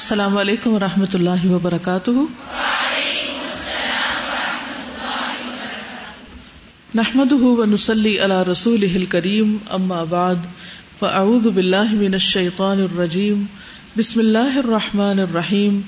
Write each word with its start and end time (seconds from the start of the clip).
السلام 0.00 0.36
علیکم 0.36 0.74
و 0.74 0.78
رحمۃ 0.78 1.14
اللہ 1.14 1.44
وبرکاتہ۔ 1.46 2.10
نحمد 6.94 7.32
ونسلی 7.32 8.18
علی 8.18 8.38
رسول 8.50 9.04
کریم 9.08 9.56
اما 9.70 10.02
بعد، 10.04 10.46
فاعوذ 10.98 11.46
باللہ 11.46 11.92
من 11.92 12.12
الشیطان 12.12 12.80
الرجیم، 12.80 13.44
بسم 13.96 14.20
اللہ 14.20 14.56
الرحمن 14.56 15.18
الرحیم، 15.18 15.80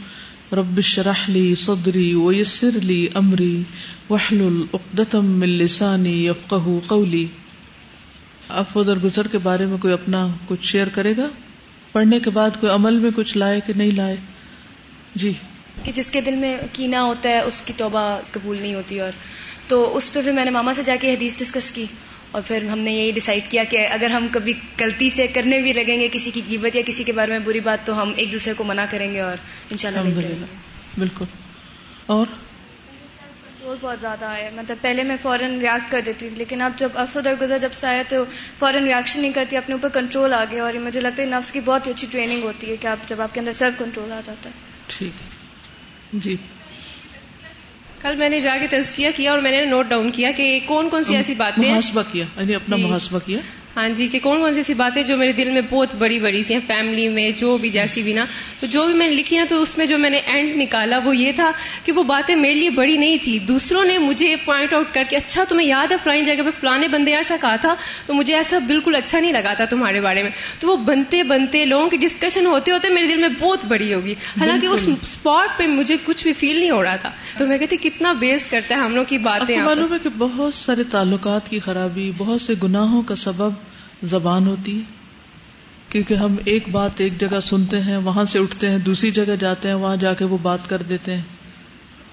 رب 0.52 0.80
شرح 0.80 1.22
لی 1.28 1.54
صدری 1.54 2.14
ویسر 2.14 2.78
لی 2.82 3.06
امری 3.14 3.62
وحلل 4.10 4.62
اقدتم 4.72 5.30
من 5.40 5.56
لسانی 5.62 6.14
یفقہ 6.26 6.78
قولی۔ 6.86 7.26
اب 8.48 8.78
ادھر 8.78 8.98
گزر 9.04 9.26
کے 9.26 9.38
بارے 9.38 9.66
میں 9.66 9.78
کوئی 9.78 9.94
اپنا 9.94 10.26
کچھ 10.46 10.66
شیئر 10.66 10.88
کرے 10.88 11.16
گا؟ 11.16 11.26
پڑھنے 11.92 12.20
کے 12.20 12.30
بعد 12.30 12.50
کوئی 12.60 12.72
عمل 12.72 12.98
میں 12.98 13.10
کچھ 13.16 13.36
لائے 13.36 13.60
کہ 13.66 13.72
نہیں 13.76 13.90
لائے؟ 13.90 14.16
جی۔ 15.14 15.32
کہ 15.84 15.92
جس 15.92 16.10
کے 16.10 16.20
دل 16.20 16.36
میں 16.36 16.58
کینا 16.72 17.02
ہوتا 17.02 17.28
ہے 17.28 17.40
اس 17.40 17.60
کی 17.60 17.72
توبہ 17.76 18.20
قبول 18.30 18.58
نہیں 18.60 18.74
ہوتی 18.74 19.00
اور 19.00 19.10
تو 19.68 19.96
اس 19.96 20.12
پہ 20.12 20.22
پھر 20.22 20.32
میں 20.32 20.44
نے 20.44 20.50
ماما 20.50 20.72
سے 20.72 20.82
جا 20.82 20.96
کے 21.00 21.14
حدیث 21.14 21.38
ڈسکس 21.38 21.70
کی 21.70 21.84
اور 22.30 22.42
پھر 22.46 22.64
ہم 22.64 22.78
نے 22.78 22.92
یہی 22.92 23.10
ڈیسائیڈ 23.10 23.50
کیا 23.50 23.64
کہ 23.64 23.88
اگر 23.90 24.10
ہم 24.10 24.26
کبھی 24.30 24.52
غلطی 24.80 25.10
سے 25.10 25.26
کرنے 25.26 25.58
بھی 25.58 25.72
لگیں 25.72 26.00
گے 26.00 26.08
کسی 26.12 26.30
کی 26.30 26.40
قیمت 26.48 26.76
یا 26.76 26.82
کسی 26.86 27.04
کے 27.04 27.12
بارے 27.12 27.30
میں 27.30 27.38
بری 27.38 27.60
بات 27.60 27.86
تو 27.86 28.02
ہم 28.02 28.12
ایک 28.16 28.32
دوسرے 28.32 28.54
کو 28.54 28.64
منع 28.64 28.84
کریں 28.90 29.14
گے 29.14 29.20
اور 29.20 29.36
ان 29.70 29.76
شاء 29.76 29.88
اللہ 29.88 30.44
بالکل۔ 30.98 31.24
اور؟ 32.06 32.26
کنٹرول 33.62 33.78
بہت 33.80 34.00
زیادہ 34.00 34.24
آیا 34.24 34.48
مطلب 34.54 34.76
پہلے 34.80 35.02
میں 35.02 35.16
فوراً 35.22 35.58
ریاکٹ 35.58 35.90
کر 35.92 36.00
دیتی 36.06 36.28
تھی 36.28 36.36
لیکن 36.36 36.62
اب 36.62 36.72
جب 36.76 36.88
افد 36.94 37.26
اور 37.26 37.34
گزر 37.40 37.58
جب 37.58 37.72
سے 37.72 37.86
آیا 37.86 38.02
تو 38.08 38.24
فوراً 38.58 38.84
ریاکشن 38.84 39.20
نہیں 39.20 39.32
کرتی 39.32 39.56
اپنے 39.56 39.74
اوپر 39.74 39.88
کنٹرول 39.88 40.32
آ 40.32 40.44
گیا 40.50 40.62
اور 40.64 40.72
مجھے 40.74 41.00
لگتا 41.00 41.22
ہے 41.22 41.26
نفس 41.28 41.52
کی 41.52 41.60
بہت 41.64 41.88
اچھی 41.88 42.06
ٹریننگ 42.10 42.42
ہوتی 42.42 42.70
ہے 42.70 42.76
کہ 42.76 42.86
آپ 42.86 43.08
جب 43.08 43.20
آپ 43.20 43.34
کے 43.34 43.40
اندر 43.40 43.52
سیلف 43.52 43.78
کنٹرول 43.78 44.12
آ 44.12 44.20
جاتا 44.24 44.50
ہے۔ 44.50 44.54
ٹھیک 44.86 45.22
ہے۔ 45.22 46.18
جی۔ 46.18 46.36
کل 48.00 48.16
میں 48.16 48.28
نے 48.28 48.40
جا 48.40 48.56
کے 48.60 48.66
تزکیہ 48.66 49.08
کیا 49.16 49.30
اور 49.30 49.38
میں 49.38 49.50
نے 49.50 49.64
نوٹ 49.64 49.86
ڈاؤن 49.86 50.10
کیا 50.10 50.30
کہ 50.36 50.60
کون 50.66 50.88
کون 50.88 51.04
سی 51.04 51.16
ایسی 51.16 51.34
باتیں 51.34 51.68
محاسبہ 51.68 52.02
کیا 52.12 52.24
یعنی 52.36 52.54
اپنا 52.54 52.76
جی۔ 52.76 52.82
محاسبہ 52.82 53.18
کیا۔ 53.26 53.38
ہاں 53.76 53.88
جی 53.88 54.06
کہ 54.08 54.18
کون 54.20 54.40
کون 54.40 54.54
سی 54.54 54.60
ایسی 54.60 54.74
باتیں 54.74 55.02
جو 55.02 55.16
میرے 55.16 55.32
دل 55.32 55.50
میں 55.50 55.60
بہت 55.70 55.94
بڑی 55.98 56.18
بڑی 56.20 56.42
سی 56.42 56.54
ہیں 56.54 56.60
فیملی 56.66 57.08
میں 57.08 57.30
جو 57.36 57.56
بھی 57.56 57.70
جیسی 57.70 58.02
بھی 58.02 58.12
نا۔ 58.12 58.24
تو 58.60 58.66
جو 58.66 58.84
بھی 58.86 58.94
میں 58.94 59.06
نے 59.06 59.12
لکھی 59.12 59.36
نا 59.36 59.44
تو 59.48 59.60
اس 59.62 59.78
میں 59.78 59.86
جو 59.86 59.98
میں 59.98 60.10
نے 60.10 60.16
اینڈ 60.16 60.56
نکالا 60.56 60.98
وہ 61.04 61.16
یہ 61.16 61.32
تھا 61.32 61.50
کہ 61.84 61.92
وہ 61.92 62.02
باتیں 62.02 62.36
میرے 62.36 62.54
لیے 62.54 62.70
بڑی 62.70 62.96
نہیں 62.96 63.16
تھی۔ 63.22 63.38
دوسروں 63.38 63.84
نے 63.84 63.98
مجھے 63.98 64.36
پوائنٹ 64.44 64.74
آؤٹ 64.74 64.92
کر 64.92 65.02
کے 65.10 65.16
اچھا 65.16 65.44
تمہیں 65.48 65.66
یاد 65.68 65.92
ہے 65.92 65.96
فلانی 66.02 66.24
جگہ 66.24 66.42
پہ 66.42 66.50
فلانے 66.60 66.88
بندے 66.88 67.14
ایسا 67.14 67.36
کہا 67.40 67.56
تھا 67.56 67.74
تو 68.06 68.14
مجھے 68.14 68.34
ایسا 68.34 68.58
بالکل 68.58 68.94
اچھا 68.94 69.20
نہیں 69.20 69.32
لگا 69.32 69.54
تھا 69.54 69.64
تمہارے 69.64 70.00
بارے 70.00 70.22
میں۔ 70.22 70.30
تو 70.60 70.68
وہ 70.68 70.76
بنتے 70.76 71.22
بنتے 71.22 71.64
لوگوں 71.64 71.88
کی 71.90 71.96
ڈسکشن 71.96 72.46
ہوتے 72.46 72.72
ہوتے 72.72 72.88
میرے 72.88 73.06
دل 73.06 73.20
میں 73.20 73.28
بہت 73.40 73.64
بڑی 73.64 73.94
ہوگی 73.94 74.14
حالانکہ 74.40 74.66
اس 74.66 74.88
اسپاٹ 75.02 75.58
پہ 75.58 75.66
مجھے 75.66 75.96
کچھ 76.04 76.24
بھی 76.24 76.32
فیل 76.32 76.58
نہیں 76.60 76.70
ہو 76.70 76.82
رہا 76.82 76.96
تھا۔ 76.96 77.10
تو 77.38 77.46
میں 77.46 77.58
کہتی 77.58 77.76
کتنا 77.80 78.12
بیس 78.12 78.46
کرتا 78.46 78.74
ہے 78.74 78.80
ہم 78.80 78.94
لوگ 78.94 79.04
کی 79.08 79.18
باتیں 79.22 79.56
معلوم 79.62 79.92
ہے 79.92 79.98
کہ 80.02 80.08
بہت 80.18 80.54
سارے 80.54 80.84
تعلقات 80.90 81.50
کی 81.50 81.58
خرابی 81.58 82.10
بہت 82.16 82.40
سے 82.40 82.54
گناہوں 82.62 83.02
کا 83.02 83.14
سبب 83.16 83.61
زبان 84.02 84.46
ہوتی 84.46 84.76
ہے۔ 84.76 84.82
کیونکہ 85.88 86.14
ہم 86.14 86.36
ایک 86.44 86.68
بات 86.68 86.90
ایک 86.96 87.20
جگہ 87.20 87.40
سنتے 87.40 87.80
ہیں، 87.80 87.96
وہاں 87.96 88.24
سے 88.24 88.38
اٹھتے 88.38 88.70
ہیں، 88.70 88.78
دوسری 88.78 89.10
جگہ 89.10 89.36
جاتے 89.40 89.68
ہیں، 89.68 89.74
وہاں 89.74 89.96
جا 89.96 90.14
کے 90.14 90.24
وہ 90.24 90.38
بات 90.42 90.68
کر 90.68 90.82
دیتے 90.82 91.14
ہیں۔ 91.14 91.22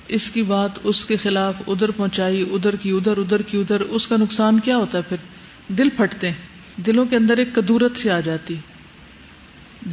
اس 0.07 0.31
کی 0.31 0.41
بات 0.41 0.69
اس 0.83 1.05
کے 1.05 1.15
خلاف 1.15 1.53
ادھر 1.67 1.91
پہنچائی، 1.91 2.41
ادھر 2.41 2.75
کی، 2.75 2.91
ادھر 2.91 3.17
ادھر 3.17 3.41
کی، 3.41 3.57
ادھر۔ 3.57 3.81
اس 3.81 4.07
کا 4.07 4.17
نقصان 4.17 4.59
کیا 4.59 4.77
ہوتا 4.77 4.97
ہے؟ 4.97 5.03
پھر 5.09 5.17
دل 5.73 5.89
پھٹتے 5.89 6.27
ہیں۔ 6.27 6.81
دلوں 6.85 7.05
کے 7.05 7.15
اندر 7.15 7.37
ایک 7.37 7.55
کدورت 7.55 7.97
سی 7.97 8.09
آ 8.09 8.19
جاتی 8.19 8.55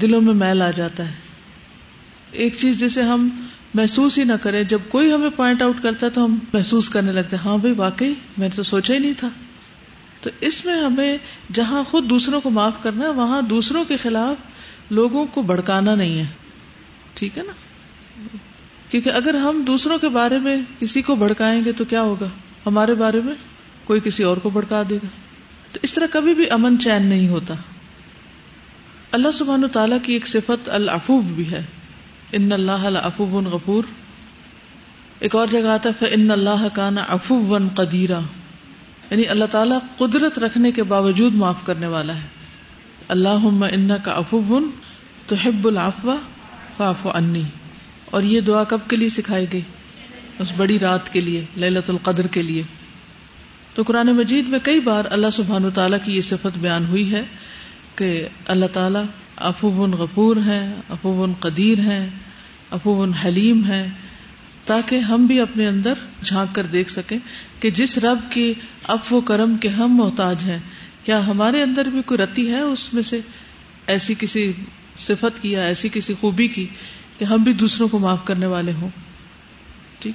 دلوں 0.03 0.21
میں 0.21 0.35
میل 0.35 0.63
آ 0.63 0.71
جاتا 0.71 1.09
ہے۔ 1.09 1.15
ایک 2.31 2.55
چیز 2.61 2.81
جسے 2.81 3.03
ہم 3.03 3.29
محسوس 3.75 4.19
ہی 4.19 4.25
نہ 4.25 4.33
کریں، 4.43 4.63
جب 4.63 4.79
کوئی 4.89 5.13
ہمیں 5.13 5.31
پوائنٹ 5.37 5.63
آؤٹ 5.63 5.83
کرتا 5.83 6.07
ہے 6.07 6.11
تو 6.11 6.25
ہم 6.25 6.39
محسوس 6.53 6.89
کرنے 6.89 7.13
لگتے 7.13 7.37
ہیں 7.37 7.43
ہاں 7.43 7.59
بھائی، 7.59 7.75
واقعی 7.77 8.15
میں 8.39 8.49
نے 8.49 8.57
تو 8.57 8.63
سوچا 8.63 8.95
ہی 8.95 8.99
نہیں 8.99 9.13
تھا۔ 9.19 9.29
تو 10.27 10.33
اس 10.41 10.65
میں 10.65 10.75
ہمیں 10.75 11.19
جہاں 11.53 11.83
خود 11.91 12.11
دوسروں 12.11 12.41
کو 12.41 12.51
معاف 12.51 12.73
کرنا 12.83 13.05
ہے، 13.05 13.11
وہاں 13.11 13.43
دوسروں 13.43 13.85
کے 13.85 13.97
خلاف 13.97 14.37
لوگوں 14.93 15.27
کو 15.27 15.43
بڑکانا 15.43 15.95
نہیں 15.95 16.19
ہے۔ 16.19 16.25
ٹھیک 17.15 17.39
ہے 17.39 17.43
نا؟ 17.43 17.53
کیونکہ 18.91 19.11
اگر 19.11 19.35
ہم 19.35 19.63
دوسروں 19.67 19.99
کے 19.99 20.09
بارے 20.09 20.39
میں 20.39 20.57
کسی 20.81 21.03
کو 21.03 21.15
بھڑکائیں 21.15 21.65
گے 21.65 21.73
تو 21.73 21.85
کیا 21.85 22.03
ہوگا؟ 22.03 22.27
ہمارے 22.67 22.95
بارے 22.95 23.21
میں 23.25 23.35
کوئی 23.85 24.01
کسی 24.01 24.23
اور 24.23 24.37
کو 24.37 24.51
بھڑکا 24.51 24.83
دے 24.91 24.97
گا۔ 24.97 25.07
تو 25.73 25.79
اس 25.83 25.93
طرح 25.93 26.07
کبھی 26.11 26.35
بھی 26.35 26.51
امن 26.51 26.79
چین 26.79 27.07
نہیں 27.07 27.29
ہوتا۔ 27.29 27.55
اللہ 29.13 29.31
سبحان 29.31 29.65
و 29.65 29.69
تعالیٰ 29.69 29.99
کی 30.03 30.13
ایک 30.13 30.29
صفت 30.29 30.69
العفوف 30.69 31.25
بھی 31.25 31.51
ہے۔ 31.51 31.63
ان 32.33 32.53
اللہ 32.53 32.99
افوب 32.99 33.47
غفور۔ 33.47 33.85
ایک 35.19 35.35
اور 35.35 35.47
جگہ 35.47 35.69
آتا 35.69 35.89
ہے 35.89 36.15
ان 36.15 36.31
اللہ 36.31 36.67
کا 36.73 36.91
نا 36.91 37.03
افو 37.09 37.59
قدیرہ 37.75 38.21
یعنی 39.11 39.29
اللہ 39.29 39.45
تعالیٰ 39.45 39.79
قدرت 39.97 40.39
رکھنے 40.39 40.73
کے 40.73 40.83
باوجود 40.83 41.35
معاف 41.35 41.65
کرنے 41.65 41.87
والا 41.87 42.15
ہے۔ 42.15 42.27
اللہ 43.09 43.47
ان 43.73 43.91
کا 44.03 44.13
افن 44.13 44.71
تو 45.27 45.35
حب 45.35 45.69
الافوا 45.69 46.17
فاف 46.77 47.07
انی 47.07 47.43
اور 48.11 48.23
یہ 48.23 48.41
دعا 48.41 48.65
کب 48.65 48.79
کے 48.89 48.97
لیے 48.97 49.09
سکھائی 49.09 49.47
گئی؟ 49.53 49.61
اس 50.39 50.53
بڑی 50.57 50.79
رات 50.79 51.13
کے 51.13 51.21
لیے 51.21 51.45
للت 51.57 51.91
القدر 51.91 52.27
کے 52.27 52.43
لیے۔ 52.43 52.63
تو 53.75 53.83
قرآن 53.83 54.07
مجید 54.07 54.49
میں 54.49 54.59
کئی 54.63 54.81
بار 54.81 55.05
اللہ 55.11 55.27
سبحان 55.33 55.65
و 55.65 55.71
تعالیٰ 55.71 55.99
کی 56.05 56.17
یہ 56.17 56.21
صفت 56.21 56.59
بیان 56.59 56.87
ہوئی 56.87 57.13
ہے 57.13 57.23
کہ 57.95 58.29
اللہ 58.47 58.67
تعالیٰ 58.67 59.03
افوبن 59.37 59.91
غفور 59.91 60.37
ہیں 60.37 60.75
افوبن 60.89 61.33
قدیر 61.41 61.79
ہیں 61.79 62.09
افوبن 62.71 63.13
حلیم 63.13 63.65
ہیں۔ 63.65 63.87
تاکہ 64.67 64.99
ہم 64.99 65.27
بھی 65.27 65.41
اپنے 65.41 65.67
اندر 65.67 65.93
جھانک 66.25 66.55
کر 66.55 66.63
دیکھ 66.63 66.91
سکیں 66.91 67.19
کہ 67.61 67.71
جس 67.71 67.99
رب 67.99 68.33
کی 68.33 68.55
اف 68.89 69.13
و 69.13 69.21
کرم 69.21 69.57
کے 69.57 69.69
ہم 69.69 69.97
محتاج 69.97 70.37
ہیں، 70.45 70.59
کیا 71.05 71.27
ہمارے 71.27 71.63
اندر 71.63 71.85
بھی 71.85 72.03
کوئی 72.03 72.19
رتی 72.19 72.51
ہے 72.51 72.61
اس 72.61 72.95
میں 72.95 73.03
سے؟ 73.03 73.21
ایسی 73.87 74.15
کسی 74.19 74.53
صفت 74.99 75.43
کی 75.43 75.53
یا 75.53 75.63
ایسی 75.63 75.89
کسی 75.93 76.15
خوبی 76.21 76.49
کی 76.49 76.67
کہ 77.19 77.25
ہم 77.25 77.43
بھی 77.43 77.53
دوسروں 77.53 77.89
کو 77.89 77.99
معاف 77.99 78.25
کرنے 78.25 78.47
والے 78.47 78.73
ہوں۔ 78.73 78.89
ٹھیک۔ 79.99 80.15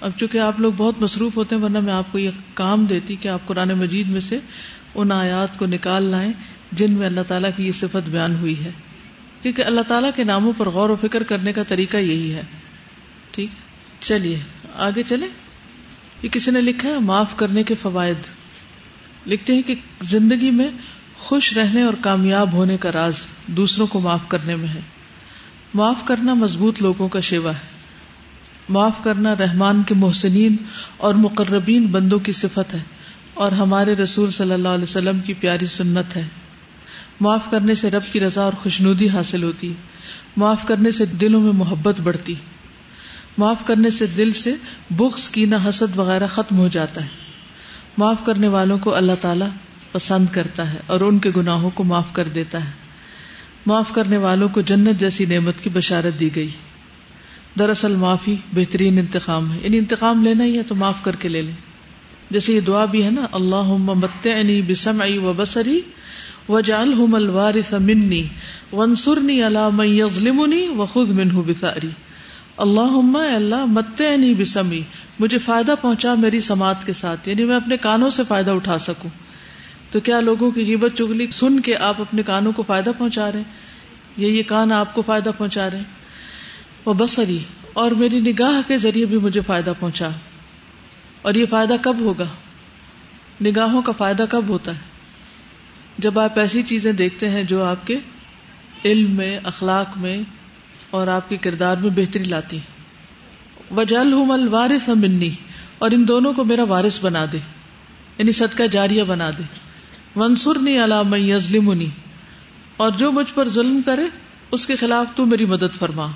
اب 0.00 0.10
چونکہ 0.16 0.38
آپ 0.38 0.60
لوگ 0.60 0.72
بہت 0.76 1.02
مصروف 1.02 1.36
ہوتے 1.36 1.54
ہیں، 1.54 1.62
ورنہ 1.62 1.80
میں 1.80 1.92
آپ 1.92 2.12
کو 2.12 2.18
یہ 2.18 2.30
کام 2.54 2.84
دیتی 2.84 3.16
کہ 3.20 3.28
آپ 3.28 3.46
قرآن 3.46 3.68
مجید 3.68 4.08
میں 4.08 4.20
سے 4.20 4.38
ان 4.94 5.12
آیات 5.12 5.58
کو 5.58 5.66
نکال 5.66 6.02
لائیں 6.02 6.32
جن 6.72 6.92
میں 6.92 7.06
اللہ 7.06 7.20
تعالیٰ 7.28 7.50
کی 7.56 7.66
یہ 7.66 7.72
صفت 7.72 8.08
بیان 8.08 8.34
ہوئی 8.34 8.64
ہے۔ 8.64 8.70
کیونکہ 9.42 9.64
اللہ 9.64 9.80
تعالیٰ 9.80 10.10
کے 10.16 10.24
ناموں 10.24 10.52
پر 10.56 10.68
غور 10.68 10.90
و 10.90 10.96
فکر 10.96 11.22
کرنے 11.22 11.52
کا 11.52 11.62
طریقہ 11.62 11.96
یہی 11.96 12.34
ہے۔ 12.34 12.42
ٹھیک 13.32 13.50
چلیے، 14.00 14.38
آگے 14.76 15.02
چلے 15.02 15.26
یہ 16.22 16.28
کسی 16.28 16.50
نے 16.50 16.60
لکھا 16.60 16.88
ہے، 16.88 16.98
معاف 16.98 17.36
کرنے 17.36 17.62
کے 17.62 17.74
فوائد۔ 17.74 18.16
لکھتے 19.26 19.54
ہیں 19.54 19.62
کہ 19.62 19.74
زندگی 20.02 20.50
میں 20.50 20.68
خوش 21.18 21.52
رہنے 21.52 21.82
اور 21.82 21.94
کامیاب 22.00 22.52
ہونے 22.52 22.76
کا 22.76 22.92
راز 22.92 23.14
دوسروں 23.46 23.86
کو 23.86 24.00
معاف 24.00 24.28
کرنے 24.28 24.56
میں 24.56 24.68
ہے۔ 24.68 24.80
معاف 25.74 25.96
کرنا 26.04 26.34
مضبوط 26.34 26.82
لوگوں 26.82 27.08
کا 27.08 27.20
شیوا 27.20 27.52
ہے۔ 27.52 27.66
معاف 28.68 28.92
کرنا 29.04 29.34
رحمان 29.34 29.82
کے 29.86 29.94
محسنین 29.94 30.56
اور 30.96 31.14
مقربین 31.14 31.86
بندوں 31.86 32.18
کی 32.18 32.32
صفت 32.32 32.74
ہے 32.74 32.82
اور 33.34 33.52
ہمارے 33.52 33.94
رسول 33.94 34.30
صلی 34.30 34.52
اللہ 34.52 34.68
علیہ 34.68 34.84
وسلم 34.84 35.20
کی 35.20 35.32
پیاری 35.32 35.66
سنت 35.66 36.16
ہے۔ 36.16 36.28
معاف 37.20 37.50
کرنے 37.50 37.74
سے 37.74 37.90
رب 37.90 38.02
کی 38.12 38.20
رضا 38.20 38.42
اور 38.42 38.52
خوشنودی 38.52 39.08
حاصل 39.08 39.42
ہوتی 39.42 39.68
ہے۔ 39.68 39.74
معاف 40.36 40.66
کرنے 40.66 40.90
سے 40.90 41.06
دلوں 41.06 41.40
میں 41.40 41.52
محبت 41.52 42.00
بڑھتی۔ 42.00 42.34
معاف 43.38 43.66
کرنے 43.66 43.90
سے 43.90 44.06
دل 44.06 44.32
سے 44.32 44.54
بخس 44.90 45.28
کینا 45.28 45.56
حسد 45.68 45.98
وغیرہ 45.98 46.26
ختم 46.26 46.58
ہو 46.58 46.68
جاتا 46.68 47.02
ہے۔ 47.02 47.08
معاف 47.98 48.16
کرنے 48.24 48.48
والوں 48.48 48.78
کو 48.78 48.94
اللہ 48.94 49.12
تعالی 49.20 49.44
پسند 49.92 50.26
کرتا 50.32 50.72
ہے 50.72 50.78
اور 50.86 51.00
ان 51.00 51.18
کے 51.18 51.30
گناہوں 51.36 51.70
کو 51.70 51.84
معاف 51.84 52.12
کر 52.12 52.24
دیتا 52.24 52.64
ہے۔ 52.64 52.70
معاف 53.66 53.92
کرنے 53.92 54.16
والوں 54.16 54.48
کو 54.48 54.60
جنت 54.60 55.00
جیسی 55.00 55.24
نعمت 55.24 55.60
کی 55.60 55.70
بشارت 55.70 56.20
دی 56.20 56.36
گئی۔ 56.36 56.48
دراصل 57.58 57.96
معافی 57.96 58.36
بہترین 58.54 58.98
انتقام 58.98 59.52
ہے۔ 59.52 59.58
یعنی 59.62 59.78
انتقام 59.78 60.24
لینا 60.24 60.44
ہی 60.44 60.58
ہے 60.58 60.62
تو 60.62 60.74
معاف 60.74 61.02
کر 61.02 61.16
کے 61.16 61.28
لے 61.28 61.42
لیں۔ 61.42 61.72
جیسے 62.30 62.52
یہ 62.52 62.60
دعا 62.60 62.84
بھی 62.84 63.04
ہے 63.04 63.10
نا 63.10 63.26
اللہ 63.32 63.62
مت 63.62 64.28
بسم 64.68 65.02
و 65.22 65.32
بسری 65.32 65.80
و 66.48 66.60
جال 66.60 66.94
الوارث 67.12 67.72
منی 67.72 68.22
ونسرنی 68.72 69.42
اللہ 69.42 69.68
میں 69.68 70.02
و 70.76 70.86
خود 70.86 71.08
منہ 71.08 71.32
بساری 71.46 71.88
اللہ 72.56 73.16
اللہ 73.16 73.64
مت 73.64 74.00
نہیں 74.00 74.34
بسمی، 74.34 74.80
مجھے 75.18 75.38
فائدہ 75.38 75.74
پہنچا 75.80 76.14
میری 76.14 76.40
سماعت 76.40 76.86
کے 76.86 76.92
ساتھ 76.92 77.28
یعنی 77.28 77.44
میں 77.44 77.56
اپنے 77.56 77.76
کانوں 77.76 78.10
سے 78.10 78.22
فائدہ 78.28 78.50
اٹھا 78.50 78.78
سکوں۔ 78.78 79.10
تو 79.92 80.00
کیا 80.00 80.20
لوگوں 80.20 80.50
کی 80.50 80.60
غیبت 80.64 80.92
چگلی 80.98 81.26
سن 81.30 81.60
کے 81.60 81.76
آپ 81.76 82.00
اپنے 82.00 82.22
کانوں 82.22 82.52
کو 82.52 82.62
فائدہ 82.66 82.90
پہنچا 82.98 83.32
رہے 83.32 83.38
ہیں؟ 83.38 83.52
یا 84.16 84.28
یہ 84.28 84.42
کان 84.42 84.72
آپ 84.72 84.94
کو 84.94 85.02
فائدہ 85.02 85.30
پہنچا 85.38 85.70
رہے 85.70 85.78
ہیں؟ 85.78 85.84
وہ 86.84 86.94
بسری 86.94 87.38
اور 87.72 87.90
میری 87.90 88.20
نگاہ 88.20 88.68
کے 88.68 88.76
ذریعے 88.76 89.06
بھی 89.06 89.18
مجھے 89.18 89.40
فائدہ 89.46 89.72
پہنچا۔ 89.80 90.08
اور 91.22 91.34
یہ 91.34 91.46
فائدہ 91.46 91.74
کب 91.82 92.00
ہوگا؟ 92.00 92.26
نگاہوں 93.44 93.82
کا 93.82 93.92
فائدہ 93.92 94.24
کب 94.30 94.44
ہوتا 94.48 94.74
ہے؟ 94.74 94.80
جب 95.98 96.18
آپ 96.18 96.38
ایسی 96.38 96.62
چیزیں 96.62 96.92
دیکھتے 96.92 97.28
ہیں 97.28 97.42
جو 97.42 97.64
آپ 97.64 97.86
کے 97.86 97.98
علم 98.84 99.10
میں، 99.10 99.40
اخلاق 99.44 99.98
میں 99.98 100.18
اور 100.92 101.06
آپ 101.06 101.28
کے 101.28 101.36
کردار 101.36 101.76
میں 101.76 101.90
بہتری 101.96 102.24
لاتی 102.24 102.58
وجل 103.76 104.12
ہوں 104.12 104.32
الوارث 104.32 104.88
منی 104.88 105.30
اور 105.78 105.90
ان 105.90 106.08
دونوں 106.08 106.32
کو 106.32 106.44
میرا 106.44 106.64
وارث 106.64 107.04
بنا 107.04 107.24
دے۔ 107.32 107.38
یعنی 108.18 108.32
صدقہ 108.32 108.62
جاریہ 108.62 109.02
بنا 109.02 109.30
دے۔ 109.30 109.42
ونسرنی 110.16 110.84
علام 110.84 111.14
یزلمنی 111.14 111.88
اور 112.76 112.90
جو 112.90 113.12
مجھ 113.12 113.34
پر 113.34 113.48
ظلم 113.48 113.80
کرے، 113.86 114.02
اس 114.50 114.66
کے 114.66 114.76
خلاف 114.76 115.06
تو 115.16 115.26
میری 115.26 115.44
مدد 115.46 115.78
فرما۔ 115.78 116.06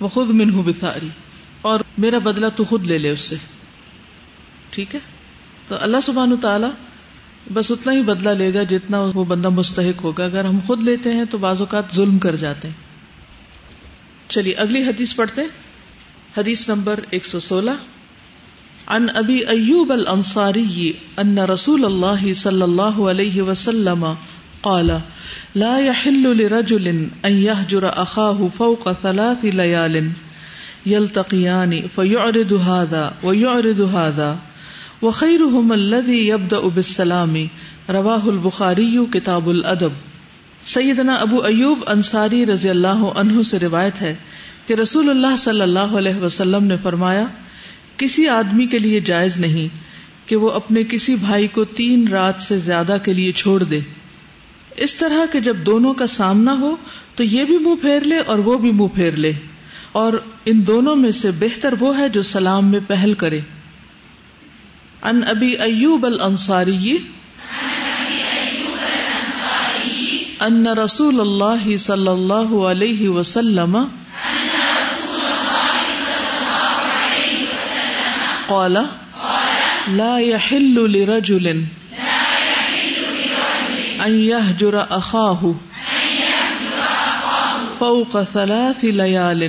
وہ 0.00 0.08
خود 0.08 0.30
من 0.30 0.50
ہوں 0.50 0.62
بساری 0.62 1.08
اور 1.62 1.80
میرا 1.98 2.18
بدلہ 2.18 2.46
تو 2.56 2.64
خود 2.64 2.86
لے 2.86 2.98
لے 2.98 3.10
اس 3.10 3.20
سے۔ 3.20 3.36
ٹھیک 4.70 4.94
ہے؟ 4.94 5.00
تو 5.68 5.76
اللہ 5.80 5.96
سبحان 6.02 6.36
تعالی 6.40 6.66
بس 7.52 7.70
اتنا 7.70 7.92
ہی 7.92 8.02
بدلہ 8.02 8.30
لے 8.30 8.54
گا 8.54 8.62
جتنا 8.62 9.00
وہ 9.14 9.24
بندہ 9.24 9.48
مستحق 9.48 10.04
ہوگا۔ 10.04 10.24
اگر 10.24 10.44
ہم 10.44 10.58
خود 10.66 10.82
لیتے 10.82 11.12
ہیں 11.14 11.24
تو 11.30 11.38
بعض 11.38 11.60
اوقات 11.60 11.84
ظلم 11.94 12.18
کر 12.18 12.36
جاتے 12.36 12.68
ہیں۔ 12.68 12.93
چلیے، 14.34 14.54
اگلی 14.54 14.82
حدیث 14.82 15.14
پڑھتے 15.14 15.42
حدیث 16.36 16.68
نمبر 16.68 17.00
ایک 17.10 17.26
سو 17.26 17.40
سولہ۔ 17.40 17.70
ان 18.86 19.06
ابی 19.14 19.36
ایوب 19.36 19.92
الانصاری 19.92 20.92
ان 21.16 21.38
رسول 21.38 21.84
اللہ 21.84 22.32
صلی 22.32 22.62
اللہ 22.62 23.00
علیہ 23.10 23.42
وسلم 23.42 24.06
قال، 24.60 24.90
لا 25.54 25.78
يحل 25.78 26.36
لرجل 26.36 27.06
ان 27.22 27.32
يهجر 27.32 27.84
اخاه 27.84 28.46
فوق 28.56 28.88
ثلاث 29.02 29.44
ليال 29.44 30.08
يلتقيان 30.86 31.72
فيعرض 31.94 32.52
هذا 32.52 33.10
ويعرض 33.22 33.80
هذا 33.80 34.34
وخيرهم 35.02 35.72
الذي 35.72 36.28
يبدا 36.28 36.58
بالسلام۔ 36.74 37.34
رواه 37.88 38.28
البخاري 38.28 38.98
كتاب 39.12 39.48
الادب۔ 39.48 40.13
سیدنا 40.66 41.14
ابو 41.14 41.42
ایوب 41.42 41.78
انصاری 41.86 42.46
رضی 42.46 42.68
اللہ 42.68 42.88
عنہ 42.88 43.42
سے 43.42 43.58
روایت 43.58 44.02
ہے 44.02 44.14
کہ 44.66 44.74
رسول 44.74 45.10
اللہ 45.10 45.36
صلی 45.38 45.60
اللہ 45.60 45.78
علیہ 45.78 46.14
وسلم 46.14 46.64
نے 46.64 46.76
فرمایا، 46.82 47.24
کسی 47.96 48.28
آدمی 48.28 48.66
کے 48.66 48.78
لیے 48.78 49.00
جائز 49.00 49.36
نہیں 49.36 49.68
کہ 50.28 50.36
وہ 50.36 50.50
اپنے 50.50 50.84
کسی 50.84 51.14
بھائی 51.14 51.46
کو 51.46 51.64
تین 51.64 52.08
رات 52.08 52.34
سے 52.40 52.58
زیادہ 52.58 52.96
کے 53.04 53.12
لیے 53.12 53.32
چھوڑ 53.32 53.62
دے۔ 53.62 53.78
اس 54.76 54.96
طرح 54.96 55.32
کہ 55.32 55.40
جب 55.40 55.56
دونوں 55.66 55.94
کا 55.94 56.06
سامنا 56.06 56.56
ہو 56.60 56.76
تو 57.14 57.24
یہ 57.24 57.44
بھی 57.44 57.58
منہ 57.58 57.74
پھیر 57.74 58.00
لے 58.00 58.18
اور 58.18 58.38
وہ 58.38 58.58
بھی 58.58 58.72
منہ 58.72 58.88
پھیر 58.94 59.12
لے۔ 59.12 59.32
اور 59.92 60.12
ان 60.44 60.66
دونوں 60.66 60.96
میں 60.96 61.10
سے 61.10 61.30
بہتر 61.38 61.74
وہ 61.80 61.98
ہے 61.98 62.08
جو 62.08 62.22
سلام 62.22 62.70
میں 62.70 62.80
پہل 62.86 63.14
کرے۔ 63.14 63.40
ان 65.02 65.20
ابی 65.26 65.56
ایوب 65.56 66.06
الانصاری 66.06 66.98
ان 70.44 70.66
رسول 70.78 71.20
اللہ 71.20 71.76
صلی 71.76 72.08
اللہ 72.08 72.54
علیہ 72.70 73.08
وسلم 73.08 73.76
قال، 78.46 78.76
لا 79.98 80.18
يحل 80.18 80.74
لرجل 80.96 81.46
ان 84.04 84.16
يهجر 84.20 84.76
اخاه 84.90 85.54
فوق 87.78 88.16
ثلاث 88.32 88.84
ليال 88.98 89.46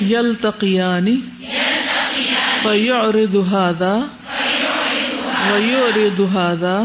يلتقيان 0.00 1.20
فيعرض 2.62 3.36
هذا 3.52 3.94
ويعرض 5.52 6.20
هذا 6.36 6.76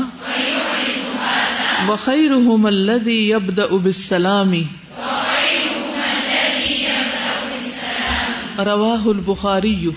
وخيرهم 1.90 2.66
الذي 2.66 3.30
يبدأ 3.30 3.78
بالسلام 3.84 4.54
رواہ 8.60 9.08
البخاری 9.08 9.90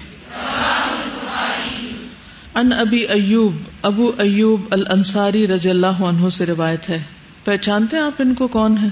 ان 2.54 2.72
ابی 2.72 2.98
ایوب 2.98 3.56
ابو 3.82 4.12
ایوب 4.18 4.60
الانصاری 4.70 5.48
رضی 5.48 5.70
اللہ 5.70 6.02
عنہ 6.02 6.28
سے 6.28 6.46
روایت 6.46 6.88
ہے۔ 6.88 7.02
پہچانتے 7.44 7.96
ہیں 7.96 8.04
آپ 8.04 8.12
ان 8.18 8.34
کو 8.34 8.48
کون 8.48 8.78
ہے 8.78 8.88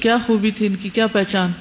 کیا 0.00 0.16
خوبی 0.26 0.50
تھی 0.50 0.66
ان 0.66 0.74
کی؟ 0.74 0.88
کیا 0.88 1.06
پہچان؟ 1.06 1.52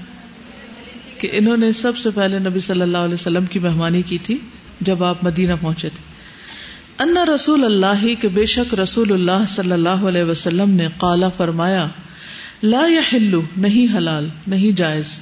کہ 1.20 1.30
انہوں 1.32 1.58
نے 1.58 1.72
سب 1.72 1.98
سے 1.98 2.10
پہلے 2.10 2.40
نبی 2.40 2.60
صلی 2.60 2.82
اللہ 2.82 2.98
علیہ 2.98 3.14
وسلم 3.14 3.46
کی 3.46 3.60
مہمانی 3.60 4.02
کی 4.02 4.18
تھی 4.18 4.38
جب 4.82 5.04
آپ 5.04 5.24
مدینہ 5.24 5.54
پہنچے 5.62 5.90
تھے۔ 5.90 6.15
ان 7.00 7.18
رسول 7.18 7.66
اللہ 7.66 8.22
کے 8.22 8.28
بے 8.28 8.46
شک 8.46 8.74
رسول 8.74 9.12
اللہ 9.12 9.46
صلی 9.48 9.72
اللہ 9.72 9.90
علیہ 9.90 10.24
وسلم 10.24 10.70
نے 10.70 10.88
قالا 10.98 11.30
فرمایا، 11.30 11.88
لا 12.64 12.84
یا 12.88 13.02
ہلو 13.14 13.42
نہیں 13.58 13.98
حلال، 13.98 14.30
نہیں 14.48 14.78
جائز۔ 14.78 15.20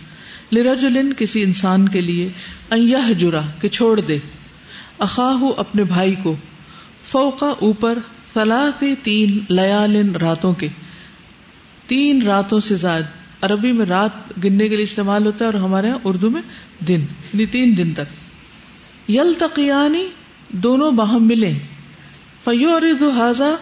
لرجلن، 0.51 1.13
کسی 1.17 1.43
انسان 1.43 1.89
کے 1.89 2.01
لیے 2.01 2.29
ایہ 2.69 3.13
جرا 3.13 3.41
کہ 3.61 3.69
چھوڑ 3.69 3.99
دے۔ 3.99 4.17
اخاہ 4.99 5.43
اپنے 5.57 5.83
بھائی 5.83 6.15
کو۔ 6.23 6.35
فوقا، 7.07 7.49
اوپر 7.49 7.99
فلاح 8.33 8.83
تین 9.03 9.39
لیالن 9.49 10.15
راتوں 10.15 10.53
کے۔ 10.53 10.67
تین 11.87 12.21
راتوں 12.21 12.59
سے 12.59 12.75
زائد۔ 12.75 13.05
عربی 13.41 13.71
میں 13.71 13.85
رات 13.85 14.43
گننے 14.43 14.69
کے 14.69 14.75
لیے 14.75 14.83
استعمال 14.83 15.25
ہوتا 15.25 15.45
ہے 15.45 15.49
اور 15.49 15.59
ہمارے 15.59 15.87
یہاں 15.87 15.99
اردو 16.03 16.29
میں 16.29 16.41
دن 16.87 16.99
یعنی 16.99 17.45
تین 17.45 17.77
دن 17.77 17.93
تک۔ 17.93 18.23
یل 19.09 19.33
تقیانی 19.39 20.07
دونوں 20.53 20.91
باہم 20.91 21.27
ملے 21.27 21.53
فیو 22.44 22.69
اور 22.69 22.81
دہذا 23.00 23.55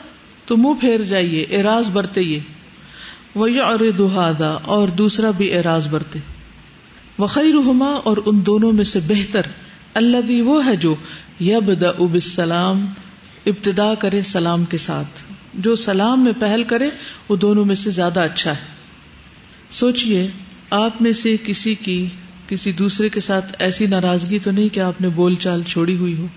تو 0.46 0.58
منہ 0.58 0.74
پھیر 0.82 1.02
جائیے 1.02 1.42
اراض 1.42 1.90
برتے 1.90 2.22
یہ۔ 2.22 2.40
وہ 3.36 3.48
اور 3.48 3.80
دہذا 3.98 4.50
اور 4.50 4.88
دوسرا 4.88 5.32
بھی 5.32 5.58
اراض 5.58 5.88
برتے۔ 5.88 6.20
وخیر 7.20 7.56
اور 8.04 8.18
ان 8.26 8.46
دونوں 8.46 8.72
میں 8.72 8.84
سے 8.84 9.00
بہتر۔ 9.08 9.42
اللہ 9.94 10.18
بھی 10.18 10.42
وہ 10.42 10.66
ہے 10.66 10.76
جو 10.76 10.96
یب 11.42 11.82
دا 11.82 11.90
اب 11.90 12.14
السلام 12.14 12.86
ابتدا 13.46 13.96
کرے 13.96 14.22
سلام 14.22 14.66
کے 14.66 14.78
ساتھ۔ 14.78 15.34
جو 15.54 15.76
سلام 15.76 16.24
میں 16.24 16.34
پہل 16.40 16.64
کرے، 16.64 16.90
وہ 17.30 17.36
دونوں 17.36 17.66
میں 17.66 17.76
سے 17.76 17.90
زیادہ 17.90 18.20
اچھا 18.20 18.52
ہے۔ 18.52 18.66
سوچئے، 19.70 20.28
آپ 20.70 21.02
میں 21.02 21.14
سے 21.14 21.36
کسی 21.46 21.76
کی، 21.76 22.08
کسی 22.48 22.72
دوسرے 22.72 23.10
کے 23.10 23.20
ساتھ 23.20 23.56
ایسی 23.60 23.86
ناراضگی 23.86 24.40
تو 24.40 24.52
نہیں 24.52 24.70
کہ 24.70 24.80
آپ 24.80 25.02
نے 25.02 25.10
بول 25.10 25.36
چال 25.36 25.64
چھوڑی 25.64 25.96
ہوئی 25.98 26.18
ہو۔ 26.18 26.28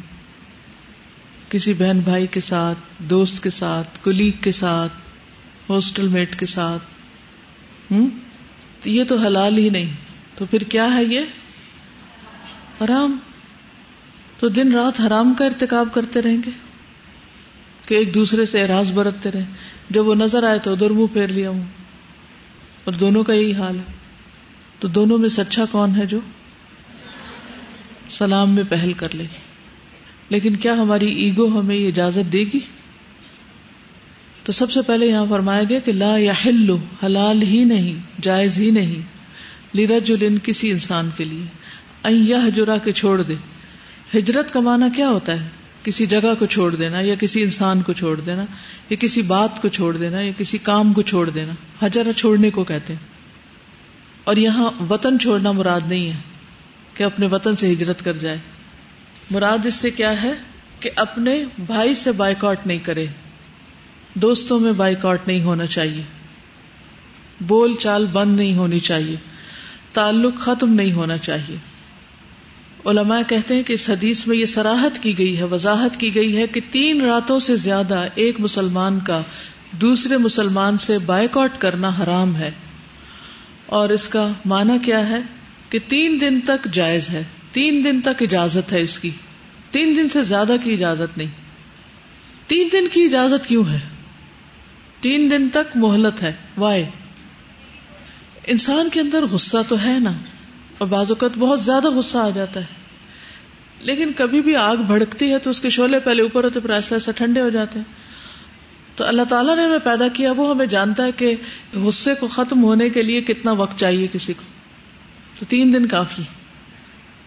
کسی 1.55 1.75
بہن 1.75 2.01
بھائی 2.01 2.27
کے 2.27 2.41
ساتھ، 2.41 2.79
دوست 2.99 3.43
کے 3.43 3.51
ساتھ، 3.51 3.99
کلیگ 4.05 4.33
کے 4.41 4.53
ساتھ، 4.53 4.93
ہاسٹل 5.71 6.09
میٹ 6.09 6.39
کے 6.39 6.47
ساتھ، 6.47 6.83
ہوں؟ 7.93 8.09
یہ 8.85 9.05
تو 9.05 9.17
حلال 9.17 9.59
ہی 9.59 9.69
نہیں۔ 9.69 9.93
تو 10.39 10.45
پھر 10.51 10.61
کیا 10.61 10.95
ہے 10.95 11.05
یہ؟ 11.05 11.21
حرام۔ 12.85 13.17
تو 14.39 14.49
دن 14.49 14.75
رات 14.75 15.01
حرام 15.01 15.35
کا 15.35 15.45
ارتکاب 15.45 15.89
کرتے 15.93 16.23
رہیں 16.23 16.39
گے؟ 16.47 16.51
کہ 17.87 17.95
ایک 17.95 18.15
دوسرے 18.15 18.47
سے 18.47 18.65
اراض 18.65 18.93
برتتے 18.93 19.31
رہے 19.31 19.45
جب 19.91 20.07
وہ 20.07 20.15
نظر 20.15 20.43
آئے 20.43 20.59
تو 20.59 20.73
ادھر 20.73 20.91
منہ 20.91 21.07
پھیر 21.13 21.29
لیا 21.29 21.51
ہوں۔ 21.51 21.65
اور 22.85 22.93
دونوں 22.93 23.25
کا 23.25 23.33
یہی 23.33 23.55
حال 23.55 23.77
ہے۔ 23.77 23.93
تو 24.79 24.89
دونوں 24.89 25.19
میں 25.19 25.29
سچا 25.29 25.43
اچھا 25.43 25.65
کون 25.65 25.97
ہے 25.97 26.07
جو؟ 26.07 26.21
سلام 28.11 28.51
میں 28.51 28.65
پہل 28.69 28.93
کر 28.93 29.15
لے۔ 29.15 29.27
لیکن 30.31 30.57
کیا 30.57 30.73
ہماری 30.73 31.15
ایگو 31.15 31.61
ہمیں 31.61 31.77
یہ 31.77 31.89
اجازت 31.89 32.33
دے 32.33 32.45
گی؟ 32.55 32.61
تو 34.45 34.53
سب 34.53 34.71
سے 34.71 34.83
پہلے 34.83 35.07
یہاں 35.07 35.27
فرمایا 35.31 35.63
گیا 35.69 35.79
کہ 35.79 35.93
لا 35.93 36.19
یا 36.19 36.33
ہلو 36.47 36.79
حلال 37.05 37.43
ہی 37.43 37.65
نہیں، 37.65 37.95
جائز 38.23 38.59
ہی 38.59 38.71
نہیں 38.71 39.03
لیرجلن 39.73 40.37
کسی 40.43 40.71
انسان 40.71 41.11
کے 41.17 41.25
لیے۔ 41.25 41.45
جرا 42.55 42.77
کے 42.77 42.93
چھوڑ 42.93 43.23
دے۔ 43.23 43.35
ہجرت 44.19 44.53
کا 44.53 44.61
معنی 44.61 44.85
کیا 44.97 45.09
ہوتا 45.09 45.41
ہے؟ 45.41 45.49
کسی 45.83 46.07
جگہ 46.07 46.35
کو 46.39 46.47
چھوڑ 46.47 46.75
دینا 46.75 47.01
یا 47.01 47.15
کسی 47.15 47.43
انسان 47.43 47.83
کو 47.83 47.93
چھوڑ 47.93 48.21
دینا، 48.21 48.45
یا 48.91 48.97
کسی 49.01 49.23
بات 49.23 49.63
کو 49.63 49.69
چھوڑ 49.69 49.97
دینا، 49.97 50.21
یا 50.21 50.33
کسی 50.39 50.59
کام 50.59 50.93
کو 50.93 51.03
چھوڑ 51.03 51.31
دینا۔ 51.31 51.87
ہجرا 51.87 52.13
چھوڑنے 52.13 52.51
کو 52.51 52.65
کہتے 52.65 52.93
ہیں۔ 52.93 53.01
اور 54.25 54.37
یہاں 54.37 54.71
وطن 54.91 55.19
چھوڑنا 55.19 55.53
مراد 55.53 55.81
نہیں 55.89 56.09
ہے 56.09 56.17
کہ 56.95 57.03
اپنے 57.03 57.27
وطن 57.27 57.57
سے 57.57 57.73
ہجرت 57.73 58.05
کر 58.05 58.13
جائے۔ 58.13 58.39
مراد 59.31 59.67
اس 59.67 59.75
سے 59.75 59.91
کیا 59.91 60.23
ہے 60.23 60.33
کہ 60.81 60.91
اپنے 60.97 61.45
بھائی 61.59 61.95
سے 61.95 62.13
بائیکاٹ 62.13 62.67
نہیں 62.67 62.79
کرے۔ 62.79 63.07
دوستوں 64.15 64.61
میں 64.61 64.73
بائیکاٹ 64.73 65.29
نہیں 65.29 65.43
ہونا 65.43 65.67
چاہیے۔ 65.67 66.03
بول 67.41 67.75
چال 67.75 68.07
بند 68.07 68.37
نہیں 68.37 68.57
ہونی 68.57 68.79
چاہیے۔ 68.79 69.17
تعلق 69.93 70.37
ختم 70.37 70.75
نہیں 70.75 70.93
ہونا 70.93 71.19
چاہیے۔ 71.19 71.57
علماء 72.87 73.21
کہتے 73.29 73.55
ہیں 73.55 73.63
کہ 73.63 73.73
اس 73.73 73.91
حدیث 73.91 74.27
میں 74.27 74.37
یہ 74.37 74.47
سراہد 74.47 75.03
کی 75.03 75.19
گئی 75.19 75.39
ہے، 75.39 75.43
وضاحت 75.43 76.01
کی 76.01 76.15
گئی 76.15 76.37
ہے 76.39 76.47
کہ 76.47 76.61
تین 76.71 77.01
راتوں 77.01 77.39
سے 77.39 77.57
زیادہ 77.57 78.09
ایک 78.15 78.41
مسلمان 78.41 79.01
کا 79.01 79.21
دوسرے 79.73 80.17
مسلمان 80.17 80.79
سے 80.79 80.99
بائک 80.99 81.39
کرنا 81.59 81.91
حرام 82.03 82.37
ہے۔ 82.37 82.51
اور 83.67 83.89
اس 83.89 84.09
کا 84.09 84.29
معنی 84.45 84.79
کیا 84.79 85.09
ہے 85.09 85.19
کہ 85.71 85.79
تین 85.89 86.21
دن 86.21 86.41
تک 86.41 86.69
جائز 86.73 87.11
ہے۔ 87.11 87.23
تین 87.55 87.85
دن 87.85 88.01
تک 88.01 88.23
اجازت 88.23 88.73
ہے 88.73 88.81
اس 88.81 88.99
کی۔ 88.99 89.11
تین 89.71 89.97
دن 89.97 90.09
سے 90.09 90.23
زیادہ 90.23 90.57
کی 90.65 90.73
اجازت 90.73 91.19
نہیں۔ 91.19 91.31
تین 92.47 92.69
دن 92.73 92.89
کی 92.93 93.05
اجازت 93.05 93.47
کیوں 93.47 93.65
ہے؟ 93.69 93.81
تین 95.01 95.31
دن 95.31 95.49
تک 95.49 95.77
مہلت 95.77 96.23
ہے۔ 96.23 96.33
وائے 96.57 96.91
انسان 98.47 98.89
کے 98.93 99.01
اندر 99.01 99.27
غصہ 99.27 99.57
تو 99.69 99.77
ہے 99.85 99.99
نا، 99.99 100.13
اور 100.79 100.89
بعض 100.89 101.11
اوقات 101.11 101.39
بہت 101.39 101.61
زیادہ 101.61 101.91
غصہ 101.91 102.19
آ 102.19 102.31
جاتا 102.35 102.61
ہے۔ 102.61 102.67
لیکن 103.81 104.13
کبھی 104.17 104.41
بھی 104.41 104.57
آگ 104.57 104.77
بھڑکتی 104.77 105.33
ہے 105.33 105.39
تو 105.39 105.51
اس 105.51 105.61
کے 105.61 105.71
شعلے 105.71 105.99
پہلے 105.99 106.23
اوپر 106.23 106.45
ہوتے، 106.45 106.61
پھر 106.61 106.71
ایسا 106.71 106.95
ایسا 106.95 107.13
ٹھنڈے 107.13 107.41
ہو 107.41 107.49
جاتے۔ 107.49 107.79
ہیں 107.79 107.93
تو 108.97 109.05
اللہ 109.05 109.23
تعالیٰ 109.23 109.57
نے 109.57 109.65
ہمیں 109.65 109.79
پیدا 109.79 110.09
کیا، 110.09 110.33
وہ 110.33 110.51
ہمیں 110.51 110.67
جانتا 110.67 111.05
ہے 111.05 111.13
کہ 111.13 111.37
غصے 111.75 112.15
کو 112.15 112.29
ختم 112.29 112.65
ہونے 112.65 112.91
کے 112.91 113.03
لیے 113.03 113.21
کتنا 113.21 113.53
وقت 113.53 113.79
چاہیے 113.79 114.07
کسی 114.13 114.33
کو۔ 114.33 114.43
تو 115.39 115.45
تین 115.49 115.73
دن 115.75 115.87
کافی۔ 115.87 116.23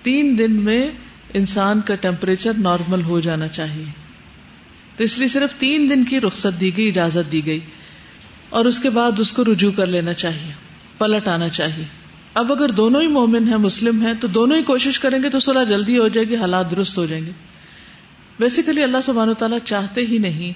تین 0.01 0.37
دن 0.37 0.51
میں 0.51 0.91
انسان 1.33 1.81
کا 1.81 1.95
ٹیمپریچر 1.95 2.51
نارمل 2.57 3.01
ہو 3.01 3.19
جانا 3.19 3.47
چاہیے۔ 3.47 3.85
تو 4.97 5.03
اس 5.03 5.17
لیے 5.17 5.27
صرف 5.27 5.53
تین 5.53 5.89
دن 5.89 6.03
کی 6.03 6.21
رخصت 6.21 6.61
دی 6.61 6.77
گئی، 6.77 6.89
اجازت 6.89 7.31
دی 7.31 7.45
گئی۔ 7.45 7.59
اور 8.49 8.65
اس 8.65 8.79
کے 8.79 8.89
بعد 8.89 9.11
اس 9.17 9.31
کو 9.31 9.43
رجوع 9.43 9.71
کر 9.71 9.85
لینا 9.85 10.13
چاہیے، 10.13 10.53
پلٹ 10.97 11.27
آنا 11.27 11.49
چاہیے۔ 11.49 11.83
اب 12.33 12.51
اگر 12.53 12.69
دونوں 12.69 13.01
ہی 13.01 13.07
مومن 13.07 13.47
ہیں، 13.47 13.57
مسلم 13.57 14.05
ہیں، 14.05 14.13
تو 14.19 14.27
دونوں 14.27 14.57
ہی 14.57 14.63
کوشش 14.63 14.99
کریں 14.99 15.23
گے 15.23 15.29
تو 15.29 15.39
صلاح 15.39 15.63
جلدی 15.63 15.97
ہو 15.97 16.07
جائے 16.07 16.27
گی، 16.27 16.35
حالات 16.35 16.71
درست 16.71 16.97
ہو 16.97 17.05
جائیں 17.05 17.25
گے۔ 17.25 17.31
بیسیکلی 18.39 18.83
اللہ 18.83 18.97
سبحانہ 19.03 19.33
تعالیٰ 19.33 19.57
چاہتے 19.65 20.01
ہی 20.01 20.17
نہیں 20.17 20.53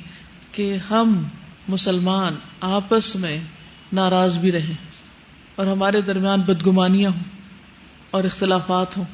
کہ 0.51 0.77
ہم 0.89 1.23
مسلمان 1.67 2.35
آپس 2.61 3.15
میں 3.15 3.39
ناراض 3.93 4.37
بھی 4.37 4.51
رہیں 4.51 4.73
اور 5.55 5.67
ہمارے 5.67 6.01
درمیان 6.01 6.41
بدگمانیاں 6.41 7.09
ہوں 7.09 7.23
اور 8.11 8.23
اختلافات 8.23 8.97
ہوں۔ 8.97 9.05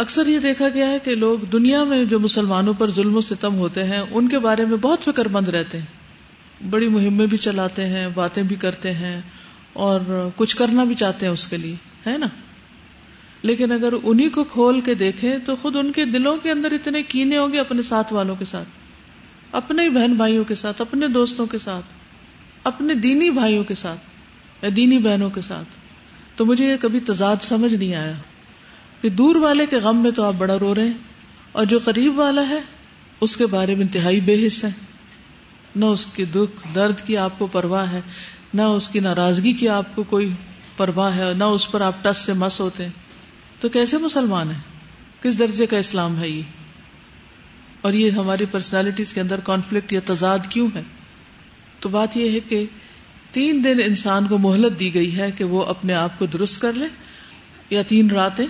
اکثر 0.00 0.26
یہ 0.26 0.38
دیکھا 0.38 0.68
گیا 0.68 0.88
ہے 0.88 0.98
کہ 0.98 1.14
لوگ 1.14 1.38
دنیا 1.38 1.84
میں 1.84 2.04
جو 2.04 2.20
مسلمانوں 2.20 2.74
پر 2.78 2.90
ظلم 2.90 3.16
و 3.16 3.20
ستم 3.20 3.58
ہوتے 3.58 3.84
ہیں، 3.84 4.02
ان 4.10 4.28
کے 4.28 4.38
بارے 4.38 4.64
میں 4.64 4.76
بہت 4.76 5.04
فکر 5.04 5.28
مند 5.28 5.48
رہتے 5.48 5.78
ہیں۔ 5.78 5.86
بڑی 6.70 6.88
مہمیں 6.88 7.26
بھی 7.26 7.36
چلاتے 7.36 7.86
ہیں، 7.86 8.08
باتیں 8.14 8.42
بھی 8.42 8.56
کرتے 8.56 8.90
ہیں 8.90 9.20
اور 9.72 10.28
کچھ 10.36 10.56
کرنا 10.56 10.84
بھی 10.84 10.94
چاہتے 10.94 11.26
ہیں 11.26 11.32
اس 11.32 11.46
کے 11.46 11.56
لیے، 11.56 11.74
ہے 12.06 12.18
نا؟ 12.18 12.26
لیکن 13.42 13.72
اگر 13.72 13.92
انہیں 14.02 14.30
کو 14.30 14.44
کھول 14.44 14.80
کے 14.80 14.94
دیکھیں 14.94 15.38
تو 15.38 15.56
خود 15.56 15.76
ان 15.76 15.92
کے 15.92 16.04
دلوں 16.04 16.36
کے 16.36 16.50
اندر 16.50 16.72
اتنے 16.72 17.02
کینے 17.02 17.38
ہوں 17.38 17.52
گے 17.52 17.60
اپنے 17.60 17.82
ساتھ 17.82 18.12
والوں 18.12 18.36
کے 18.36 18.44
ساتھ، 18.44 18.68
اپنے 19.52 19.82
ہی 19.82 19.88
بہن 19.88 20.14
بھائیوں 20.14 20.44
کے 20.44 20.54
ساتھ، 20.54 20.80
اپنے 20.80 21.08
دوستوں 21.08 21.46
کے 21.46 21.58
ساتھ، 21.58 21.86
اپنے 22.64 22.94
دینی 22.94 23.30
بھائیوں 23.30 23.64
کے 23.64 23.74
ساتھ 23.74 24.00
یا 24.64 24.70
دینی 24.76 24.98
بہنوں 24.98 25.30
کے 25.30 25.40
ساتھ۔ 25.40 25.68
تو 26.36 26.44
مجھے 26.44 26.72
یہ 26.72 26.76
کبھی 26.80 27.00
تضاد 27.00 27.36
سمجھ 27.40 27.74
نہیں 27.74 27.94
آیا۔ 27.94 28.12
کہ 29.02 29.08
دور 29.10 29.36
والے 29.36 29.66
کے 29.66 29.76
غم 29.76 30.02
میں 30.02 30.10
تو 30.10 30.24
آپ 30.24 30.34
بڑا 30.38 30.58
رو 30.58 30.74
رہے 30.74 30.86
ہیں، 30.86 30.98
اور 31.52 31.64
جو 31.64 31.78
قریب 31.84 32.18
والا 32.18 32.48
ہے، 32.48 32.60
اس 33.20 33.36
کے 33.36 33.46
بارے 33.46 33.74
میں 33.74 33.82
انتہائی 33.82 34.20
بے 34.20 34.46
حص 34.46 34.64
ہے 34.64 34.70
نہ 35.76 35.84
اس 35.84 36.06
کے 36.06 36.24
دکھ، 36.24 36.74
درد 36.74 37.00
کی 37.00 37.16
آپ 37.16 37.38
کو 37.38 37.46
پرواہ 37.46 37.92
ہے، 37.92 38.00
نہ 38.54 38.62
اس 38.62 38.88
کی 38.88 39.00
ناراضگی 39.00 39.52
کی 39.52 39.68
آپ 39.68 39.94
کو 39.94 40.02
کوئی 40.02 40.28
پرواہ 40.76 41.16
ہے 41.16 41.32
نہ 41.34 41.44
اس 41.44 41.70
پر 41.70 41.80
آپ 41.80 42.02
ٹس 42.02 42.18
سے 42.18 42.32
مس 42.32 42.60
ہوتے 42.60 42.84
ہیں۔ 42.84 42.90
تو 43.60 43.68
کیسے 43.68 43.98
مسلمان 43.98 44.50
ہیں؟ 44.50 44.58
کس 45.22 45.38
درجے 45.38 45.66
کا 45.66 45.76
اسلام 45.76 46.18
ہے 46.20 46.28
یہ؟ 46.28 46.42
اور 47.80 47.92
یہ 47.92 48.10
ہماری 48.10 48.44
پرسنالٹیز 48.50 49.12
کے 49.12 49.20
اندر 49.20 49.40
کانفلکٹ 49.40 49.92
یا 49.92 50.00
تضاد 50.04 50.38
کیوں 50.48 50.68
ہے؟ 50.74 50.82
تو 51.80 51.88
بات 51.88 52.16
یہ 52.16 52.30
ہے 52.30 52.40
کہ 52.40 52.64
تین 53.32 53.64
دن 53.64 53.80
انسان 53.84 54.26
کو 54.26 54.38
مہلت 54.38 54.78
دی 54.80 54.94
گئی 54.94 55.16
ہے 55.16 55.30
کہ 55.30 55.44
وہ 55.44 55.64
اپنے 55.64 55.94
آپ 55.94 56.18
کو 56.18 56.26
درست 56.26 56.60
کر 56.60 56.72
لے، 56.72 56.86
یا 57.70 57.82
تین 57.82 58.10
راتیں 58.10 58.46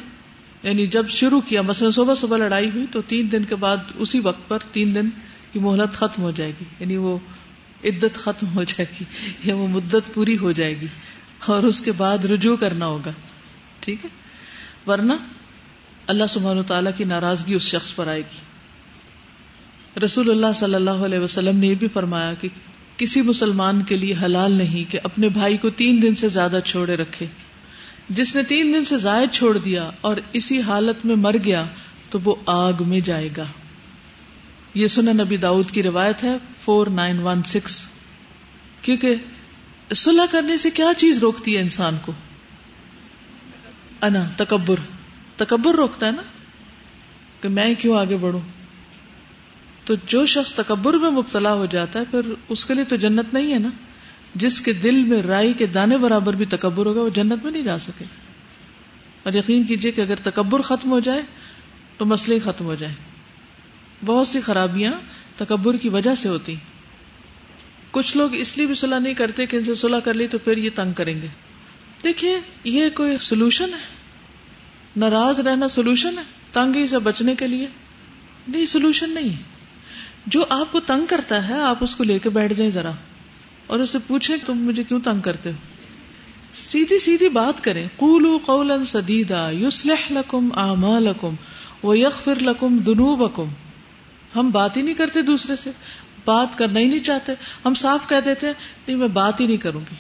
یعنی 0.63 0.87
جب 0.87 1.09
شروع 1.09 1.41
کیا، 1.41 1.63
مثلا 1.63 1.91
صبح 1.91 2.15
صبح 2.15 2.37
لڑائی 2.37 2.71
ہوئی 2.71 2.87
تو 2.93 3.03
تین 3.03 3.33
دن 3.33 3.45
کے 3.45 3.55
بعد 3.55 3.77
اسی 3.95 4.21
وقت 4.21 4.49
پر 4.49 4.59
تین 4.73 4.95
دن 4.95 5.09
کی 5.53 5.59
مہلت 5.59 5.95
ختم 5.95 6.23
ہو 6.23 6.31
جائے 6.31 6.51
گی۔ 6.51 6.65
یعنی 6.81 6.97
وہ 6.97 7.19
عدت 7.85 8.15
ختم 8.15 8.47
ہو 8.55 8.65
جائے 8.65 8.87
گی، 9.01 9.05
یا 9.45 9.57
وہ 9.57 9.67
مدت 9.67 10.15
پوری 10.15 10.39
ہو 10.39 10.53
جائے 10.53 10.81
گی 10.81 10.87
اور 11.47 11.63
اس 11.63 11.81
کے 11.81 11.93
بعد 11.93 12.25
رجوع 12.25 12.57
کرنا 12.57 12.87
ہوگا۔ 12.87 13.11
ٹھیک 13.81 14.05
ہے؟ 14.05 14.11
ورنہ 14.91 15.13
اللہ 16.07 16.25
سبحان 16.29 16.59
و 16.59 16.63
تعالیٰ 16.63 16.93
کی 16.97 17.05
ناراضگی 17.05 17.55
اس 17.55 17.63
شخص 17.63 17.95
پر 17.95 18.07
آئے 18.07 18.21
گی۔ 18.21 18.41
رسول 20.05 20.31
اللہ 20.31 20.53
صلی 20.55 20.75
اللہ 20.75 20.91
علیہ 20.91 21.19
وسلم 21.19 21.57
نے 21.57 21.67
یہ 21.67 21.75
بھی 21.75 21.89
فرمایا 21.89 22.35
کہ 22.35 22.49
کسی 22.97 23.23
مسلمان 23.23 23.83
کے 23.83 23.97
لیے 23.97 24.15
حلال 24.23 24.53
نہیں 24.53 24.93
کہ 24.93 24.99
اپنے 25.03 25.29
بھائی 25.29 25.57
کو 25.57 25.71
تین 25.71 26.03
دن 26.03 26.15
سے 26.15 26.29
زیادہ 26.29 26.59
چھوڑے 26.65 26.95
رکھے۔ 26.95 27.27
جس 28.11 28.37
نے 28.37 28.43
تین 28.43 28.75
دن 28.75 28.85
سے 28.85 28.99
زائد 28.99 29.31
چھوڑ 29.31 29.59
دیا 29.59 29.91
اور 30.01 30.17
اسی 30.33 30.61
حالت 30.61 31.07
میں 31.07 31.17
مر 31.17 31.37
گیا 31.45 31.67
تو 32.11 32.19
وہ 32.25 32.35
آگ 32.47 32.73
میں 32.87 33.01
جائے 33.01 33.29
گا۔ 33.37 33.45
یہ 34.75 34.87
سنا 34.87 35.13
نبی 35.13 35.37
داؤد 35.37 35.71
کی 35.71 35.83
روایت 35.83 36.25
ہے 36.25 36.37
فور 36.65 36.87
نائن 36.87 37.19
ون 37.19 37.43
سکس 37.43 37.87
کیونکہ 38.83 39.15
صلح 39.95 40.23
کرنے 40.31 40.57
سے 40.57 40.71
کیا 40.71 40.87
چیز 40.97 41.19
روکتی 41.19 41.57
ہے 41.57 41.63
انسان 41.63 41.97
کو؟ 42.03 42.13
انا، 44.03 44.25
تکبر۔ 44.37 44.77
تکبر 45.37 45.75
روکتا 45.75 46.07
ہے 46.07 46.11
نا؟ 46.11 46.23
کہ 47.41 47.49
میں 47.49 47.75
کیوں 47.75 47.99
آگے 47.99 48.17
بڑھوں؟ 48.17 48.41
تو 49.85 49.95
جو 50.07 50.27
شخص 50.27 50.53
تکبر 50.53 50.95
میں 50.95 51.11
مبتلا 51.11 51.53
ہو 51.53 51.67
جاتا 51.67 51.99
ہے، 51.99 52.05
پھر 52.11 52.21
اس 52.49 52.65
کے 52.65 52.75
لیے 52.75 52.85
تو 52.85 52.97
جنت 52.97 53.35
نہیں 53.35 53.53
ہے 53.53 53.59
نا؟ 53.59 53.69
جس 54.35 54.61
کے 54.61 54.73
دل 54.73 55.05
میں 55.05 55.23
رائی 55.23 55.53
کے 55.53 55.67
دانے 55.67 55.97
برابر 55.97 56.35
بھی 56.35 56.47
تکبر 56.47 56.87
ہوگا، 56.87 57.01
وہ 57.01 57.09
جنت 57.09 57.45
میں 57.45 57.53
نہیں 57.53 57.63
جا 57.63 57.79
سکے۔ 57.79 58.05
اور 59.23 59.33
یقین 59.33 59.65
کیجیے 59.65 59.93
کہ 59.93 60.01
اگر 60.01 60.17
تکبر 60.17 60.61
ختم 60.61 60.91
ہو 60.91 61.01
جائے، 61.01 61.23
تو 61.97 62.07
مسئلے 62.07 62.39
ختم 62.45 62.65
ہو 62.65 62.75
جائے 62.75 62.95
بہت 64.05 64.27
سی 64.27 64.41
خرابیاں 64.41 64.93
تکبر 65.37 65.77
کی 65.77 65.89
وجہ 65.89 66.15
سے 66.15 66.29
ہوتی۔ 66.29 66.55
کچھ 67.91 68.17
لوگ 68.17 68.35
اس 68.35 68.57
لیے 68.57 68.67
بھی 68.67 68.75
صلاح 68.75 68.99
نہیں 68.99 69.15
کرتے 69.15 69.47
کہ 69.47 69.57
ان 69.57 69.65
سے 69.65 69.75
صلاح 69.75 70.01
کر 70.01 70.15
لی 70.15 70.27
تو 70.27 70.39
پھر 70.39 70.57
یہ 70.57 70.71
تنگ 70.75 70.93
کریں 70.93 71.23
گے۔ 71.23 71.27
دیکھیے، 72.05 72.39
یہ 72.65 72.91
کوئی 72.95 73.17
سولوشن 73.21 73.75
ہے؟ 73.75 73.79
ناراض 74.97 75.41
رہنا 75.41 75.69
سولوشن 75.69 76.19
ہے؟ 76.19 76.23
تنگ 76.53 76.87
سے 76.87 76.99
بچنے 76.99 77.35
کے 77.35 77.47
لیے؟ 77.47 77.67
نہیں 78.49 78.65
سولوشن 78.65 79.11
نہیں۔ 79.11 79.43
جو 80.27 80.45
آپ 80.49 80.73
کو 80.73 80.81
تنگ 80.81 81.07
کرتا 81.07 81.49
ہے، 81.49 81.55
آپ 81.55 81.77
اس 81.81 81.95
کو 81.95 82.05
لے 82.05 82.19
کے 82.19 82.31
بیٹھ 82.31 82.53
جائیں 82.53 82.71
ذرا۔ 82.71 82.91
اور 83.71 83.81
اسے 83.81 83.99
پوچھے 84.07 84.35
تم 84.47 84.55
مجھے 84.55 84.85
کیوں 84.85 85.01
تنگ 85.01 85.21
کرتے 85.21 85.51
ہو؟ 85.51 85.55
سیدھی 86.55 86.99
سیدھی 86.99 87.29
بات 87.29 87.65
کریں۔ 87.65 87.89
قولو 87.97 88.39
قولا 88.47 88.85
سدیدا، 88.85 89.51
یصلح 89.51 90.13
لکم 90.13 90.49
اعمالکم 90.57 91.35
ویغفر 91.85 92.35
لکم 92.41 92.79
ذنوبکم۔ 92.85 93.49
ہم 94.37 94.51
بات 94.51 94.77
ہی 94.77 94.83
نہیں 94.83 94.95
کرتے 94.95 95.23
دوسرے 95.23 95.57
سے۔ 95.57 95.71
بات 96.25 96.59
کرنا 96.59 96.81
ہی 96.81 96.87
نہیں 96.87 96.99
چاہتے۔ 96.99 97.33
ہم 97.65 97.75
صاف 97.75 98.09
کہہ 98.09 98.21
دیتے 98.25 98.47
ہیں، 98.47 98.55
نہیں 98.89 98.97
میں 98.97 99.09
بات 99.09 99.41
ہی 99.41 99.47
نہیں 99.47 99.57
کروں 99.57 99.81
گی۔ 99.81 99.95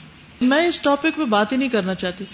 میں 0.47 0.67
اس 0.67 0.81
ٹاپک 0.81 1.17
پہ 1.17 1.25
بات 1.25 1.53
ہی 1.53 1.57
نہیں 1.57 1.69
کرنا 1.69 1.95
چاہتی۔ 1.95 2.25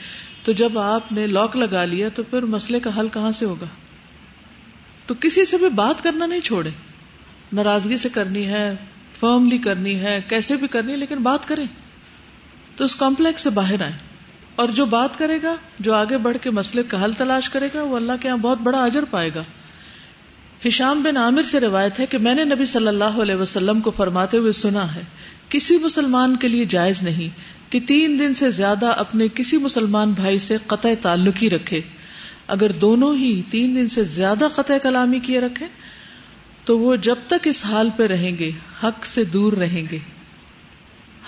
تو 0.43 0.53
جب 0.53 0.79
آپ 0.79 1.13
نے 1.13 1.27
لاک 1.27 1.57
لگا 1.57 1.85
لیا، 1.85 2.09
تو 2.09 2.23
پھر 2.23 2.43
مسئلے 2.43 2.81
کا 2.81 3.01
حل 3.01 3.09
کہاں 3.09 3.33
سے 3.33 3.45
ہوگا؟ 3.45 3.67
تو 5.07 5.15
کسی 5.21 5.45
سے 5.45 5.57
بھی 5.57 5.69
بات 5.69 6.05
کرنا 6.05 6.27
نہیں 6.27 6.41
چھوڑے 6.41 6.71
ناراضگی 7.53 7.97
سے 7.97 8.09
کرنی 8.09 8.47
ہے۔ 8.47 8.77
فرملی 9.21 9.59
کرنی 9.59 10.01
ہے، 10.01 10.21
کیسے 10.29 10.57
بھی 10.57 10.69
کرنی 10.69 10.93
ہے، 10.93 10.97
لیکن 10.97 11.17
بات 11.17 11.49
کریں۔ 11.49 11.67
تو 12.77 12.85
اس 12.85 12.97
کمپلیکس 12.97 13.43
سے 13.43 13.51
باہر 13.51 13.83
آئے 13.83 13.93
اور 14.57 14.69
جو 14.69 14.85
بات 14.85 15.19
کرے 15.19 15.39
گا، 15.43 15.55
جو 15.81 15.95
آگے 15.95 16.19
بڑھ 16.19 16.37
کے 16.43 16.51
مسئلے 16.51 16.83
کا 16.89 17.05
حل 17.05 17.13
تلاش 17.13 17.49
کرے 17.49 17.69
گا، 17.75 17.83
وہ 17.83 17.97
اللہ 17.97 18.13
کے 18.21 18.29
یہاں 18.29 18.37
بہت 18.37 18.59
بڑا 18.61 18.85
اجر 18.85 19.05
پائے 19.11 19.31
گا۔ 19.35 19.43
ہشام 20.69 21.03
بن 21.03 21.17
عامر 21.17 21.43
سے 21.43 21.61
روایت 21.61 22.01
ہے 22.01 22.07
کہ 22.07 22.19
میں 22.19 22.35
نے 22.35 22.45
نبی 22.45 22.65
صلی 22.65 22.87
اللہ 22.87 23.05
علیہ 23.05 23.35
وسلم 23.35 23.81
کو 23.81 23.91
فرماتے 23.91 24.37
ہوئے 24.37 24.53
سنا 24.53 24.95
ہے، 24.95 25.03
کسی 25.49 25.79
مسلمان 25.79 26.37
کے 26.37 26.49
لیے 26.49 26.65
جائز 26.65 27.03
نہیں 27.03 27.29
کہ 27.73 27.81
تین 27.81 28.19
دن 28.19 28.35
سے 28.35 28.51
زیادہ 28.51 28.87
اپنے 28.87 29.29
کسی 29.35 29.57
مسلمان 29.57 30.13
بھائی 30.13 30.39
سے 30.39 30.57
قطع 30.67 30.89
تعلق 31.03 31.43
ہی 31.43 31.51
رکھے۔ 31.51 31.81
اگر 32.47 32.73
دونوں 32.73 33.17
ہی 33.17 33.43
تین 33.51 33.77
دن 33.77 33.89
سے 33.89 34.05
زیادہ 34.05 34.45
قطع 34.55 34.79
کلامی 34.79 35.19
کیے 35.19 35.41
رکھے 35.41 35.67
تو 36.67 36.79
وہ 36.79 36.97
جب 36.97 37.17
تک 37.27 37.49
اس 37.49 37.65
حال 37.65 37.89
پہ 37.97 38.07
رہیں 38.07 38.39
گے، 38.39 38.51
حق 38.83 39.07
سے 39.07 39.25
دور 39.25 39.53
رہیں 39.53 39.83
گے۔ 39.93 39.99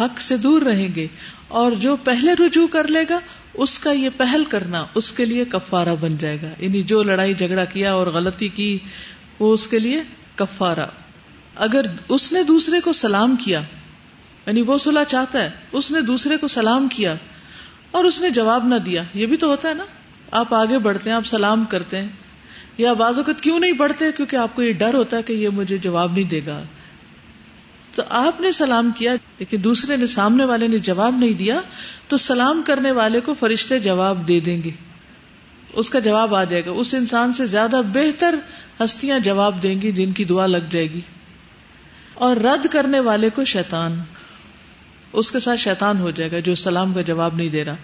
حق 0.00 0.21
سے 0.21 0.37
دور 0.37 0.62
رہیں 0.62 0.88
گے۔ 0.95 1.07
اور 1.49 1.73
جو 1.73 1.97
pہلے 1.97 2.47
رجوع 2.47 2.66
کر 2.66 2.88
لے 2.88 3.04
گا، 3.11 3.18
اس 3.54 3.78
کا 3.78 3.92
یہ 3.92 4.09
پہل 4.16 4.45
کرنا 4.49 4.87
اس 4.95 5.12
کے 5.12 5.25
لیے 5.25 5.45
کفارہ 5.45 5.95
بن 6.00 6.16
جائے 6.16 6.38
گا۔ 6.42 6.49
یعنی 6.59 6.83
جو 6.83 7.02
لڑائی 7.02 7.35
جھگڑا 7.35 7.64
کیا 7.64 7.92
اور 7.92 8.07
غلطی 8.07 8.49
کی، 8.49 8.78
وہ 9.38 9.52
اس 9.52 9.66
کے 9.66 9.78
لیے 9.78 10.02
کفارہ۔ 10.35 10.87
اگر 11.54 11.80
اس 12.09 12.33
نے 12.33 12.42
دوسرے 12.42 12.80
کو 12.80 12.92
سلام 12.92 13.37
کیا 13.37 13.61
یعنی 14.47 14.62
وہ 14.62 14.78
صلاح 14.78 15.04
چاہتا 15.04 15.42
ہے، 15.42 15.50
اس 15.73 15.90
نے 15.90 16.00
دوسرے 16.00 16.37
کو 16.37 16.49
سلام 16.49 16.88
کیا 16.88 17.14
اور 17.90 18.04
اس 18.04 18.21
نے 18.21 18.30
جواب 18.30 18.66
نہ 18.66 18.75
دیا، 18.75 19.02
یہ 19.14 19.26
بھی 19.26 19.37
تو 19.37 19.47
ہوتا 19.47 19.68
ہے 19.68 19.75
نا۔ 19.75 19.85
آپ 20.30 20.54
آگے 20.54 20.78
بڑھتے 20.78 21.11
ہیں، 21.11 21.16
آپ 21.16 21.26
سلام 21.26 21.64
کرتے 21.64 21.97
ہیں۔ 21.97 22.09
یا 22.78 22.92
بعض 22.92 23.18
اوقات 23.18 23.40
کیوں 23.40 23.58
نہیں 23.58 23.73
بڑھتے 23.73 24.04
کیونکہ 24.12 24.37
آپ 24.37 24.54
کو 24.54 24.62
یہ 24.62 24.73
ڈر 24.73 24.94
ہوتا 24.94 25.16
ہے 25.16 25.23
کہ 25.23 25.32
یہ 25.32 25.49
مجھے 25.49 25.78
جواب 25.78 26.12
نہیں 26.12 26.25
دے 26.25 26.40
گا۔ 26.47 26.62
تو 27.94 28.02
آپ 28.08 28.40
نے 28.40 28.52
سلام 28.52 28.90
کیا، 28.97 29.14
لیکن 29.38 29.64
دوسرے 29.64 29.97
نے 29.97 30.06
سامنے 30.06 30.44
والے 30.44 30.68
نے 30.68 30.78
جواب 30.78 31.16
نہیں 31.18 31.32
دیا، 31.32 31.61
تو 32.08 32.16
سلام 32.16 32.62
کرنے 32.66 32.90
والے 32.90 33.20
کو 33.20 33.35
فرشتے 33.35 33.78
جواب 33.78 34.28
دے 34.28 34.40
دیں 34.40 34.62
گے۔ 34.62 34.70
اس 35.73 35.90
کا 35.90 35.99
جواب 35.99 36.35
آ 36.35 36.44
جائے 36.44 36.66
گا۔ 36.66 36.70
اس 36.70 36.94
انسان 36.94 37.32
سے 37.32 37.47
زیادہ 37.47 37.80
بہتر 37.94 38.35
ہستیاں 38.85 39.18
جواب 39.18 39.62
دیں 39.62 39.82
گی، 39.82 39.92
جن 39.92 40.12
کی 40.12 40.25
دعا 40.25 40.47
لگ 40.47 40.70
جائے 40.70 40.90
گی۔ 40.90 41.00
اور 42.14 42.37
رد 42.37 42.66
کرنے 42.66 43.00
والے 43.00 43.30
کو 43.30 43.44
شیطان۔ 43.44 44.00
اس 45.12 45.30
کے 45.30 45.38
ساتھ 45.38 45.61
شیطان 45.61 46.00
ہو 46.00 46.11
جائے 46.11 46.30
گا 46.30 46.38
جو 46.38 46.54
سلام 46.54 46.92
کا 46.92 47.00
جواب 47.00 47.35
نہیں 47.35 47.49
دے 47.49 47.64
رہا۔ 47.64 47.76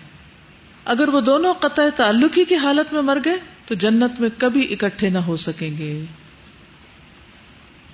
اگر 0.84 1.08
وہ 1.08 1.20
دونوں 1.20 1.54
قطع 1.54 1.82
تعلقی 1.96 2.44
کی 2.44 2.56
حالت 2.56 2.92
میں 2.92 3.02
مر 3.02 3.18
گئے 3.24 3.53
تو 3.66 3.75
جنت 3.75 4.21
میں 4.21 4.28
کبھی 4.38 4.73
اکٹھے 4.73 5.09
نہ 5.09 5.18
ہو 5.18 5.37
سکیں 5.37 5.78
گے۔ 5.78 6.04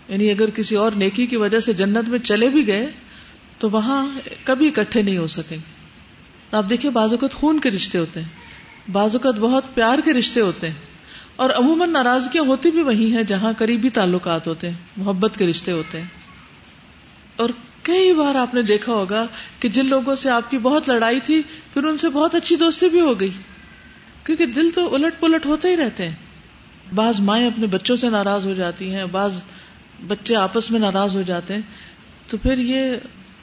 یعنی 0.09 0.31
اگر 0.31 0.51
کسی 0.51 0.77
اور 0.77 0.93
نیکی 0.93 1.27
کی 1.27 1.37
وجہ 1.37 1.61
سے 1.61 1.73
جنت 1.73 2.09
میں 2.09 2.19
چلے 2.19 2.49
بھی 2.49 2.67
گئے، 2.67 2.91
تو 3.59 3.71
وہاں 3.71 4.07
کبھی 4.45 4.69
اکٹھے 4.69 5.03
نہیں 5.03 5.19
ہو 5.19 5.27
سکیں۔ 5.27 5.59
گے 6.51 6.57
آپ 6.57 6.71
دیکھیے، 6.71 6.91
بعض 6.91 7.11
اوقات 7.11 7.33
خون 7.33 7.61
کے 7.61 7.71
رشتے 7.71 7.99
ہوتے 7.99 8.21
ہیں۔ 8.21 8.29
بعض 8.93 9.17
اوقات 9.17 9.35
بہت 9.35 9.75
پیار 9.75 9.99
کے 10.05 10.13
رشتے 10.13 10.41
ہوتے 10.41 10.69
ہیں۔ 10.69 10.75
اور 11.37 11.51
عموماً 11.51 11.91
ناراضگیاں 11.91 12.45
ہوتی 12.45 12.71
بھی 12.71 12.83
وہی 12.83 13.17
ہیں 13.17 13.23
جہاں 13.23 13.53
قریبی 13.59 13.91
تعلقات 13.91 14.47
ہوتے 14.47 14.71
ہیں، 14.71 14.77
محبت 14.97 15.37
کے 15.39 15.47
رشتے 15.47 15.73
ہوتے 15.73 16.01
ہیں۔ 16.01 16.09
اور 17.37 17.51
کئی 17.83 18.15
بار 18.15 18.35
آپ 18.35 18.55
نے 18.55 18.63
دیکھا 18.63 18.93
ہوگا 18.93 19.27
کہ 19.61 19.69
جن 19.69 19.87
لوگوں 19.87 20.15
سے 20.15 20.31
آپ 20.31 20.51
کی 20.51 20.59
بہت 20.59 20.89
لڑائی 20.89 21.21
تھی، 21.21 21.43
پھر 21.75 21.85
ان 21.85 21.97
سے 21.97 22.09
بہت 22.09 22.35
اچھی 22.35 22.57
دوستی 22.57 22.89
بھی 22.89 23.01
ہو 23.01 23.21
گئی۔ 23.21 23.31
کیونکہ 24.37 24.47
دل 24.47 24.71
تو 24.75 24.95
الٹ 24.95 25.21
پلٹ 25.21 25.47
ہوتے 25.47 25.69
ہی 25.69 25.77
رہتے 25.77 26.09
ہیں۔ 26.09 26.15
بعض 26.95 27.21
مائیں 27.21 27.47
اپنے 27.47 27.67
بچوں 27.67 27.97
سے 27.97 28.11
ناراض 28.11 28.47
ہو 28.47 28.55
جاتی 28.55 28.95
ہیں، 28.95 29.05
بعض 29.05 29.43
بچے 30.07 30.37
آپس 30.37 30.71
میں 30.71 30.81
ناراض 30.81 31.17
ہو 31.17 31.23
جاتے 31.23 31.55
ہیں۔ 31.55 31.61
تو 32.27 32.37
پھر 32.37 32.59
یہ 32.59 32.97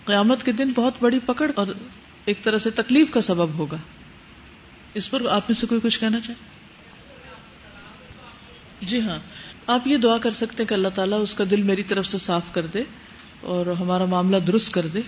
قیامت 0.06 0.44
کے 0.44 0.52
دن 0.52 0.72
بہت 0.76 0.94
بڑی 1.02 1.20
پکڑ 1.20 1.52
اور 1.56 1.68
ایک 2.26 2.44
طرح 2.44 2.58
سے 2.58 2.70
تکلیف 2.70 3.12
کا 3.12 3.22
سبب 3.22 3.50
ہوگا۔ 3.50 3.78
اس 4.94 5.12
پر 5.12 5.26
آپ 5.26 5.42
میں 5.50 5.56
سے 5.56 5.68
کوئی 5.68 5.82
کچھ 5.84 6.00
کہنا 6.00 6.20
چاہے؟ 6.20 6.40
جی 8.82 9.02
ہاں۔ 9.02 9.20
آپ 9.68 9.88
یہ 9.88 9.98
دعا 9.98 10.18
کر 10.18 10.32
سکتے 10.32 10.66
کہ 10.66 10.74
اللہ 10.74 10.88
تعالیٰ 10.88 11.22
اس 11.22 11.34
کا 11.34 11.44
دل 11.52 11.62
میری 11.62 11.84
طرف 11.84 12.06
سے 12.06 12.18
صاف 12.18 12.44
کر 12.52 12.66
دے 12.66 12.84
اور 13.42 13.66
ہمارا 13.66 14.06
معاملہ 14.06 14.38
درست 14.38 14.74
کر 14.74 14.88
دے۔ 14.88 15.02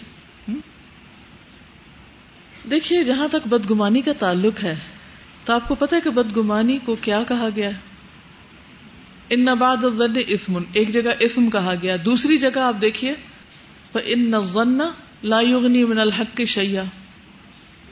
دیکھیے، 2.70 3.04
جہاں 3.04 3.28
تک 3.28 3.48
بدگمانی 3.48 4.02
کا 4.02 4.14
تعلق 4.14 4.64
ہے 4.64 4.76
تو 5.50 5.54
آپ 5.54 5.68
کو 5.68 5.76
پتا 5.76 5.96
ہے 5.96 6.02
کہ 6.02 6.10
بدگمانی 6.10 6.80
کو 6.86 6.96
کیا 6.96 7.24
کہا 7.28 7.50
گیا 7.56 7.70
ان 9.30 9.40
نباد 9.40 9.78
اسم 10.28 10.58
ایک 10.74 10.94
جگہ 10.94 11.12
اسم 11.20 11.50
کہا 11.50 11.74
گیا، 11.82 11.96
دوسری 12.06 12.38
جگہ 12.38 12.60
آپ 12.60 12.76
دیکھیے 12.82 13.14
ان 13.94 14.32
لا 15.24 15.42
یغنی 15.42 15.84
من 15.86 16.00
الحق 16.00 16.38
کے 16.38 16.46
شیا 16.46 16.84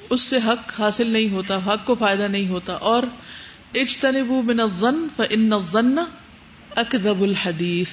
اس 0.10 0.22
سے 0.22 0.38
حق 0.46 0.80
حاصل 0.80 1.08
نہیں 1.08 1.30
ہوتا، 1.30 1.58
حق 1.58 1.86
کو 1.86 1.96
فائدہ 1.96 2.24
نہیں 2.24 2.48
ہوتا۔ 2.48 2.74
اور 2.74 3.04
اجتنبو 3.74 4.42
من 4.42 4.60
الظن 4.60 5.08
فان 5.16 5.54
الظن 5.54 5.96
اکذب 6.76 7.22
الحدیث 7.22 7.88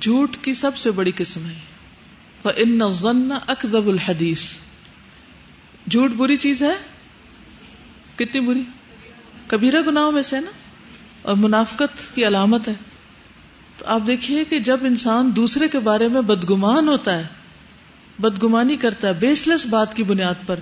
جھوٹ 0.00 0.36
کی 0.42 0.54
سب 0.54 0.76
سے 0.76 0.90
بڑی 0.90 1.12
قسم 1.16 1.46
ہے۔ 1.46 1.58
فان 2.42 2.82
الظن 2.82 3.32
اکذب 3.48 3.88
الحدیث 3.88 4.44
جھوٹ 5.90 6.10
بری 6.10 6.36
چیز 6.36 6.62
ہے؟ 6.62 6.89
کتنی 8.16 8.40
بری 8.40 8.62
کبیرہ 9.46 9.82
گناہوں 9.82 10.12
میں 10.12 10.22
سے 10.22 10.40
نا؟ 10.40 10.50
اور 11.22 11.36
منافقت 11.36 12.14
کی 12.14 12.26
علامت 12.26 12.68
ہے۔ 12.68 12.74
تو 13.78 13.86
آپ 13.86 14.00
دیکھیے 14.06 14.44
کہ 14.44 14.58
جب 14.58 14.76
انسان 14.82 15.30
دوسرے 15.36 15.68
کے 15.68 15.78
بارے 15.78 16.08
میں 16.08 16.22
بدگمان 16.22 16.88
ہوتا 16.88 17.18
ہے، 17.18 17.26
بدگمانی 18.18 18.76
کرتا 18.76 19.08
ہے 19.08 19.12
بیس 19.12 19.48
لیس 19.48 19.66
بات 19.66 19.94
کی 19.96 20.02
بنیاد 20.02 20.34
پر، 20.46 20.60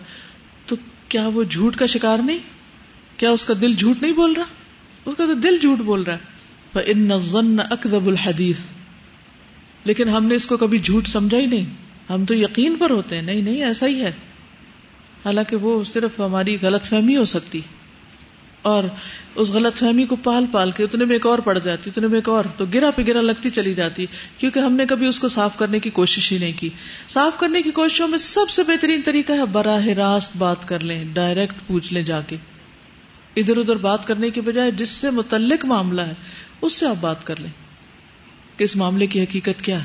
تو 0.67 0.76
کیا 1.09 1.28
وہ 1.28 1.45
جھوٹ 1.45 1.76
کا 1.76 1.87
شکار 1.87 2.19
نہیں؟ 2.19 2.38
کیا 3.17 3.31
اس 3.31 3.45
کا 3.45 3.55
دل 3.61 3.75
جھوٹ 3.75 4.02
نہیں 4.02 4.12
بول 4.12 4.33
رہا؟ 4.33 4.45
اس 5.05 5.14
کا 5.17 5.26
تو 5.26 5.35
دل 5.35 5.59
جھوٹ 5.59 5.78
بول 5.78 6.02
رہا 6.02 6.14
ہے۔ 6.14 6.38
ان 6.87 7.11
اکدب 7.71 8.07
الحدیث 8.07 8.57
لیکن 9.85 10.09
ہم 10.09 10.25
نے 10.25 10.35
اس 10.35 10.47
کو 10.47 10.57
کبھی 10.57 10.78
جھوٹ 10.78 11.07
سمجھا 11.07 11.38
ہی 11.38 11.47
نہیں۔ 11.47 11.64
ہم 12.12 12.25
تو 12.25 12.35
یقین 12.35 12.76
پر 12.76 12.90
ہوتے 12.90 13.14
ہیں۔ 13.14 13.23
نہیں 13.23 13.43
نہیں، 13.43 13.64
ایسا 13.64 13.87
ہی 13.87 14.00
ہے۔ 14.00 14.12
حالانکہ 15.25 15.56
وہ 15.56 15.84
صرف 15.84 16.20
ہماری 16.20 16.56
غلط 16.62 16.82
فہمی 16.82 17.16
ہو 17.16 17.25
سکتی 17.25 17.60
اور 18.62 18.84
اس 19.34 19.50
غلط 19.50 19.76
فہمی 19.76 20.04
کو 20.04 20.16
پال 20.16 20.44
پال 20.52 20.70
کے 20.70 20.85
اتنے 20.85 21.04
میں 21.04 21.14
ایک 21.14 21.26
اور 21.26 21.38
پڑ 21.38 21.59
جاتی، 21.59 21.90
اتنے 21.90 22.07
میں 22.07 22.14
ایک 22.14 22.28
اور، 22.28 22.44
تو 22.57 22.64
گرا 22.74 22.90
پہ 22.90 23.02
گرا 23.07 23.20
لگتی 23.20 23.50
چلی 23.50 23.74
جاتی، 23.74 24.07
کیونکہ 24.38 24.59
ہم 24.59 24.72
نے 24.72 24.87
کبھی 24.87 25.07
اس 25.07 25.18
کو 25.18 25.28
صاف 25.28 25.59
کرنے 25.59 25.81
کی 25.81 25.90
کوشش 25.90 26.33
ہی 26.33 26.38
نہیں 26.38 26.52
کی۔ 26.57 26.70
صاف 27.09 27.38
کرنے 27.38 27.62
کی 27.62 27.70
کوششوں 27.70 28.09
میں 28.09 28.18
سب 28.18 28.50
سے 28.50 28.62
بہترین 28.62 29.02
طریقہ 29.02 29.33
ہے 29.33 29.44
براہ 29.44 29.87
راست 29.87 30.37
بات 30.37 30.68
کر 30.68 30.81
لیں، 30.81 31.04
ڈائریکٹ 31.12 31.54
پوچھ 31.66 31.92
لیں 31.92 32.02
جا 32.02 32.20
کے۔ 32.20 32.37
ادھر 33.37 33.57
ادھر 33.57 33.76
بات 33.76 34.07
کرنے 34.07 34.31
کی 34.31 34.40
بجائے 34.40 34.70
جس 34.70 34.88
سے 34.88 35.11
متعلق 35.11 35.64
معاملہ 35.64 36.00
ہے، 36.00 36.14
اس 36.62 36.72
سے 36.72 36.87
آپ 36.87 36.96
بات 37.00 37.26
کر 37.26 37.40
لیں۔ 37.40 37.50
کہ 38.57 38.64
اس 38.64 38.76
معاملے 38.76 39.07
کی 39.07 39.22
حقیقت 39.22 39.62
کیا 39.62 39.81
ہے؟ 39.81 39.85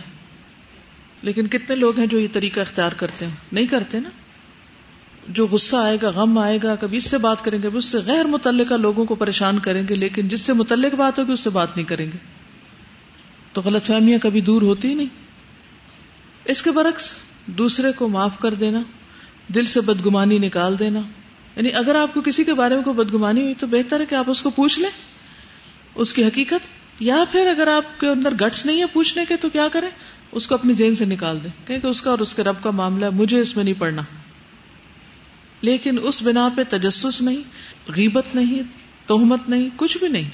لیکن 1.21 1.47
کتنے 1.47 1.75
لوگ 1.75 1.99
ہیں 1.99 2.07
جو 2.07 2.19
یہ 2.19 2.27
طریقہ 2.33 2.59
اختیار 2.59 2.91
کرتے 2.91 3.25
ہیں؟ 3.25 3.35
نہیں 3.51 3.67
کرتے 3.67 3.99
نا؟ 3.99 4.09
جو 5.27 5.47
غصہ 5.47 5.75
آئے 5.75 5.97
گا، 6.01 6.09
غم 6.09 6.37
آئے 6.37 6.59
گا، 6.63 6.75
کبھی 6.75 6.97
اس 6.97 7.03
سے 7.03 7.17
بات 7.17 7.43
کریں 7.43 7.61
گے 7.63 7.67
اس 7.73 7.85
سے 7.85 7.97
غیر 7.97 8.25
متعلقہ 8.25 8.73
لوگوں 8.73 9.05
کو 9.05 9.15
پریشان 9.15 9.59
کریں 9.59 9.83
گے، 9.89 9.95
لیکن 9.95 10.27
جس 10.27 10.41
سے 10.41 10.53
متعلق 10.53 10.95
بات 10.95 11.19
ہوگی، 11.19 11.31
اس 11.31 11.39
سے 11.39 11.49
بات 11.49 11.75
نہیں 11.75 11.85
کریں 11.85 12.05
گے۔ 12.05 12.17
تو 13.53 13.61
غلط 13.65 13.83
فہمیاں 13.83 14.19
کبھی 14.19 14.41
دور 14.41 14.61
ہوتی 14.61 14.87
ہی 14.87 14.93
نہیں۔ 14.93 15.07
اس 16.45 16.63
کے 16.63 16.71
برعکس، 16.71 17.09
دوسرے 17.45 17.91
کو 17.91 18.07
معاف 18.07 18.39
کر 18.39 18.53
دینا، 18.53 18.83
دل 19.55 19.65
سے 19.65 19.81
بدگمانی 19.81 20.37
نکال 20.37 20.79
دینا۔ 20.79 20.99
یعنی 21.55 21.73
اگر 21.73 21.95
آپ 21.95 22.13
کو 22.13 22.21
کسی 22.21 22.43
کے 22.43 22.53
بارے 22.53 22.75
میں 22.75 22.83
کوئی 22.83 22.95
بدگمانی 22.95 23.41
ہوئی، 23.41 23.53
تو 23.59 23.67
بہتر 23.67 23.99
ہے 23.99 24.05
کہ 24.05 24.15
آپ 24.15 24.29
اس 24.29 24.41
کو 24.41 24.49
پوچھ 24.49 24.79
لیں۔ 24.79 24.89
اس 25.95 26.13
کی 26.13 26.23
حقیقت، 26.23 26.67
یا 26.99 27.23
پھر 27.31 27.47
اگر 27.47 27.67
آپ 27.67 27.99
کے 27.99 28.07
اندر 28.07 28.33
گٹس 28.33 28.65
نہیں 28.65 28.79
ہے 28.79 28.85
پوچھنے 28.93 29.25
کے، 29.25 29.37
تو 29.37 29.49
کیا 29.49 29.67
کریں؟ 29.71 29.89
اس 30.31 30.47
کو 30.47 30.55
اپنی 30.55 30.73
زین 30.73 30.95
سے 30.95 31.05
نکال 31.05 31.37
دیں۔ 31.43 31.67
کہ 31.67 31.87
اس 31.87 32.01
کا 32.01 32.09
اور 32.09 32.19
اس 32.19 32.33
کے 32.33 32.43
رب 32.43 32.55
کا 32.61 32.71
معاملہ 32.71 33.05
ہے، 33.05 33.09
مجھے 33.09 33.39
اس 33.39 33.55
میں 33.55 33.63
نہیں 33.63 33.79
پڑنا 33.79 34.01
لیکن 35.63 35.99
اس 36.03 36.21
بنا 36.21 36.49
پہ 36.55 36.63
تجسس 36.69 37.21
نہیں، 37.21 37.41
غیبت 37.95 38.35
نہیں 38.35 38.63
توہمت 39.07 39.49
نہیں، 39.49 39.69
کچھ 39.75 39.97
بھی 39.97 40.07
نہیں۔ 40.07 40.29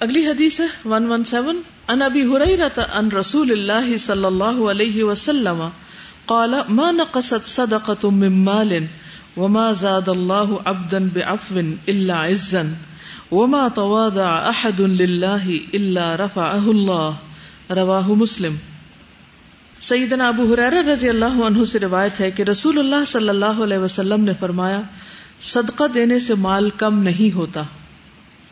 اگلی 0.00 0.26
حدیث 0.26 0.60
ہے 0.60 0.66
ون 0.84 1.06
ون 1.06 1.24
سیون 1.24 1.60
ان 1.88 2.02
ابی 2.02 2.22
ہریرہ 2.22 2.80
ان 2.94 3.08
رسول 3.08 3.50
اللہ 3.52 3.96
صلی 3.96 4.24
اللہ 4.24 4.70
علیہ 4.70 5.04
وسلم 5.04 5.68
قال، 6.26 6.54
ما 6.68 6.90
نقصت 6.90 7.48
صدقة 7.48 8.08
من 8.12 8.44
مال 8.44 8.72
وما 9.36 9.72
زاد 9.72 10.08
الله 10.08 10.54
عبدا 10.64 10.98
بعفو 11.12 11.60
الا 11.86 12.26
عزا 12.26 12.62
وما 13.30 13.68
تواضع 13.68 14.28
احد 14.48 14.80
لله 14.80 15.56
الا 15.72 16.16
رفعه 16.16 16.64
الله 16.66 17.10
رواه 17.70 18.14
مسلم۔ 18.14 18.56
سیدنا 19.80 20.28
ابو 20.28 20.54
حرار 20.54 20.72
رضی 20.72 21.08
اللہ 21.08 21.24
عنہ 21.24 21.64
سے 21.64 21.78
روایت 21.78 22.20
ہے 22.20 22.30
کہ 22.30 22.42
رسول 22.42 22.78
اللہ 22.78 23.04
صلی 23.06 23.28
اللہ 23.28 23.44
علیہ 23.44 23.78
وسلم 23.78 24.24
نے 24.24 24.32
فرمایا، 24.40 24.80
صدقہ 25.40 25.84
دینے 25.94 26.18
سے 26.18 26.34
مال 26.34 26.70
کم 26.70 27.02
نہیں 27.02 27.34
ہوتا۔ 27.34 27.62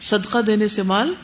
صدقہ 0.00 0.38
دینے 0.38 0.68
سے 0.68 0.82
مال 0.82 1.14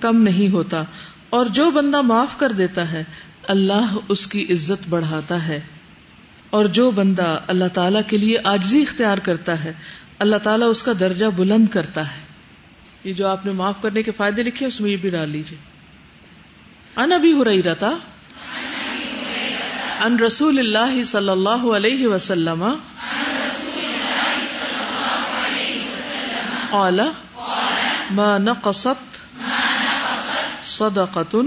کم 0.00 0.22
نہیں 0.22 0.52
ہوتا۔ 0.52 0.82
اور 1.30 1.46
جو 1.46 1.70
بندہ 1.70 2.00
معاف 2.00 2.38
کر 2.38 2.52
دیتا 2.52 2.92
ہے، 2.92 3.04
اللہ 3.48 3.96
اس 4.08 4.26
کی 4.26 4.42
عزت 4.50 4.88
بڑھاتا 4.88 5.48
ہے۔ 5.48 5.60
اور 6.50 6.64
جو 6.64 6.90
بندہ 6.90 7.38
اللہ 7.46 7.68
تعالی 7.74 7.98
کے 8.06 8.18
لیے 8.18 8.38
آجزی 8.44 8.82
اختیار 8.82 9.18
کرتا 9.18 9.64
ہے، 9.64 9.72
اللہ 10.18 10.36
تعالیٰ 10.36 10.70
اس 10.70 10.82
کا 10.82 10.92
درجہ 11.00 11.26
بلند 11.36 11.66
کرتا 11.68 12.16
ہے۔ 12.16 12.20
یہ 13.04 13.12
جو 13.12 13.28
آپ 13.28 13.46
نے 13.46 13.52
معاف 13.52 13.82
کرنے 13.82 14.02
کے 14.02 14.10
فائدے 14.10 14.42
لکھے، 14.42 14.66
اس 14.66 14.80
میں 14.80 14.90
یہ 14.90 14.96
بھی 14.96 15.10
ڈال 15.10 15.30
لیجیے 15.30 15.58
ان 16.96 17.12
ابھی 17.12 17.32
ہو 17.32 17.44
رہی 17.44 17.62
رہتا 17.62 17.90
ان 20.00 20.18
رسول 20.18 20.58
اللہ 20.58 21.02
صلی 21.02 21.28
اللہ 21.28 21.64
علیہ 21.76 22.06
وسلم. 22.06 22.64
قال، 26.70 27.00
ما 28.10 28.38
نقصت 28.38 29.16
صدقة 30.64 31.38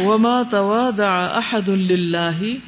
وما 0.00 0.42
تواضع 0.50 1.38
أحد 1.38 1.70
لله 1.70 2.58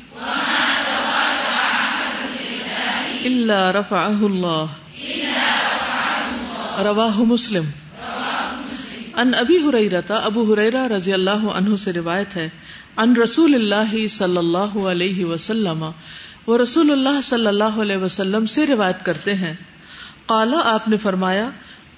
اللہ 3.25 3.71
رفا 3.71 4.07
اللہ 4.07 4.65
رواہ 6.83 7.19
مسلم. 7.19 7.65
ان 9.17 9.35
ابی 9.35 9.57
ہریرتا 9.57 10.15
ابو 10.15 10.55
ہریرا 10.55 10.89
رضی 10.89 11.13
اللہ 11.13 11.31
عنہ 11.31 11.77
سے 11.77 11.93
روایت 11.93 12.37
ہے 12.37 12.49
ان 12.97 13.17
رسول 13.17 13.55
اللہ 13.55 14.09
صلی 14.09 14.37
اللہ 14.37 14.79
علیہ 14.79 15.25
وسلم، 15.25 15.91
وہ 16.47 16.59
رسول 16.59 16.91
اللہ 16.91 17.21
صلی 17.23 17.47
اللہ 17.47 17.81
علیہ 17.81 17.97
وسلم 17.97 18.47
سے 18.47 18.67
روایت 18.67 19.05
کرتے 19.05 19.35
ہیں۔ 19.35 19.55
قالا، 20.27 20.59
آپ 20.65 20.89
نے 20.89 20.97
فرمایا، 20.97 21.51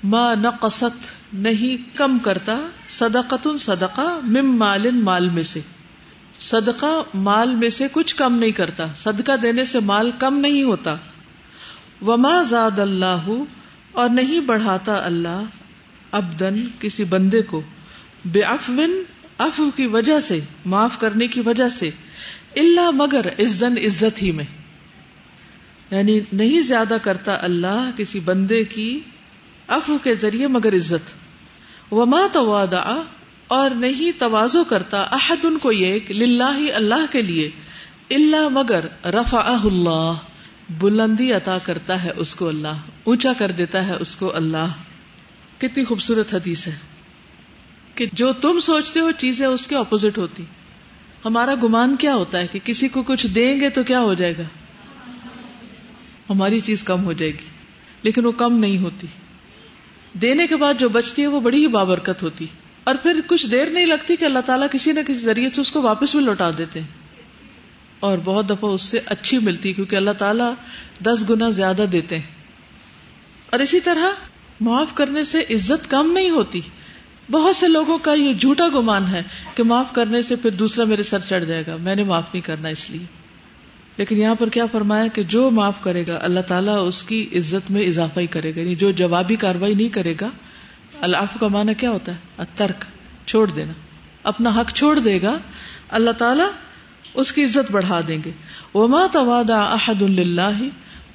ما 0.04 0.34
نقصت، 0.34 1.06
نہیں 1.32 1.98
کم 1.98 2.18
کرتا 2.18 2.56
صدقت 2.88 3.48
صدقہ، 3.58 4.18
مم 4.22 4.56
مال 4.56 4.90
مال 4.90 5.28
میں 5.28 5.42
سے۔ 5.42 5.60
صدقہ 6.40 7.02
مال 7.14 7.54
میں 7.54 7.70
سے 7.70 7.86
کچھ 7.92 8.14
کم 8.14 8.34
نہیں 8.34 8.50
کرتا، 8.50 8.86
صدقہ 8.96 9.36
دینے 9.42 9.64
سے 9.64 9.80
مال 9.80 10.10
کم 10.18 10.38
نہیں 10.38 10.62
ہوتا۔ 10.62 10.96
وما 12.06 12.42
زاد 12.42 12.78
اللہ 12.78 13.28
اور 13.92 14.08
نہیں 14.08 14.40
بڑھاتا 14.40 15.06
اللہ 15.06 15.42
ابدن 16.12 16.66
کسی 16.80 17.04
بندے 17.04 17.42
کو 17.42 17.62
بے 18.24 18.42
افون 18.42 19.02
افو 19.38 19.70
کی 19.76 19.86
وجہ 19.86 20.20
سے، 20.20 20.40
معاف 20.64 20.98
کرنے 20.98 21.26
کی 21.26 21.40
وجہ 21.40 21.68
سے 21.68 21.90
اللہ 22.56 22.90
مگر 22.90 23.28
عزن 23.28 23.78
عزت 23.78 24.22
ہی 24.22 24.32
میں۔ 24.32 24.44
یعنی 25.90 26.20
نہیں 26.32 26.60
زیادہ 26.60 26.96
کرتا 27.02 27.38
اللہ 27.40 27.90
کسی 27.96 28.20
بندے 28.20 28.64
کی 28.64 29.00
افو 29.66 29.98
کے 29.98 30.14
ذریعے 30.14 30.46
مگر 30.46 30.74
عزت۔ 30.74 31.14
وما 31.92 32.20
توادا 32.32 33.02
اور 33.48 33.70
نہیں 33.70 34.20
توازو 34.20 34.64
کرتا 34.64 35.02
احد 35.02 35.44
ان 35.44 35.58
کو 35.58 35.72
یہ 35.72 36.00
للہ 36.10 36.72
اللہ 36.74 37.04
کے 37.10 37.22
لیے 37.22 37.50
اللہ 38.10 38.48
مگر 38.48 38.84
رفا 39.04 39.56
اللہ۔ 39.64 40.12
بلندی 40.78 41.32
عطا 41.32 41.58
کرتا 41.58 42.04
ہے 42.04 42.10
اس 42.16 42.34
کو 42.34 42.48
اللہ، 42.48 42.76
اونچا 43.04 43.32
کر 43.38 43.50
دیتا 43.50 43.86
ہے 43.86 43.92
اس 43.92 44.16
کو 44.16 44.36
اللہ۔ 44.36 44.66
کتنی 45.58 45.84
خوبصورت 45.84 46.34
حدیث 46.34 46.66
ہے 46.66 46.76
کہ 47.94 48.06
جو 48.12 48.32
تم 48.32 48.60
سوچتے 48.60 49.00
ہو 49.00 49.10
چیزیں 49.10 49.46
اس 49.46 49.66
کے 49.66 49.76
اپوزٹ 49.76 50.18
ہوتی۔ 50.18 50.42
ہمارا 51.24 51.54
گمان 51.62 51.96
کیا 51.96 52.14
ہوتا 52.14 52.38
ہے 52.38 52.46
کہ 52.46 52.58
کسی 52.64 52.88
کو 52.88 53.02
کچھ 53.02 53.26
دیں 53.26 53.60
گے 53.60 53.70
تو 53.70 53.82
کیا 53.82 54.00
ہو 54.00 54.14
جائے 54.14 54.38
گا؟ 54.38 54.42
ہماری 56.30 56.60
چیز 56.60 56.84
کم 56.84 57.04
ہو 57.04 57.12
جائے 57.12 57.32
گی، 57.32 57.46
لیکن 58.02 58.26
وہ 58.26 58.32
کم 58.32 58.58
نہیں 58.58 58.78
ہوتی۔ 58.78 59.06
دینے 60.20 60.46
کے 60.46 60.56
بعد 60.56 60.74
جو 60.78 60.88
بچتی 60.88 61.22
ہے 61.22 61.26
وہ 61.26 61.40
بڑی 61.40 61.62
ہی 61.62 61.66
بابرکت 61.66 62.22
ہوتی۔ 62.22 62.46
اور 62.84 62.94
پھر 62.94 63.20
کچھ 63.26 63.46
دیر 63.46 63.66
نہیں 63.66 63.86
لگتی 63.86 64.16
کہ 64.16 64.24
اللہ 64.24 64.38
تعالیٰ 64.38 64.66
کسی 64.72 64.92
نہ 64.92 65.00
کسی 65.00 65.20
ذریعے 65.20 65.50
سے 65.50 65.60
اس 65.60 65.72
کو 65.72 65.82
واپس 65.82 66.14
بھی 66.14 66.24
لوٹا 66.24 66.50
دیتے۔ 66.58 66.80
ہیں 66.80 67.01
اور 68.02 68.18
بہت 68.24 68.50
دفعہ 68.50 68.70
اس 68.70 68.82
سے 68.82 69.00
اچھی 69.06 69.38
ملتی 69.38 69.72
کیونکہ 69.72 69.96
اللہ 69.96 70.10
تعالیٰ 70.10 70.54
دس 71.04 71.30
گنا 71.30 71.50
زیادہ 71.50 71.84
دیتے 71.92 72.18
ہیں۔ 72.18 72.26
اور 73.50 73.60
اسی 73.60 73.80
طرح 73.80 74.06
معاف 74.60 74.94
کرنے 74.94 75.24
سے 75.24 75.40
عزت 75.40 75.90
کم 75.90 76.12
نہیں 76.12 76.30
ہوتی۔ 76.30 76.60
بہت 77.30 77.56
سے 77.56 77.68
لوگوں 77.68 77.98
کا 77.98 78.14
یہ 78.14 78.34
جھوٹا 78.34 78.68
گمان 78.68 79.08
ہے 79.08 79.22
کہ 79.54 79.62
معاف 79.62 79.86
کرنے 79.92 80.22
سے 80.22 80.36
پھر 80.36 80.50
دوسرا 80.50 80.84
میرے 80.84 81.02
سر 81.02 81.18
چڑھ 81.18 81.44
جائے 81.44 81.64
گا۔ 81.66 81.76
میں 81.76 81.94
نے 81.94 82.04
معاف 82.04 82.22
نہیں 82.32 82.46
کرنا 82.46 82.68
اس 82.68 82.90
لیے۔ 82.90 83.06
لیکن 83.96 84.18
یہاں 84.18 84.34
پر 84.34 84.48
کیا 84.48 84.66
فرمایا 84.66 85.06
کہ 85.06 85.22
جو 85.22 85.50
معاف 85.50 85.80
کرے 85.80 86.04
گا، 86.08 86.18
اللہ 86.22 86.40
تعالیٰ 86.40 86.88
اس 86.88 87.02
کی 87.02 87.28
عزت 87.32 87.70
میں 87.70 87.82
اضافہ 87.82 88.20
ہی 88.20 88.26
کرے 88.26 88.54
گا۔ 88.54 88.60
یعنی 88.60 88.74
جو 88.74 88.90
جوابی 88.90 89.36
کاروائی 89.36 89.74
نہیں 89.74 89.88
کرے 89.88 90.14
گا 90.20 90.30
اللہ 91.00 91.38
کا 91.40 91.48
معنی 91.48 91.74
کیا 91.74 91.90
ہوتا 91.90 92.12
ہے؟ 92.12 92.44
ترک 92.56 92.84
چھوڑ 93.26 93.50
دینا۔ 93.50 93.72
اپنا 94.22 94.50
حق 94.50 94.72
چھوڑ 94.72 94.98
دے 94.98 95.22
گا۔ 95.22 95.38
اللہ 95.88 96.10
تعالیٰ 96.10 96.48
اس 97.14 97.32
کی 97.32 97.44
عزت 97.44 97.72
بڑھا 97.72 98.00
دیں 98.08 98.18
گے۔ 98.24 98.30
وہ 98.74 98.88
ماں 98.88 99.08
توادا 99.12 99.62
احد 99.62 100.02
اللہ 100.02 100.62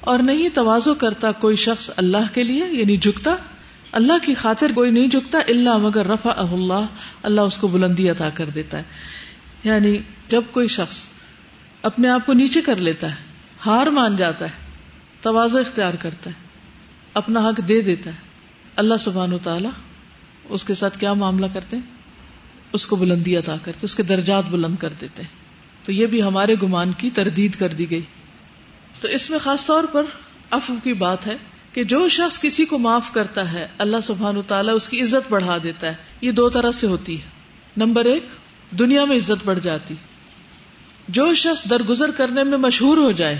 اور 0.00 0.18
نہیں 0.18 0.48
توازو 0.48 0.94
کرتا 0.94 1.32
کوئی 1.32 1.56
شخص 1.56 1.90
اللہ 1.96 2.34
کے 2.34 2.42
لیے 2.42 2.64
یعنی 2.70 2.96
جھکتا۔ 2.96 3.36
اللہ 3.92 4.12
کی 4.22 4.34
خاطر 4.34 4.70
کوئی 4.74 4.90
نہیں 4.90 5.06
جھکتا 5.06 5.38
اللہ 5.38 5.76
مگر 5.76 6.06
رفا 6.06 6.34
اللہ 6.36 6.86
اللہ 7.22 7.40
اس 7.40 7.56
کو 7.56 7.66
بلندی 7.66 8.10
عطا 8.10 8.30
کر 8.30 8.46
دیتا 8.46 8.78
ہے۔ 8.78 8.82
یعنی 9.64 9.98
جب 10.28 10.42
کوئی 10.50 10.68
شخص 10.68 10.96
اپنے 11.82 12.08
آپ 12.08 12.26
کو 12.26 12.32
نیچے 12.32 12.60
کر 12.60 12.76
لیتا 12.76 13.10
ہے، 13.10 13.16
ہار 13.66 13.86
مان 13.86 14.16
جاتا 14.16 14.44
ہے 14.44 14.72
توازو 15.20 15.58
اختیار 15.58 15.94
کرتا 15.94 16.30
ہے، 16.30 16.46
اپنا 17.14 17.48
حق 17.48 17.60
دے 17.68 17.80
دیتا 17.80 18.10
ہے، 18.10 18.16
اللہ 18.76 18.94
سبحان 19.00 19.32
و 19.32 19.38
تعالی 19.38 19.68
اس 20.48 20.64
کے 20.64 20.74
ساتھ 20.74 20.98
کیا 20.98 21.12
معاملہ 21.12 21.46
کرتے 21.54 21.76
ہیں؟ 21.76 21.82
اس 22.72 22.86
کو 22.86 22.96
بلندی 22.96 23.36
عطا 23.36 23.56
کرتے 23.62 23.78
اس 23.82 23.94
کے 23.94 24.02
درجات 24.02 24.44
بلند 24.44 24.76
کر 24.76 24.92
دیتے 25.00 25.22
ہیں۔ 25.22 25.37
تو 25.88 25.92
یہ 25.92 26.06
بھی 26.06 26.22
ہمارے 26.22 26.54
گمان 26.62 26.92
کی 26.92 27.10
تردید 27.10 27.56
کر 27.56 27.68
دی 27.68 27.90
گئی۔ 27.90 28.00
تو 29.00 29.08
اس 29.08 29.30
میں 29.30 29.38
خاص 29.38 29.66
طور 29.66 29.84
پر 29.92 30.02
افو 30.50 30.74
کی 30.84 30.92
بات 30.92 31.26
ہے 31.26 31.36
کہ 31.72 31.84
جو 31.84 32.08
شخص 32.08 32.40
کسی 32.40 32.64
کو 32.64 32.78
معاف 32.78 33.12
کرتا 33.12 33.52
ہے، 33.52 33.66
اللہ 33.78 33.96
سبحان 34.02 34.36
و 34.36 34.42
تعالیٰ 34.42 34.74
اس 34.74 34.88
کی 34.88 35.02
عزت 35.02 35.32
بڑھا 35.32 35.58
دیتا 35.62 35.86
ہے۔ 35.86 35.94
یہ 36.20 36.32
دو 36.32 36.48
طرح 36.48 36.70
سے 36.70 36.86
ہوتی 36.86 37.20
ہے۔ 37.20 37.26
نمبر 37.76 38.04
ایک، 38.04 38.24
دنیا 38.70 39.04
میں 39.04 39.16
عزت 39.16 39.44
بڑھ 39.44 39.58
جاتی۔ 39.60 39.94
جو 41.08 41.34
شخص 41.34 41.70
درگزر 41.70 42.10
کرنے 42.10 42.44
میں 42.44 42.58
مشہور 42.58 42.96
ہو 42.96 43.10
جائے 43.10 43.38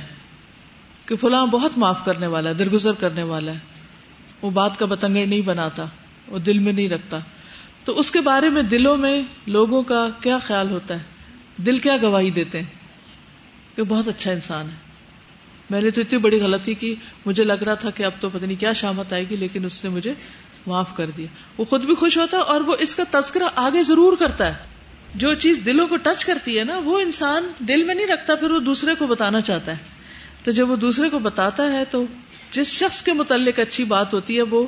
کہ 1.06 1.16
فلاں 1.16 1.46
بہت 1.46 1.78
معاف 1.78 2.04
کرنے 2.04 2.26
والا 2.26 2.48
ہے، 2.48 2.54
درگزر 2.54 2.92
کرنے 2.92 3.22
والا 3.22 3.52
ہے، 3.52 3.58
وہ 4.42 4.50
بات 4.50 4.78
کا 4.78 4.86
بتنگڑ 4.86 5.26
نہیں 5.26 5.42
بناتا، 5.42 5.84
وہ 6.28 6.38
دل 6.38 6.58
میں 6.58 6.72
نہیں 6.72 6.88
رکھتا۔ 6.88 7.18
تو 7.84 7.98
اس 7.98 8.10
کے 8.10 8.20
بارے 8.20 8.48
میں 8.48 8.62
دلوں 8.62 8.96
میں 8.96 9.22
لوگوں 9.46 9.82
کا 9.82 10.08
کیا 10.20 10.38
خیال 10.38 10.70
ہوتا 10.70 10.94
ہے؟ 10.94 11.17
دل 11.66 11.78
کیا 11.78 11.96
گواہی 12.02 12.30
دیتے 12.30 12.58
ہیں 12.58 12.66
کہ 13.76 13.82
بہت 13.82 14.08
اچھا 14.08 14.30
انسان 14.30 14.66
ہے۔ 14.68 14.88
میں 15.70 15.80
نے 15.80 15.90
تو 15.90 16.00
اتنی 16.00 16.18
بڑی 16.18 16.40
غلطی 16.40 16.74
کی، 16.74 16.94
مجھے 17.26 17.44
لگ 17.44 17.52
رہا 17.52 17.74
تھا 17.74 17.90
کہ 17.90 18.02
اب 18.02 18.12
تو 18.20 18.30
پتہ 18.30 18.44
نہیں 18.44 18.60
کیا 18.60 18.72
شامت 18.72 19.12
آئے 19.12 19.24
گی، 19.30 19.36
لیکن 19.36 19.64
اس 19.64 19.84
نے 19.84 19.90
مجھے 19.90 20.14
معاف 20.66 20.96
کر 20.96 21.10
دیا۔ 21.10 21.26
وہ 21.58 21.64
خود 21.64 21.84
بھی 21.84 21.94
خوش 21.94 22.18
ہوتا 22.18 22.36
ہے 22.36 22.42
اور 22.42 22.60
وہ 22.60 22.76
اس 22.78 22.94
کا 22.94 23.02
تذکرہ 23.10 23.44
آگے 23.56 23.82
ضرور 23.82 24.16
کرتا 24.16 24.46
ہے۔ 24.46 24.54
جو 25.14 25.34
چیز 25.34 25.60
دلوں 25.66 25.88
کو 25.88 25.96
ٹچ 25.96 26.24
کرتی 26.24 26.58
ہے 26.58 26.64
نا، 26.64 26.80
وہ 26.84 27.00
انسان 27.00 27.52
دل 27.58 27.82
میں 27.82 27.94
نہیں 27.94 28.06
رکھتا، 28.06 28.34
پھر 28.34 28.50
وہ 28.50 28.60
دوسرے 28.60 28.94
کو 28.94 29.06
بتانا 29.06 29.40
چاہتا 29.40 29.72
ہے۔ 29.72 29.98
تو 30.44 30.50
جب 30.50 30.70
وہ 30.70 30.76
دوسرے 30.76 31.10
کو 31.10 31.18
بتاتا 31.18 31.72
ہے 31.72 31.84
تو 31.90 32.04
جس 32.50 32.66
شخص 32.66 33.02
کے 33.02 33.12
متعلق 33.12 33.58
اچھی 33.58 33.84
بات 33.84 34.14
ہوتی 34.14 34.36
ہے، 34.36 34.42
وہ 34.42 34.66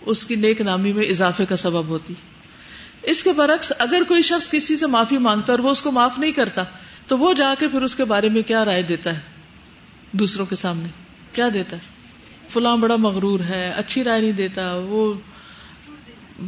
اس 0.00 0.24
کی 0.24 0.34
نیک 0.34 0.60
نامی 0.60 0.92
میں 0.92 1.04
اضافے 1.04 1.46
کا 1.46 1.56
سبب 1.56 1.86
ہوتی 1.86 2.14
اس 3.02 3.22
کے 3.22 3.32
برعکس 3.32 3.72
اگر 3.78 4.02
کوئی 4.08 4.22
شخص 4.22 4.50
کسی 4.50 4.76
سے 4.76 4.86
معافی 4.86 5.18
مانگتا 5.18 5.52
اور 5.52 5.58
وہ 5.58 5.70
اس 5.70 5.82
کو 5.82 5.90
معاف 5.90 6.18
نہیں 6.18 6.32
کرتا، 6.32 6.62
تو 7.06 7.18
وہ 7.18 7.32
جا 7.32 7.54
کے 7.58 7.68
پھر 7.68 7.82
اس 7.82 7.94
کے 7.94 8.04
بارے 8.04 8.28
میں 8.28 8.42
کیا 8.42 8.64
رائے 8.64 8.82
دیتا 8.82 9.14
ہے؟ 9.14 9.20
دوسروں 10.12 10.46
کے 10.46 10.56
سامنے 10.56 10.88
کیا 11.32 11.48
دیتا 11.54 11.76
ہے؟ 11.76 11.90
فلاں 12.48 12.76
بڑا 12.76 12.96
مغرور 12.96 13.40
ہے، 13.40 13.72
اچھی 13.76 14.04
رائے 14.04 14.20
نہیں 14.20 14.32
دیتا، 14.32 14.74
وہ 14.74 15.12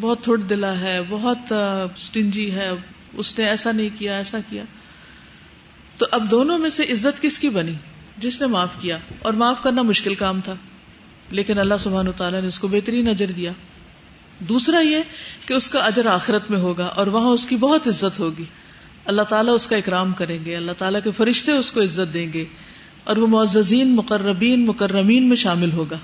بہت 0.00 0.22
تھوڑ 0.22 0.38
دلا 0.38 0.80
ہے، 0.80 1.00
بہت 1.08 1.52
اسٹنجی 1.96 2.50
ہے، 2.52 2.70
اس 3.12 3.38
نے 3.38 3.44
ایسا 3.44 3.72
نہیں 3.72 3.88
کیا، 3.98 4.16
ایسا 4.16 4.38
کیا۔ 4.50 4.64
تو 5.98 6.06
اب 6.10 6.30
دونوں 6.30 6.58
میں 6.58 6.70
سے 6.70 6.82
عزت 6.82 7.22
کس 7.22 7.38
کی 7.38 7.48
بنی؟ 7.48 7.72
جس 8.18 8.40
نے 8.40 8.46
معاف 8.46 8.80
کیا، 8.80 8.98
اور 9.22 9.32
معاف 9.32 9.62
کرنا 9.62 9.82
مشکل 9.82 10.14
کام 10.14 10.40
تھا، 10.44 10.54
لیکن 11.30 11.58
اللہ 11.58 11.74
سبحان 11.78 12.06
تعالیٰ 12.16 12.40
نے 12.40 12.48
اس 12.48 12.58
کو 12.58 12.68
بہترین 12.68 13.08
اجر 13.08 13.30
دیا۔ 13.30 13.52
دوسرا 14.48 14.80
یہ 14.80 14.98
کہ 15.46 15.54
اس 15.54 15.68
کا 15.68 15.78
اجر 15.78 16.06
آخرت 16.06 16.50
میں 16.50 16.58
ہوگا 16.58 16.84
اور 16.84 17.06
وہاں 17.06 17.28
اس 17.28 17.46
کی 17.46 17.56
بہت 17.56 17.88
عزت 17.88 18.20
ہوگی۔ 18.20 18.44
اللہ 19.04 19.22
تعالیٰ 19.22 19.54
اس 19.54 19.66
کا 19.66 19.76
اکرام 19.76 20.12
کریں 20.12 20.44
گے، 20.44 20.56
اللہ 20.56 20.72
تعالیٰ 20.78 21.00
کے 21.04 21.10
فرشتے 21.10 21.52
اس 21.52 21.70
کو 21.70 21.82
عزت 21.82 22.14
دیں 22.14 22.32
گے 22.32 22.44
اور 23.04 23.16
وہ 23.16 23.26
معززین، 23.26 23.96
مقربین، 23.96 24.66
مکرمین 24.66 25.28
میں 25.28 25.36
شامل 25.36 25.72
ہوگا۔ 25.72 25.96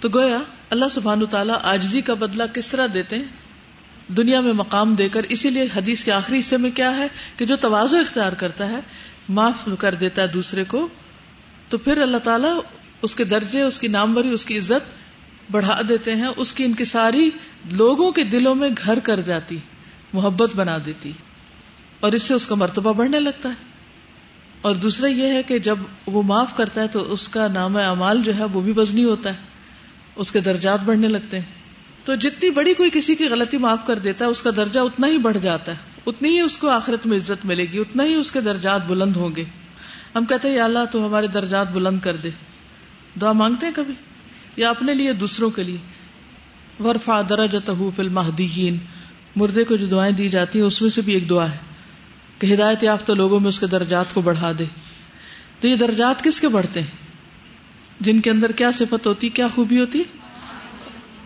تو 0.00 0.08
گویا 0.14 0.38
اللہ 0.70 0.84
سبحان 0.90 1.20
تعالیٰ 1.30 1.58
آجزی 1.62 2.00
کا 2.00 2.14
بدلہ 2.14 2.42
کس 2.54 2.66
طرح 2.66 2.86
دیتے 2.94 3.16
ہیں؟ 3.16 3.24
دنیا 4.16 4.40
میں 4.40 4.52
مقام 4.52 4.94
دے 4.94 5.08
کر، 5.08 5.22
اسی 5.28 5.50
لیے 5.50 5.66
حدیث 5.76 6.04
کے 6.04 6.12
آخری 6.12 6.38
حصے 6.38 6.56
میں 6.56 6.70
کیا 6.70 6.96
ہے 6.96 7.06
کہ 7.36 7.46
جو 7.46 7.56
توازو 7.56 7.96
اختیار 7.96 8.32
کرتا 8.32 8.68
ہے، 8.68 8.80
معاف 9.28 9.68
کر 9.78 9.94
دیتا 9.94 10.22
ہے 10.22 10.26
دوسرے 10.26 10.64
کو، 10.64 10.88
تو 11.68 11.78
پھر 11.78 12.00
اللہ 12.00 12.18
تعالیٰ 12.18 12.60
اس 13.02 13.14
کے 13.14 13.24
درجے، 13.24 13.62
اس 13.62 13.78
کی 13.78 13.88
ناموری، 13.88 14.28
اس 14.28 14.46
کی 14.46 14.58
عزت 14.58 15.07
بڑھا 15.50 15.80
دیتے 15.88 16.14
ہیں، 16.14 16.28
اس 16.36 16.52
کی 16.52 16.64
ان 16.64 16.72
کی 16.72 16.84
ساری 16.84 17.30
لوگوں 17.72 18.12
کے 18.12 18.24
دلوں 18.24 18.54
میں 18.54 18.70
گھر 18.84 18.98
کر 18.98 19.20
جاتی، 19.20 19.56
محبت 20.12 20.56
بنا 20.56 20.78
دیتی، 20.86 21.12
اور 22.00 22.12
اس 22.12 22.22
سے 22.22 22.34
اس 22.34 22.46
کا 22.46 22.54
مرتبہ 22.54 22.92
بڑھنے 22.92 23.20
لگتا 23.20 23.48
ہے۔ 23.48 23.54
اور 24.60 24.74
دوسرا 24.74 25.08
یہ 25.08 25.26
ہے 25.26 25.42
کہ 25.42 25.58
جب 25.58 25.78
وہ 26.06 26.22
معاف 26.22 26.56
کرتا 26.56 26.80
ہے 26.80 26.88
تو 26.88 27.12
اس 27.12 27.28
کا 27.28 27.48
نام 27.48 27.76
اعمال 27.76 28.22
جو 28.22 28.36
ہے 28.36 28.44
وہ 28.44 28.60
بھی 28.60 28.72
وزنی 28.76 29.04
ہوتا 29.04 29.30
ہے، 29.30 29.36
اس 30.16 30.32
کے 30.32 30.40
درجات 30.40 30.78
بڑھنے 30.84 31.08
لگتے 31.08 31.38
ہیں۔ 31.38 31.46
تو 32.04 32.14
جتنی 32.14 32.50
بڑی 32.50 32.74
کوئی 32.74 32.90
کسی 32.92 33.14
کی 33.14 33.28
غلطی 33.28 33.58
معاف 33.58 33.86
کر 33.86 33.98
دیتا 33.98 34.24
ہے، 34.24 34.30
اس 34.30 34.42
کا 34.42 34.50
درجہ 34.56 34.80
اتنا 34.80 35.06
ہی 35.06 35.18
بڑھ 35.18 35.38
جاتا 35.42 35.72
ہے، 35.72 35.76
اتنی 36.06 36.28
ہی 36.28 36.40
اس 36.40 36.58
کو 36.58 36.68
آخرت 36.68 37.06
میں 37.06 37.16
عزت 37.16 37.46
ملے 37.46 37.64
گی، 37.64 37.78
اتنا 37.78 38.04
ہی 38.04 38.14
اس 38.14 38.32
کے 38.32 38.40
درجات 38.40 38.86
بلند 38.86 39.16
ہوں 39.16 39.36
گے۔ 39.36 39.44
ہم 40.14 40.24
کہتے 40.24 40.48
ہیں، 40.48 40.56
یا 40.56 40.64
اللہ 40.64 40.84
تو 40.92 41.06
ہمارے 41.06 41.26
درجات 41.26 41.72
بلند 41.72 42.00
کر 42.00 42.16
دے۔ 42.16 42.30
دعا 43.20 43.32
مانگتے 43.32 43.66
ہیں 43.66 43.72
کبھی؟ 43.74 43.94
یا 44.58 44.70
اپنے 44.70 44.94
لیے 44.94 45.12
دوسروں 45.12 45.50
کے 45.50 45.62
لیے۔ 45.62 45.76
ورفا 46.82 47.22
درج 47.28 47.56
فل 47.96 48.08
مہدین 48.08 48.76
مردے 49.36 49.64
کو 49.64 49.76
جو 49.76 49.86
دعائیں 49.86 50.12
دی 50.12 50.28
جاتی 50.28 50.58
ہیں، 50.58 50.66
اس 50.66 50.82
میں 50.82 50.90
سے 50.90 51.00
بھی 51.00 51.12
ایک 51.12 51.30
دعا 51.30 51.52
ہے 51.52 51.56
کہ 52.38 52.54
ہدایت 52.54 52.82
یافتہ 52.82 53.12
لوگوں 53.12 53.40
میں 53.40 53.48
اس 53.48 53.60
کے 53.60 53.66
درجات 53.66 54.14
کو 54.14 54.20
بڑھا 54.20 54.52
دے۔ 54.58 54.64
تو 55.60 55.68
یہ 55.68 55.76
درجات 55.76 56.24
کس 56.24 56.40
کے 56.40 56.48
بڑھتے 56.48 56.80
ہیں؟ 56.80 56.96
جن 58.00 58.20
کے 58.20 58.30
اندر 58.30 58.52
کیا 58.52 58.70
صفت 58.70 59.06
ہوتی، 59.06 59.28
کیا 59.28 59.46
خوبی 59.54 59.80
ہوتی؟ 59.80 60.02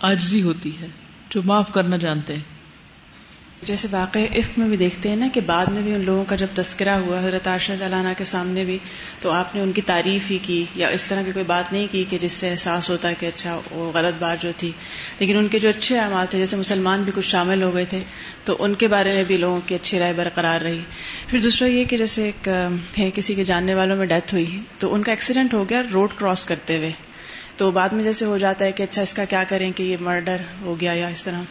آجزی 0.01 0.42
ہوتی 0.42 0.79
ہے، 0.79 0.87
جو 1.31 1.42
معاف 1.45 1.73
کرنا 1.73 1.97
جانتے 1.97 2.35
ہیں۔ 2.35 2.62
جیسے 3.62 3.88
واقع 3.90 4.18
عفق 4.18 4.59
میں 4.59 4.68
بھی 4.68 4.77
دیکھتے 4.77 5.09
ہیں 5.09 5.16
نا 5.16 5.29
کہ 5.33 5.40
بعد 5.40 5.66
میں 5.66 5.83
بھی 5.83 5.94
ان 5.94 6.01
لوگوں 6.01 6.25
کا 6.25 6.37
جب 6.37 6.46
تذکرہ 6.55 6.88
ہوا، 6.88 7.18
حضرت 7.18 7.48
عاشر 7.48 7.75
تعالیٰ 7.79 8.12
کے 8.18 8.25
سامنے 8.25 8.64
بھی، 8.64 8.79
تو 9.20 9.31
آپ 9.31 9.55
نے 9.55 9.61
ان 9.61 9.72
کی 9.72 9.81
تعریف 9.81 10.31
ہی 10.31 10.38
کی 10.42 10.64
یا 10.77 10.88
اس 10.88 11.05
طرح 11.05 11.22
کی 11.22 11.33
کوئی 11.33 11.44
بات 11.44 11.72
نہیں 11.72 11.87
کی 11.90 12.05
کہ 12.11 12.18
جس 12.18 12.33
سے 12.33 12.51
احساس 12.51 12.90
ہوتا 12.90 13.09
ہے 13.09 13.14
کہ 13.20 13.27
اچھا 13.27 13.61
وہ 13.70 13.92
غلط 13.92 14.22
بات 14.22 14.42
جو 14.42 14.51
تھی۔ 14.57 14.72
لیکن 15.18 15.37
ان 15.37 15.48
کے 15.48 15.59
جو 15.59 15.68
اچھے 15.68 15.98
اعمال 15.98 16.27
تھے، 16.31 16.38
جیسے 16.38 16.57
مسلمان 16.57 17.03
بھی 17.03 17.12
کچھ 17.14 17.29
شامل 17.29 17.62
ہو 17.62 17.75
گئے 17.75 17.85
تھے، 17.85 18.01
تو 18.44 18.57
ان 18.59 18.75
کے 18.75 18.88
بارے 18.88 19.14
میں 19.14 19.25
بھی 19.25 19.37
لوگوں 19.37 19.61
کی 19.66 19.75
اچھی 19.75 19.98
رائے 19.98 20.12
برقرار 20.12 20.61
رہی۔ 20.61 20.81
پھر 21.29 21.38
دوسرا 21.38 21.68
یہ 21.68 21.85
کہ 21.85 21.96
جیسے 21.96 22.25
ایک 22.25 22.48
ہے 22.98 23.11
کسی 23.14 23.35
کے 23.35 23.44
جاننے 23.44 23.75
والوں 23.75 23.96
میں 23.96 24.07
ڈیتھ 24.07 24.35
ہوئی، 24.35 24.61
تو 24.79 24.94
ان 24.94 25.03
کا 25.03 25.12
ایکسیڈنٹ 25.12 25.55
ہو 25.55 25.68
گیا 25.68 25.83
روڈ 25.92 26.09
کراس 26.16 26.46
کرتے 26.46 26.77
ہوئے۔ 26.77 26.92
تو 27.57 27.70
بعد 27.70 27.88
میں 27.88 28.05
جیسے 28.05 28.25
ہو 28.25 28.38
جاتا 28.38 28.64
ہے 28.64 28.72
کہ 28.72 28.83
اچھا 28.83 29.03
اس 29.03 29.14
کا 29.14 29.25
کیا 29.25 29.44
کریں 29.48 29.72
کہ 29.77 29.83
یہ 29.83 29.96
مرڈر 30.01 30.37
ہو 30.61 30.81
گیا 30.81 30.92
یا 30.92 31.09
اس 31.09 31.25
طرح۔ 31.25 31.42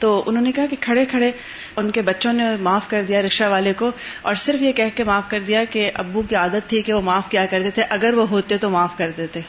تو 0.00 0.24
انہوں 0.26 0.42
نے 0.42 0.52
کہا 0.52 0.66
کہ 0.70 0.76
کھڑے 0.80 1.06
کھڑے 1.06 1.32
ان 1.76 1.90
کے 1.90 2.02
بچوں 2.02 2.32
نے 2.32 2.44
معاف 2.60 2.88
کر 2.88 3.02
دیا 3.02 3.22
رکشا 3.22 3.48
والے 3.48 3.72
کو 3.72 3.90
اور 4.22 4.34
صرف 4.34 4.62
یہ 4.62 4.72
کہہ 4.72 4.84
کے 4.94 5.04
معاف 5.04 5.24
کر 5.28 5.40
دیا 5.40 5.64
کہ 5.64 5.90
ابو 5.94 6.22
کی 6.22 6.34
عادت 6.34 6.68
تھی 6.68 6.82
کہ 6.82 6.92
وہ 6.92 7.00
معاف 7.00 7.30
کیا 7.30 7.46
کرتے 7.46 7.70
تھے، 7.70 7.82
اگر 7.82 8.14
وہ 8.14 8.28
ہوتے 8.28 8.56
تو 8.56 8.70
معاف 8.70 8.96
کر 8.96 9.10
دیتے۔ 9.16 9.40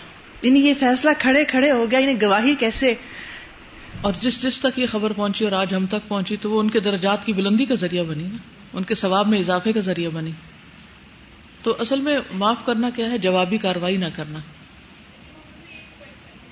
یعنی 0.41 0.59
یہ 0.59 0.73
فیصلہ 0.79 1.09
کھڑے 1.19 1.45
کھڑے 1.45 1.71
ہو 1.71 1.91
گیا 1.91 1.99
یعنی 1.99 2.21
گواہی 2.21 2.55
کیسے؟ 2.55 2.93
اور 4.01 4.13
جس 4.19 4.41
جس 4.41 4.59
تک 4.59 4.79
یہ 4.79 4.85
خبر 4.91 5.13
پہنچی 5.13 5.43
اور 5.43 5.51
آج 5.51 5.75
ہم 5.75 5.85
تک 5.85 6.07
پہنچی 6.07 6.37
تو 6.41 6.51
وہ 6.51 6.59
ان 6.59 6.69
کے 6.69 6.79
درجات 6.79 7.25
کی 7.25 7.33
بلندی 7.33 7.65
کا 7.65 7.75
ذریعہ 7.75 8.03
بنی 8.03 8.23
نا۔ 8.23 8.37
ان 8.73 8.83
کے 8.83 8.95
ثواب 8.95 9.27
میں 9.27 9.39
اضافے 9.39 9.73
کا 9.73 9.79
ذریعہ 9.79 10.09
بنی۔ 10.09 10.31
تو 11.63 11.75
اصل 11.79 11.99
میں 11.99 12.19
معاف 12.33 12.65
کرنا 12.65 12.89
کیا 12.89 13.11
ہے؟ 13.11 13.17
جوابی 13.17 13.57
کاروائی 13.57 13.97
نہ 13.97 14.05
کرنا۔ 14.15 14.39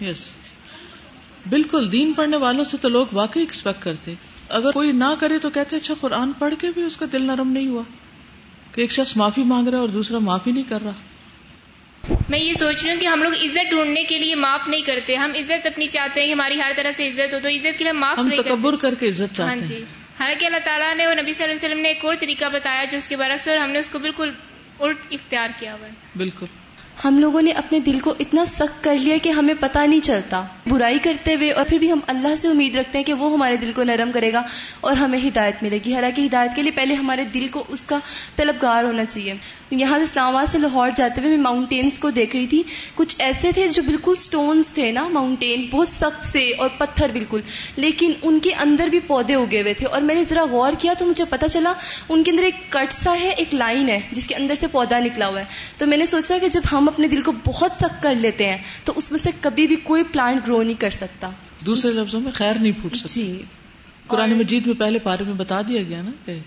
یس 0.03 0.31
yes. 0.31 0.38
بالکل 1.49 1.91
دین 1.91 2.13
پڑھنے 2.13 2.37
والوں 2.37 2.63
سے 2.63 2.77
تو 2.81 2.89
لوگ 2.89 3.05
واقعی 3.11 3.41
ایکسپیکٹ 3.41 3.83
کرتے۔ 3.83 4.13
اگر 4.49 4.71
کوئی 4.71 4.91
نہ 4.91 5.13
کرے 5.19 5.39
تو 5.39 5.49
کہتے 5.49 5.75
اچھا 5.75 5.93
قرآن 6.01 6.31
پڑھ 6.31 6.53
کے 6.59 6.67
بھی 6.73 6.83
اس 6.83 6.97
کا 6.97 7.05
دل 7.11 7.23
نرم 7.23 7.51
نہیں 7.51 7.67
ہوا۔ 7.67 7.83
کہ 8.73 8.81
ایک 8.81 8.91
شخص 8.91 9.17
معافی 9.17 9.43
مانگ 9.43 9.67
رہا 9.67 9.77
ہے 9.77 9.81
اور 9.81 9.89
دوسرا 9.89 10.19
معافی 10.19 10.51
نہیں 10.51 10.63
کر 10.69 10.81
رہا۔ 10.83 10.91
میں 12.29 12.39
یہ 12.39 12.53
سوچ 12.53 12.83
رہی 12.83 12.93
ہوں 12.93 13.01
کہ 13.01 13.05
ہم 13.07 13.23
لوگ 13.23 13.33
عزت 13.33 13.69
ڈھونڈنے 13.69 14.03
کے 14.03 14.19
لیے 14.19 14.35
معاف 14.35 14.67
نہیں 14.69 14.81
کرتے۔ 14.81 15.15
ہم 15.15 15.31
عزت 15.39 15.65
اپنی 15.65 15.87
چاہتے 15.87 16.21
ہیں 16.21 16.27
کہ 16.27 16.33
ہماری 16.33 16.59
ہر 16.61 16.71
طرح 16.75 16.91
سے 16.91 17.07
عزت 17.07 17.33
ہو 17.33 17.39
تو 17.39 17.49
عزت 17.49 17.77
کے 17.77 17.83
لیے 17.83 17.91
معاف 17.91 18.19
ہم 18.19 18.29
تکبر 18.29 18.75
کر 18.75 18.95
کے 18.95 19.07
عزت 19.07 19.35
چاہتے 19.35 19.59
ہاں 19.59 19.65
جی۔ 19.65 19.83
حالانکہ 20.19 20.45
اللہ 20.45 20.57
تعالیٰ 20.63 20.95
نے 20.95 21.07
وہ 21.07 21.13
نبی 21.13 21.33
صلی 21.33 21.43
اللہ 21.43 21.55
علیہ 21.55 21.69
وسلم 21.69 21.81
نے 21.81 21.87
ایک 21.87 22.05
اور 22.05 22.15
طریقہ 22.19 22.45
بتایا 22.53 22.85
جو 22.91 22.97
اس 22.97 23.07
کے 23.07 23.17
برعکس 23.17 23.47
اور 23.47 23.57
ہم 23.57 23.69
نے 23.69 23.79
اس 23.79 23.89
کو 23.89 23.99
بالکل 23.99 24.31
الٹ 24.79 24.97
اختیار 25.11 25.49
کیا 25.59 25.73
ہوا 25.73 25.87
ہے۔ 25.87 25.91
بالکل۔ 26.15 26.45
ہم 27.05 27.19
لوگوں 27.19 27.41
نے 27.41 27.51
اپنے 27.51 27.79
دل 27.79 27.99
کو 27.99 28.13
اتنا 28.19 28.45
سخت 28.45 28.83
کر 28.83 28.95
لیا 28.95 29.17
کہ 29.23 29.29
ہمیں 29.29 29.53
پتہ 29.59 29.79
نہیں 29.79 29.99
چلتا۔ 29.99 30.43
برائی 30.67 30.99
کرتے 30.99 31.35
ہوئے 31.35 31.51
اور 31.51 31.65
پھر 31.69 31.77
بھی 31.77 31.91
ہم 31.91 31.99
اللہ 32.07 32.35
سے 32.35 32.47
امید 32.47 32.75
رکھتے 32.75 32.97
ہیں 32.97 33.05
کہ 33.05 33.13
وہ 33.13 33.33
ہمارے 33.33 33.57
دل 33.57 33.71
کو 33.75 33.83
نرم 33.83 34.11
کرے 34.11 34.33
گا 34.33 34.41
اور 34.81 34.91
ہمیں 34.95 35.19
ہدایت 35.27 35.63
ملے 35.63 35.79
گی۔ 35.85 35.95
حالانکہ 35.95 36.21
ہدایت 36.21 36.51
کے 36.55 36.61
لیے 36.61 36.71
پہلے 36.71 36.93
ہمارے 36.93 37.23
دل 37.23 37.47
کو 37.47 37.63
اس 37.67 37.81
کا 37.81 37.99
طلبگار 38.35 38.83
ہونا 38.83 39.05
چاہیے۔ 39.05 39.33
یہاں 39.71 39.97
سے 39.97 40.03
اسلام 40.03 40.27
آباد 40.27 40.51
سے 40.51 40.57
لاہور 40.57 40.89
جاتے 40.95 41.21
ہوئے 41.21 41.29
میں 41.29 41.43
ماؤنٹینس 41.43 41.99
کو 41.99 42.09
دیکھ 42.09 42.35
رہی 42.35 42.47
تھی۔ 42.47 42.63
کچھ 42.95 43.15
ایسے 43.19 43.51
تھے 43.51 43.67
جو 43.67 43.81
بالکل 43.83 44.15
سٹونز 44.15 44.69
تھے 44.71 44.91
نا 44.91 45.07
ماؤنٹین 45.07 45.67
بہت 45.71 45.87
سخت 45.87 46.27
سے 46.27 46.51
اور 46.57 46.69
پتھر 46.77 47.09
بالکل۔ 47.13 47.41
لیکن 47.75 48.13
ان 48.21 48.39
کے 48.39 48.53
اندر 48.53 48.87
بھی 48.87 48.99
پودے 48.99 49.35
اگے 49.35 49.61
ہوئے 49.61 49.73
تھے۔ 49.73 49.87
اور 49.87 50.01
میں 50.01 50.15
نے 50.15 50.23
ذرا 50.23 50.45
غور 50.45 50.73
کیا 50.79 50.93
تو 50.99 51.05
مجھے 51.05 51.23
پتا 51.29 51.47
چلا 51.47 51.73
ان 52.09 52.23
کے 52.23 52.31
اندر 52.31 52.43
ایک 52.43 52.55
کٹ 52.69 52.93
سا 52.93 53.15
ہے، 53.21 53.29
ایک 53.29 53.53
لائن 53.53 53.89
ہے 53.89 53.99
جس 54.11 54.27
کے 54.27 54.35
اندر 54.35 54.55
سے 54.55 54.67
پودا 54.67 54.99
نکلا 54.99 55.27
ہوا 55.27 55.39
ہے۔ 55.39 55.45
تو 55.77 55.87
میں 55.87 55.97
نے 55.97 56.05
سوچا 56.05 56.37
کہ 56.41 56.47
جب 56.47 56.61
ہم 56.71 56.88
اپنے 56.89 57.07
دل 57.07 57.21
کو 57.21 57.31
بہت 57.45 57.71
سخت 57.71 58.03
کر 58.03 58.15
لیتے 58.15 58.49
ہیں 58.49 58.57
تو 58.83 58.93
اس 58.95 59.11
میں 59.11 59.19
سے 59.19 59.29
کبھی 59.41 59.67
بھی 59.67 59.75
کوئی 59.75 60.03
پلانٹ 60.03 60.47
گرو 60.47 60.63
نہیں 60.63 60.81
کر 60.81 60.89
سکتا۔ 60.89 61.29
دوسرے 61.65 61.91
لفظوں 61.91 62.19
میں 62.19 62.31
خیر 62.31 62.55
نہیں 62.55 62.71
پھوٹ 62.71 62.95
سکتی 62.95 63.23
جی۔ 63.23 63.41
قرآن 64.07 64.37
مجید 64.37 64.67
میں 64.67 64.75
پہلے 64.75 64.99
پارے 64.99 65.23
میں 65.23 65.33
بتا 65.33 65.61
دیا 65.61 65.83
گیا 65.83 66.01
نا 66.01 66.11
کہ 66.25 66.39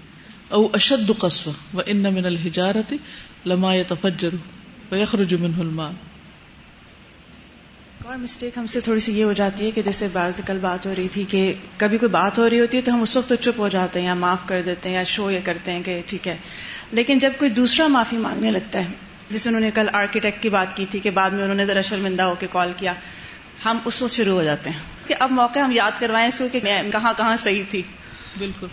او 0.49 0.69
اشد 0.73 1.11
قصو 1.19 1.51
و 1.75 1.81
ان 1.87 2.03
من 2.03 2.25
الحجارت 2.25 2.95
لما 3.47 3.75
يتفجر 3.75 4.35
ويخرج 4.93 5.35
منه 5.35 5.61
الماء۔ 5.61 5.91
اور 8.05 8.17
مسٹیک 8.17 8.59
ہم 8.59 8.67
سے 8.67 8.81
تھوڑی 8.81 9.01
سی 9.01 9.19
یہ 9.19 9.25
ہو 9.25 9.33
جاتی 9.33 9.67
ہے 9.67 9.71
کہ 9.71 9.83
جیسے 9.83 10.09
بات 10.13 10.41
کل 10.47 10.59
بات 10.61 10.87
ہو 10.87 10.95
رہی 10.97 11.09
تھی 11.09 11.25
کہ 11.29 11.53
کبھی 11.77 11.99
کوئی 11.99 12.11
بات 12.11 12.39
ہو 12.39 12.51
رہی 12.51 12.61
ہوتی 12.61 12.77
ہے 12.77 12.83
تو 12.83 12.95
ہم 12.95 13.03
اس 13.03 13.17
وقت 13.17 13.29
تو 13.29 13.35
چپ 13.35 13.59
ہو 13.59 13.69
جاتے 13.69 14.01
ہیں 14.01 14.07
یا 14.07 14.15
معاف 14.15 14.47
کر 14.47 14.63
دیتے 14.63 14.89
ہیں 14.89 14.97
یا 14.97 15.03
شو 15.03 15.31
یہ 15.31 15.41
کرتے 15.45 15.73
ہیں 15.73 15.83
کہ 15.83 16.01
ٹھیک 16.07 16.29
ہے۔ 16.29 16.37
لیکن 16.93 17.19
جب 17.19 17.33
کوئی 17.39 17.51
دوسرا 17.51 17.87
معافی 17.87 18.17
مانگنے 18.17 18.51
لگتا 18.51 18.79
ہے 18.79 19.12
جیسے 19.31 19.49
انہوں 19.49 19.61
نے 19.61 19.71
کل 19.71 19.89
آرکیٹیکٹ 19.93 20.43
کی 20.43 20.49
بات 20.49 20.77
کی 20.77 20.87
تھی 20.91 20.99
کہ 20.99 21.11
بعد 21.11 21.31
میں 21.31 21.43
انہوں 21.43 21.57
نے 21.57 21.67
ذرا 21.67 21.81
شرمندہ 21.81 22.23
ہو 22.23 22.35
کے 22.39 22.47
کال 22.51 22.73
کیا، 22.77 22.95
ہم 23.65 23.79
اس 23.85 24.03
وقت 24.03 24.13
شروع 24.13 24.35
ہو 24.35 24.43
جاتے 24.43 24.71
ہیں 24.71 24.79
کہ 25.07 25.15
اب 25.21 25.31
موقع 25.31 25.59
ہم 25.59 25.73
یاد 25.73 25.91
کروائیں 25.99 26.29
اس 26.29 26.39
کو 26.39 26.45
کہ 26.53 26.61
میں 26.63 26.83
کہاں 26.93 27.13
کہاں 27.17 27.37
صحیح 27.37 27.63
تھی۔ 27.71 27.83
بالکل۔ 28.39 28.67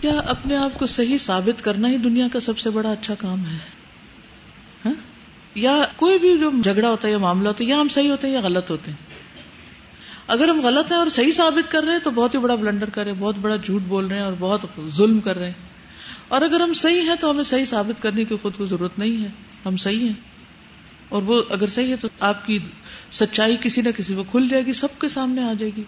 کیا 0.00 0.12
اپنے 0.12 0.56
آپ 0.56 0.78
کو 0.78 0.86
صحیح 0.86 1.18
ثابت 1.18 1.64
کرنا 1.64 1.88
ہی 1.88 1.96
دنیا 1.96 2.28
کا 2.32 2.40
سب 2.40 2.58
سے 2.58 2.70
بڑا 2.70 2.90
اچھا 2.90 3.14
کام 3.14 3.46
ہے؟ 3.46 3.58
ہاں؟ 4.84 4.92
یا 5.54 5.84
کوئی 5.96 6.18
بھی 6.18 6.38
جو 6.38 6.50
جھگڑا 6.64 6.90
ہوتا 6.90 7.08
ہے 7.08 7.12
یا 7.12 7.18
معاملہ 7.18 7.48
ہوتا 7.48 7.64
ہے، 7.64 7.68
یا 7.68 7.80
ہم 7.80 7.88
صحیح 7.88 8.10
ہوتے 8.10 8.26
ہیں 8.26 8.34
یا 8.34 8.40
غلط 8.40 8.70
ہوتے 8.70 8.90
ہیں۔ 8.90 8.98
اگر 10.26 10.48
ہم 10.48 10.60
غلط 10.60 10.92
ہیں 10.92 10.98
اور 10.98 11.06
صحیح 11.06 11.32
ثابت 11.32 11.72
کر 11.72 11.82
رہے 11.82 11.92
ہیں 11.92 11.98
تو 11.98 12.10
بہت 12.10 12.34
ہی 12.34 12.38
بڑا 12.38 12.54
بلنڈر 12.54 12.90
کر 12.90 13.04
رہے 13.04 13.12
ہیں، 13.12 13.20
بہت 13.20 13.34
بڑا 13.40 13.56
جھوٹ 13.56 13.82
بول 13.82 14.06
رہے 14.06 14.16
ہیں 14.16 14.22
اور 14.22 14.32
بہت 14.38 14.60
ظلم 14.88 15.20
کر 15.20 15.38
رہے 15.38 15.46
ہیں۔ 15.46 15.72
اور 16.28 16.42
اگر 16.42 16.60
ہم 16.60 16.72
صحیح 16.72 17.00
ہیں 17.00 17.16
تو 17.20 17.30
ہمیں 17.30 17.42
صحیح 17.42 17.64
ثابت 17.64 18.02
کرنے 18.02 18.24
کی 18.24 18.36
خود 18.42 18.56
کو 18.56 18.64
ضرورت 18.64 18.98
نہیں 18.98 19.24
ہے۔ 19.24 19.28
ہم 19.66 19.76
صحیح 19.76 20.06
ہیں۔ 20.06 20.32
اور 21.08 21.22
وہ 21.22 21.42
اگر 21.50 21.68
صحیح 21.68 21.90
ہے 21.90 21.96
تو 21.96 22.08
آپ 22.20 22.46
کی 22.46 22.58
سچائی 23.12 23.56
کسی 23.62 23.82
نہ 23.82 23.88
کسی 23.96 24.14
کو 24.14 24.22
کھل 24.22 24.48
جائے 24.48 24.66
گی، 24.66 24.72
سب 24.72 24.88
کے 24.98 25.08
سامنے 25.08 25.42
آ 25.42 25.52
جائے 25.58 25.72
گی۔ 25.76 25.82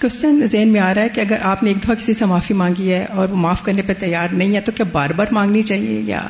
کوشچن 0.00 0.46
ذہن 0.46 0.68
میں 0.68 0.80
آ 0.80 0.94
رہا 0.94 1.02
ہے 1.02 1.08
کہ 1.08 1.20
اگر 1.20 1.36
آپ 1.42 1.62
نے 1.62 1.70
ایک 1.70 1.84
دفعہ 1.84 1.94
کسی 1.94 2.14
سے 2.14 2.24
معافی 2.24 2.54
مانگی 2.54 2.92
ہے 2.92 3.04
اور 3.04 3.28
وہ 3.28 3.36
معاف 3.36 3.62
کرنے 3.62 3.82
پہ 3.82 3.92
تیار 3.94 4.28
نہیں 4.28 4.56
ہے 4.56 4.60
تو 4.60 4.72
کیا 4.72 4.86
بار 4.92 5.10
بار 5.10 5.26
مانگنی 5.30 5.62
چاہیے 5.62 6.00
یا 6.00 6.28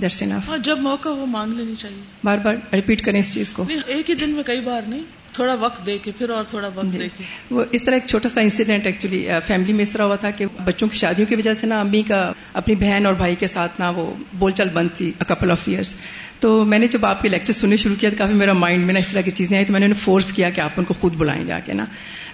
درس 0.00 0.22
ناف 0.22 0.48
ہاں 0.48 0.58
جب 0.58 0.78
موقع 0.78 1.08
ہو 1.08 1.26
مانگ 1.26 1.52
لینی 1.52 1.74
چاہیے۔ 1.78 2.02
بار 2.24 2.38
بار 2.38 2.54
ریپیٹ 2.72 3.02
کریں 3.02 3.20
اس 3.20 3.34
چیز 3.34 3.52
کو۔ 3.52 3.64
ایک 3.86 4.10
ہی 4.10 4.14
دن 4.14 4.30
میں 4.30 4.42
کئی 4.42 4.60
بار 4.60 4.82
نہیں 4.86 5.02
تھوڑا 5.32 5.54
وقت 5.54 5.86
دے 5.86 5.98
کے 5.98 6.10
پھر 6.18 6.30
اور 6.30 6.44
تھوڑا 6.44 6.68
وقت 6.74 6.92
دے 6.92 7.08
کے۔ 7.18 7.24
وہ 7.50 7.64
اس 7.72 7.82
طرح 7.82 7.94
ایک 7.94 8.02
چھوٹا 8.06 8.28
سا 8.28 8.40
انسیڈنٹ 8.40 8.86
ایکچولی 8.86 9.28
فیملی 9.46 9.72
میں 9.72 9.82
اس 9.82 9.90
طرح 9.90 10.02
ہوا 10.02 10.16
تھا 10.16 10.30
کہ 10.30 10.46
بچوں 10.64 10.88
کی 10.88 10.96
شادیوں 10.98 11.26
کی 11.26 11.34
وجہ 11.34 11.54
سے 11.54 11.66
نا 11.66 11.80
امی 11.80 12.02
کا 12.02 12.32
اپنی 12.52 12.74
بہن 12.74 13.06
اور 13.06 13.14
بھائی 13.14 13.36
کے 13.36 13.46
ساتھ 13.46 13.72
نا 13.78 13.90
وہ 13.90 14.14
بول 14.32 14.52
چال 14.52 14.68
بند 14.72 14.88
تھی 14.94 15.12
کپل 15.28 15.50
آف 15.50 15.62
ایئرس 15.66 15.94
تو 16.40 16.64
میں 16.64 16.78
نے 16.78 16.86
جب 16.86 17.06
آپ 17.06 17.22
کے 17.22 17.28
لیکچر 17.28 17.52
سننے 17.52 17.76
شروع 17.76 17.96
کیا 18.00 18.10
تو 18.10 18.16
کافی 18.16 18.32
میرا 18.32 18.52
مائنڈ 18.52 18.84
میں 18.84 18.94
نا 18.94 19.00
اس 19.00 19.08
طرح 19.08 19.20
کی 19.20 19.30
چیزیں 19.30 19.56
آئی 19.56 19.66
تو 19.66 19.72
میں 19.72 19.80
نے 19.80 19.92
فورس 19.92 20.32
کیا 20.32 20.50
کہ 20.50 20.60
آپ 20.60 20.70
ان 20.76 20.84
کو 20.84 20.94
خود 20.94 21.14
بلائیں 21.14 21.44
جا 21.44 21.60
کے 21.60 21.72
نا۔ 21.72 21.84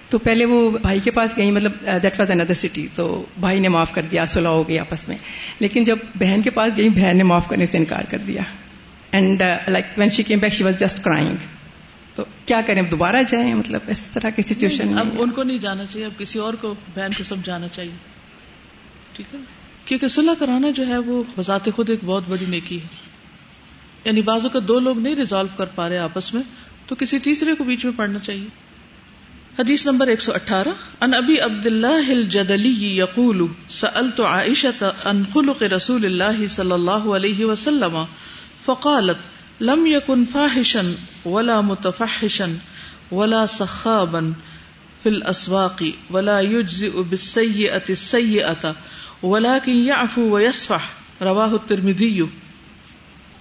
تو 0.09 0.17
پہلے 0.17 0.45
وہ 0.45 0.71
بھائی 0.71 0.99
کے 0.99 1.11
پاس 1.11 1.37
گئی 1.37 1.51
مطلب 1.51 1.71
دیٹ 2.03 2.19
واز 2.19 2.31
اندر 2.31 2.53
سٹی 2.53 2.87
تو 2.95 3.25
بھائی 3.39 3.59
نے 3.59 3.67
معاف 3.67 3.93
کر 3.93 4.01
دیا 4.01 4.25
سلح 4.25 4.49
ہو 4.49 4.67
گئی 4.67 4.79
آپس 4.79 5.07
میں۔ 5.07 5.17
لیکن 5.59 5.83
جب 5.83 5.97
بہن 6.15 6.41
کے 6.41 6.49
پاس 6.49 6.77
گئی 6.77 6.89
بہن 6.89 7.17
نے 7.17 7.23
معاف 7.23 7.47
کرنے 7.47 7.65
سے 7.65 7.77
انکار 7.77 8.03
کر 8.09 8.17
دیا۔ 8.17 8.41
And 9.11 9.41
like 9.67 9.85
when 9.97 10.09
she 10.09 10.23
came 10.23 10.39
back 10.39 10.53
she 10.53 10.63
was 10.63 10.79
just 10.79 11.03
crying 11.03 11.35
تو 12.15 12.23
کیا 12.45 12.61
کریں؟ 12.65 12.81
اب 12.81 12.91
دوبارہ 12.91 13.15
جائیں؟ 13.27 13.53
مطلب 13.53 13.79
اس 13.87 14.07
طرح 14.07 14.29
کی 14.29 14.41
سچویشن 14.41 14.97
اب 14.97 15.07
ان 15.19 15.29
کو 15.29 15.43
نہیں 15.43 15.57
جانا 15.57 15.85
چاہیے 15.85 16.05
اب 16.05 16.19
کسی 16.19 16.39
اور 16.39 16.53
کو 16.53 16.75
بہن 16.95 17.09
کو 17.17 17.23
سمجھانا 17.23 17.67
چاہیے۔ 17.67 17.91
ٹھیک 19.13 19.35
ہے؟ 19.35 19.39
کیونکہ 19.85 20.07
صلح 20.07 20.31
کرانا 20.39 20.69
جو 20.69 20.87
ہے 20.87 20.97
وہ 20.97 21.23
بذات 21.37 21.69
خود 21.75 21.89
ایک 21.89 21.99
بہت 22.05 22.23
بڑی 22.29 22.45
نیکی 22.49 22.81
ہے۔ 22.81 22.87
یعنی 24.05 24.21
بازو 24.21 24.49
کا 24.49 24.59
دو 24.67 24.79
لوگ 24.79 24.99
نہیں 24.99 25.15
ریزالو 25.15 25.47
کر 25.57 25.65
پا 25.65 25.89
رہے 25.89 25.97
آپس 25.97 26.33
میں 26.33 26.43
تو 26.85 26.95
کسی 26.95 27.19
تیسرے 27.19 27.55
کو 27.55 27.63
بیچ 27.63 27.85
میں 27.85 27.93
پڑھنا 27.95 28.19
چاہیے۔ 28.19 28.68
حدیث 29.59 29.85
نمبر 29.85 30.07
ایک 30.07 30.21
سو 30.21 30.33
اٹھارہ 30.33 30.73
ان 31.01 31.13
ابی 31.13 31.39
عبد 31.39 31.65
اللہ 31.65 32.09
الجدلی 32.09 32.97
یقول، 32.97 33.41
سألت 33.69 34.19
عائشة 34.19 35.09
عن 35.09 35.23
خلق 35.33 35.63
رسول 35.73 36.05
اللہ 36.05 36.45
صلی 36.49 36.71
اللہ 36.71 37.09
علیہ 37.17 37.45
وسلم، 37.45 37.97
فقالت، 38.65 39.61
لم 39.61 39.85
يكن 39.85 40.23
فاحشا 40.31 40.81
ولا 41.25 41.59
متفحشا 41.61 42.47
ولا 43.11 43.45
سخابا 43.45 44.21
في 45.03 45.09
الاسواق 45.09 45.83
ولا 46.11 46.39
يجزئ 46.39 47.03
بالسيئة 47.09 47.83
السيئة 47.89 48.75
ولكن 49.23 49.85
يعفو 49.85 50.27
ويصفح 50.35 50.89
رواه 51.21 51.51
الترمذي 51.53 52.25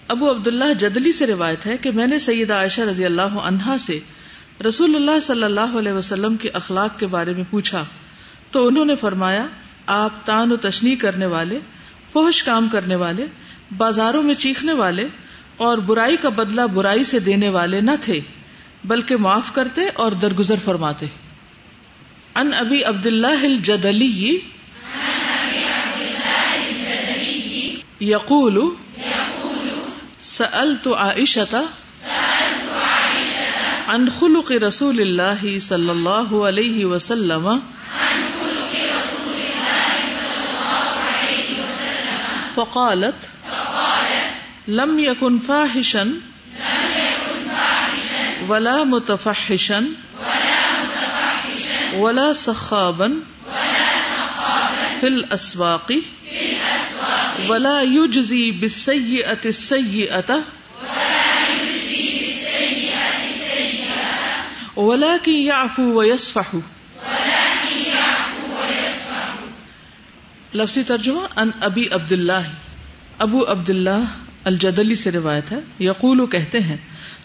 ابو 0.08 0.30
عبداللہ 0.30 0.74
جدلی 0.78 1.12
سے 1.12 1.26
روایت 1.26 1.66
ہے 1.66 1.76
کہ 1.76 1.90
میں 1.90 2.06
نے 2.06 2.18
سیدہ 2.18 2.54
عائشہ 2.54 2.80
رضی 2.90 3.04
اللہ 3.04 3.42
عنہا 3.48 3.76
سے 3.80 3.98
رسول 4.66 4.94
اللہ 4.94 5.20
صلی 5.20 5.42
اللہ 5.42 5.76
علیہ 5.78 5.92
وسلم 5.92 6.36
کے 6.36 6.50
اخلاق 6.52 6.98
کے 6.98 7.06
بارے 7.06 7.32
میں 7.34 7.44
پوچھا 7.50 7.84
تو 8.50 8.66
انہوں 8.66 8.84
نے 8.84 8.96
فرمایا، 8.96 9.46
آپ 9.86 10.26
تان 10.26 10.52
و 10.52 10.56
تشنی 10.56 10.96
کرنے 10.96 11.26
والے 11.26 11.58
فوش 12.12 12.42
کام 12.42 12.68
کرنے 12.68 12.94
والے، 12.94 13.26
بازاروں 13.76 14.22
میں 14.22 14.34
چیخنے 14.34 14.72
والے 14.72 15.08
اور 15.56 15.78
برائی 15.78 16.16
کا 16.16 16.28
بدلہ 16.28 16.60
برائی 16.60 17.04
سے 17.04 17.18
دینے 17.18 17.48
والے 17.48 17.80
نہ 17.80 17.90
تھے، 18.00 18.20
بلکہ 18.84 19.16
معاف 19.16 19.52
کرتے 19.52 19.80
اور 19.94 20.12
درگزر 20.12 20.54
فرماتے۔ 20.64 21.06
ان 22.34 22.52
ابی 22.54 22.84
عبد 22.84 23.06
اللہ 23.06 23.44
الجدلی 23.44 24.38
یقول 28.00 28.58
سألت 30.20 30.88
عائشة 30.88 31.54
عن 33.88 34.08
خلق 34.08 34.52
رسول 34.52 35.00
اللہ 35.00 35.58
صلی 35.58 35.88
اللہ 35.88 36.34
علیہ 36.48 36.84
وسلم. 36.84 37.48
فقالت، 42.54 43.26
لم 44.68 44.98
يكن 44.98 45.38
فاحشا 45.38 46.02
ولا 48.48 48.82
متفحشا 48.82 49.80
ولا 51.96 52.32
سخابا 52.32 53.12
في 55.00 55.06
الأسواق 55.06 55.92
ولا 57.48 57.80
يجزي 57.80 58.50
بالسيئة 58.50 59.44
السيئة 59.44 60.57
ولكن 64.78 65.32
يعفو 65.32 65.92
ويصفح 65.92 66.56
لفظی 70.54 70.82
ترجمہ 70.82 71.20
ان 71.36 71.50
ابی 71.60 71.88
عبد 71.88 72.12
اللہ 72.12 72.48
ابو 73.18 73.44
عبد 73.48 73.70
اللہ 73.70 74.04
الجدلی 74.44 74.94
سے 74.94 75.10
روایت 75.10 75.52
ہے۔ 75.52 75.58
یقول 75.80 76.26
کہتے 76.26 76.60
ہیں 76.60 76.76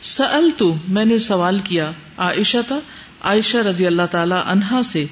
سأل 0.01 0.49
تو 0.57 0.75
میں 0.87 1.05
نے 1.05 1.17
سوال 1.17 1.59
کیا 1.59 1.91
عائشہ 2.17 2.57
تھا 2.67 2.79
عائشہ 3.21 3.57
رضی 3.57 3.87
اللہ 3.87 4.05
تعالی 4.11 4.35
عنہا 4.45 4.81
سے 4.83 5.05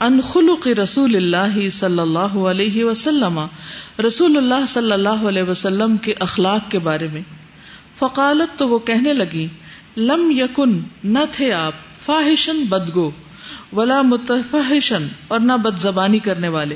ان 0.00 0.20
خلق 0.32 0.66
رسول 0.66 1.16
اللہ 1.16 1.68
صلی 1.68 1.98
اللہ 1.98 2.36
علیہ 2.48 2.84
وسلم، 2.84 3.46
رسول 4.06 4.36
اللہ 4.36 4.66
صلی 4.68 4.92
اللہ 4.92 5.28
علیہ 5.28 5.42
وسلم 5.42 5.96
کے 5.96 6.14
اخلاق 6.20 6.70
کے 6.70 6.78
بارے 6.78 7.08
میں۔ 7.12 7.22
فقالت 7.98 8.58
تو 8.58 8.68
وہ 8.68 8.78
کہنے 8.78 9.14
لگی 9.14 9.48
لم 9.96 10.30
یکن، 10.30 10.80
نہ 11.04 11.18
تھے 11.32 11.52
آپ 11.52 11.72
فاحشن 12.04 12.64
بدگو، 12.64 13.10
ولا 13.72 14.02
متفحشن 14.02 15.06
اور 15.28 15.40
نہ 15.40 15.52
بد 15.52 15.78
زبانی 15.78 16.18
کرنے 16.18 16.48
والے، 16.48 16.74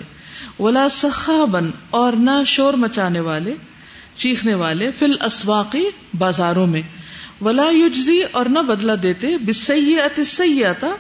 ولا 0.59 0.89
سخابن 0.91 1.71
اور 1.91 2.13
نہ 2.13 2.43
شور 2.47 2.75
مچانے 2.75 3.21
والے، 3.21 3.55
چیخنے 4.15 4.55
والے، 4.55 4.91
فل 4.99 5.15
اسواقی 5.21 5.85
بازاروں 6.19 6.67
میں، 6.67 6.83
ولا 7.41 7.69
یجزی 7.71 8.23
اور 8.31 8.47
نہ 8.47 8.59
بدلا 8.59 8.95
دیتے، 9.03 9.39
بسیئت 9.39 10.21
سیئتا، 10.27 10.91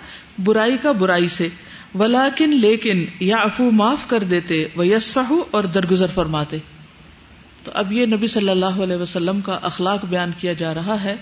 برائی 0.44 0.76
کا 0.76 0.92
برائی 0.92 1.28
سے، 1.28 1.48
ولیکن 1.94 2.50
لیکن 2.50 3.06
یا 3.20 3.37
افو 3.37 3.70
معاف 3.70 4.09
کر 4.09 4.22
دیتے 4.22 4.68
وہ 4.76 4.87
یسفہ 4.87 5.33
اور 5.50 5.64
درگزر 5.64 6.06
فرماتے۔ 6.14 6.59
تو 7.64 7.70
اب 7.74 7.92
یہ 7.92 8.06
نبی 8.06 8.26
صلی 8.26 8.48
اللہ 8.48 8.80
علیہ 8.83 8.96
وسلم 8.96 9.40
کا 9.40 9.59
اخلاق 9.62 10.04
بیان 10.04 10.30
کیا 10.38 10.52
جا 10.52 10.74
رہا 10.74 11.02
ہے۔ 11.02 11.16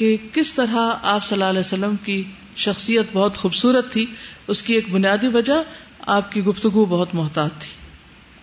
کہ 0.00 0.16
کس 0.32 0.54
طرح 0.54 0.94
آپ 1.02 1.24
صلی 1.24 1.34
اللہ 1.34 1.44
علیہ 1.44 1.60
وسلم 1.60 1.94
کی 2.04 2.22
شخصیت 2.56 3.06
بہت 3.12 3.36
خوبصورت 3.36 3.92
تھی، 3.92 4.06
اس 4.48 4.62
کی 4.62 4.74
ایک 4.74 4.90
بنیادی 4.90 5.28
وجہ 5.28 5.62
آپ 6.06 6.32
کی 6.32 6.44
گفتگو 6.44 6.84
بہت 6.84 7.08
محتاط 7.12 7.50
تھی۔ 7.58 7.70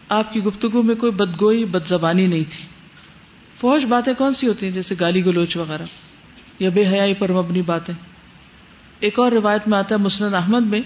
آپ 0.10 0.34
کی 0.34 0.44
گفتگو 0.44 0.82
میں 0.82 0.96
کوئی 0.96 1.12
بدگوئی 1.12 1.66
بد 1.66 1.88
زبانی 1.88 2.28
نہیں 2.28 2.44
تھی۔ 2.44 2.66
فوج 3.62 3.86
باتیں 3.86 4.14
کون 4.14 4.34
سی 4.34 4.48
ہوتی 4.48 4.66
ہیں؟ 4.66 4.74
جیسے 4.74 4.96
گالی 5.00 5.26
گلوچ 5.26 5.58
وغیرہ، 5.58 5.84
یا 6.60 6.70
بے 6.70 6.88
حیائی 6.88 7.14
پر 7.14 7.32
مبنی 7.32 7.62
باتیں۔ 7.62 7.94
ایک 9.00 9.20
اور 9.20 9.32
روایت 9.32 9.68
میں 9.68 9.78
آتا 9.78 9.96
ہے 9.96 10.00
مسند 10.00 10.34
احمد 10.34 10.62
میں 10.62 10.82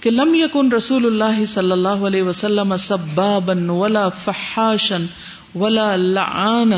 کہ 0.00 0.10
لم 0.10 0.34
یکن 0.34 0.72
رسول 0.72 1.06
اللہ 1.06 1.44
صلی 1.44 1.72
اللہ 1.72 1.88
علیہ 1.88 2.22
وسلم 2.22 2.76
سبابا 2.76 3.72
ولا 3.72 4.08
فحاشا 4.08 4.96
ولا 5.54 5.96
لعانا 5.96 6.76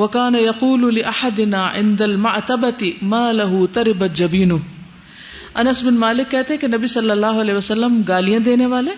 وكان 0.00 0.34
يقول 0.34 0.84
لاحدنا 0.94 1.62
عند 1.68 2.02
المعتبه 2.02 2.92
ما 3.02 3.22
له 3.32 3.66
تربت 3.72 4.14
جبينه 4.14 4.58
انس 5.54 5.82
بن 5.82 5.94
مالک 5.94 6.30
کہتے 6.30 6.56
کہ 6.56 6.68
نبی 6.68 6.86
صلی 6.86 7.10
اللہ 7.10 7.40
علیہ 7.40 7.54
وسلم 7.54 8.02
گالیاں 8.08 8.40
دینے 8.40 8.66
والے 8.66 8.90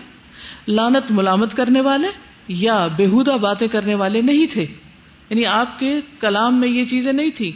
لانت 0.67 1.11
ملامت 1.11 1.57
کرنے 1.57 1.81
والے 1.81 2.07
یا 2.47 2.87
بےحدہ 2.87 3.37
باتیں 3.41 3.67
کرنے 3.67 3.95
والے 3.95 4.21
نہیں 4.21 4.47
تھے۔ 4.47 4.65
یعنی 5.29 5.45
آپ 5.45 5.79
کے 5.79 6.01
کلام 6.19 6.59
میں 6.59 6.67
یہ 6.67 6.85
چیزیں 6.85 7.13
نہیں 7.13 7.31
تھی 7.35 7.51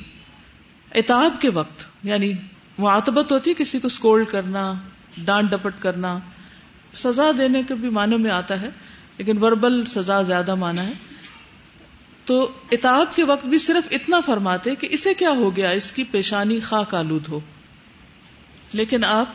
اتاب 0.95 1.41
کے 1.41 1.49
وقت 1.49 1.85
یعنی 2.03 2.33
معتبت 2.77 3.31
ہوتی 3.31 3.49
ہے 3.49 3.55
کسی 3.55 3.79
کو 3.79 3.87
اسکولڈ 3.87 4.25
کرنا، 4.27 4.73
ڈانٹ 5.17 5.49
ڈپٹ 5.51 5.73
کرنا، 5.79 6.19
سزا 6.93 7.31
دینے 7.37 7.63
کے 7.63 7.73
بھی 7.73 7.89
معنی 7.89 8.17
میں 8.17 8.31
آتا 8.31 8.61
ہے، 8.61 8.69
لیکن 9.17 9.43
وربل 9.43 9.85
سزا 9.85 10.21
زیادہ 10.21 10.55
مانا 10.55 10.83
ہے۔ 10.83 10.93
تو 12.27 12.51
اتاب 12.71 13.15
کے 13.15 13.23
وقت 13.23 13.45
بھی 13.45 13.57
صرف 13.57 13.87
اتنا 13.91 14.19
فرماتے 14.19 14.75
کہ 14.75 14.87
اسے 14.91 15.13
کیا 15.13 15.29
ہو 15.29 15.55
گیا 15.55 15.69
اس 15.69 15.91
کی 15.91 16.03
پیشانی 16.03 16.59
خاک 16.59 16.95
آلود 16.95 17.27
ہو۔ 17.29 17.39
لیکن 18.73 19.03
آپ 19.03 19.25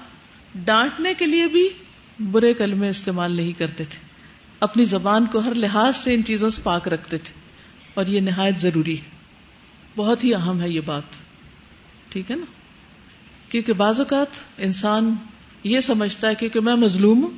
ڈانٹنے 0.55 1.15
کے 1.15 1.27
لیے 1.27 1.47
بھی 1.47 1.69
برے 2.21 2.55
کلمے 2.55 2.89
استعمال 2.89 3.33
نہیں 3.33 3.53
کرتے 3.53 3.85
تھے۔ 3.85 3.99
اپنی 4.61 4.85
زبان 4.85 5.27
کو 5.27 5.39
ہر 5.39 5.55
لحاظ 5.55 5.97
سے 5.97 6.15
ان 6.15 6.25
چیزوں 6.25 6.51
سے 6.51 6.63
پاک 6.63 6.89
رکھتے 6.89 7.19
تھے۔ 7.19 7.41
اور 7.95 8.07
یہ 8.07 8.21
نہایت 8.21 8.59
ضروری 8.59 8.99
ہے۔ 8.99 9.11
بہت 9.97 10.25
ہی 10.25 10.35
اہم 10.35 10.61
ہے 10.61 10.69
یہ 10.69 10.81
بات۔ 10.81 11.03
ٹھیک 12.09 12.31
ہے 12.31 12.37
نا؟ 12.37 12.45
کیونکہ 13.49 13.73
بعض 13.73 14.01
اوقات 14.01 14.27
انسان 14.59 15.15
یہ 15.65 15.81
سمجھتا 15.81 16.29
ہے 16.29 16.35
کیونکہ 16.35 16.61
میں 16.61 16.75
مظلوم 16.75 17.23
ہوں، 17.23 17.31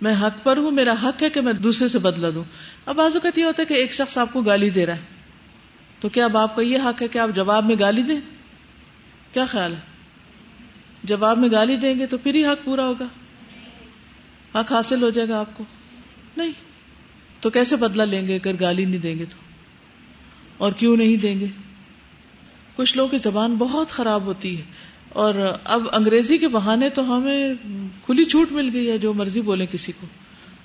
میں 0.00 0.14
حق 0.22 0.44
پر 0.44 0.56
ہوں، 0.56 0.70
میرا 0.70 0.94
حق 1.02 1.22
ہے 1.22 1.30
کہ 1.30 1.40
میں 1.40 1.52
دوسرے 1.52 1.88
سے 1.88 1.98
بدلا 1.98 2.28
دوں۔ 2.34 2.44
اب 2.86 2.96
بعض 2.96 3.14
اوقات 3.14 3.38
یہ 3.38 3.44
ہوتا 3.44 3.62
ہے 3.62 3.66
کہ 3.66 3.74
ایک 3.74 3.92
شخص 3.92 4.18
آپ 4.18 4.32
کو 4.32 4.40
گالی 4.42 4.70
دے 4.70 4.86
رہا 4.86 4.96
ہے۔ 4.96 5.00
تو 6.00 6.08
کیا 6.08 6.24
اب 6.24 6.36
آپ 6.36 6.56
کا 6.56 6.62
یہ 6.62 6.78
حق 6.78 7.02
ہے 7.02 7.08
کہ 7.08 7.18
آپ 7.18 7.28
جواب 7.34 7.66
میں 7.66 7.76
گالی 7.80 8.02
دیں؟ 8.02 8.20
کیا 9.32 9.44
خیال 9.44 9.74
ہے؟ 9.74 9.80
جواب 11.04 11.38
میں 11.38 11.48
گالی 11.52 11.76
دیں 11.76 11.98
گے 11.98 12.06
تو 12.06 12.18
پھر 12.18 12.34
ہی 12.34 12.46
حق 12.46 12.64
پورا 12.64 12.86
ہوگا۔ 12.86 13.04
حق 14.60 14.72
حاصل 14.72 15.02
ہو 15.02 15.10
جائے 15.10 15.28
گا 15.28 15.40
آپ 15.40 15.56
کو۔ 15.56 15.64
نہیں۔ 16.36 16.52
تو 17.40 17.50
کیسے 17.50 17.76
بدلا 17.76 18.04
لیں 18.04 18.28
گے 18.28 18.34
اگر 18.34 18.52
گالی 18.60 18.84
نہیں 18.84 18.98
دیں 18.98 19.18
گے 19.18 19.24
تو؟ 19.24 19.36
اور 20.56 20.72
کیوں 20.72 20.96
نہیں 20.96 21.16
دیں 21.16 21.40
گے؟ 21.40 21.46
کچھ 22.76 22.96
لوگوں 22.96 23.10
کی 23.10 23.18
زبان 23.18 23.54
بہت 23.54 23.90
خراب 23.90 24.22
ہوتی 24.22 24.58
ہے۔ 24.58 24.62
اور 25.08 25.34
اب 25.64 25.82
انگریزی 25.92 26.38
کے 26.38 26.48
بہانے 26.48 26.88
تو 26.88 27.16
ہمیں 27.16 27.54
کھلی 28.06 28.24
چھوٹ 28.24 28.52
مل 28.52 28.70
گئی 28.72 28.90
ہے 28.90 28.98
جو 28.98 29.12
مرضی 29.12 29.40
بولے 29.40 29.66
کسی 29.72 29.92
کو۔ 30.00 30.06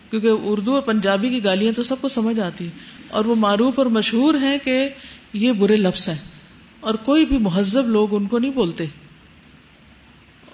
کیونکہ 0.10 0.28
اردو 0.44 0.74
اور 0.74 0.82
پنجابی 0.82 1.30
کی 1.30 1.44
گالیاں 1.44 1.72
تو 1.72 1.84
سب 1.84 1.96
کو 2.02 2.08
سمجھ 2.08 2.40
آتی 2.40 2.66
ہے 2.66 2.70
اور 3.10 3.26
وہ 3.26 3.36
معروف 3.36 3.74
اور 3.78 3.86
مشہور 3.86 4.34
ہیں 4.34 4.58
کہ 4.58 4.90
یہ 5.34 5.52
برے 5.52 5.76
لفظ 5.76 6.10
ہیں۔ 6.10 6.18
اور 6.80 6.94
کوئی 6.94 7.26
بھی 7.26 7.38
مہذب 7.38 7.88
لوگ 7.88 8.16
ان 8.16 8.28
کو 8.28 8.40
نہیں 8.40 8.52
بولتے۔ 8.52 8.86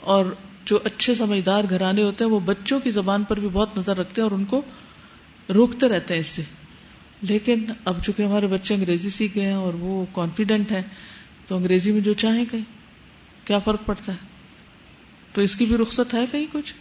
اور 0.01 0.25
جو 0.65 0.79
اچھے 0.83 1.15
سمجھدار 1.15 1.63
گھرانے 1.69 2.03
ہوتے 2.03 2.23
ہیں، 2.23 2.31
وہ 2.31 2.39
بچوں 2.39 2.79
کی 2.79 2.89
زبان 2.89 3.23
پر 3.23 3.39
بھی 3.39 3.49
بہت 3.53 3.77
نظر 3.77 3.97
رکھتے 3.97 4.21
ہیں 4.21 4.29
اور 4.29 4.37
ان 4.37 4.45
کو 4.45 4.61
روکتے 5.53 5.87
رہتے 5.87 6.13
ہیں 6.13 6.21
اس 6.21 6.27
سے۔ 6.27 6.41
لیکن 7.21 7.65
اب 7.85 8.03
چونکہ 8.03 8.23
ہمارے 8.23 8.47
بچے 8.47 8.73
انگریزی 8.73 9.09
سیکھ 9.09 9.37
گئے 9.37 9.45
ہیں 9.45 9.53
اور 9.53 9.73
وہ 9.73 10.05
کانفیڈینٹ 10.13 10.71
ہیں، 10.71 10.81
تو 11.47 11.57
انگریزی 11.57 11.91
میں 11.91 12.01
جو 12.01 12.13
چاہیں 12.13 12.45
کہیں، 12.51 12.63
کیا 13.47 13.59
فرق 13.59 13.85
پڑتا 13.85 14.11
ہے؟ 14.11 14.17
تو 15.33 15.41
اس 15.41 15.55
کی 15.55 15.65
بھی 15.65 15.77
رخصت 15.77 16.13
ہے 16.13 16.25
کہیں 16.31 16.45
کچھ؟ 16.51 16.73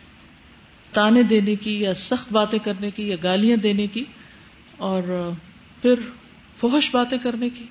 تانے 0.94 1.22
دینے 1.22 1.54
کی 1.54 1.80
یا 1.80 1.94
سخت 1.94 2.33
باتیں 2.33 2.59
کرنے 2.59 2.90
کی 2.90 3.09
یا 3.09 3.16
گالیاں 3.22 3.57
دینے 3.57 3.87
کی 3.87 4.04
اور 4.76 5.02
پھر 5.83 5.94
فوش 6.57 6.90
باتیں 6.92 7.18
کرنے 7.18 7.48
کی 7.50 7.64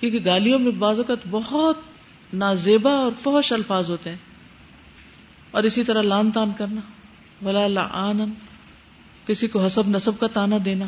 کیونکہ 0.00 0.18
گالیوں 0.24 0.58
میں 0.58 0.72
بعض 0.72 0.98
اوقات 0.98 1.26
بہت 1.30 2.34
نازیبا 2.34 2.90
اور 2.90 3.12
فوش 3.22 3.52
الفاظ 3.52 3.90
ہوتے 3.90 4.10
ہیں 4.10 4.16
اور 5.50 5.62
اسی 5.62 5.84
طرح 5.84 6.02
لان 6.02 6.30
تان 6.30 6.50
کرنا، 6.58 6.80
ولا 7.44 7.66
لعانا، 7.66 8.24
کسی 9.26 9.46
کو 9.46 9.64
حسب 9.66 9.88
نصب 9.88 10.18
کا 10.20 10.26
تانا 10.26 10.58
دینا 10.64 10.86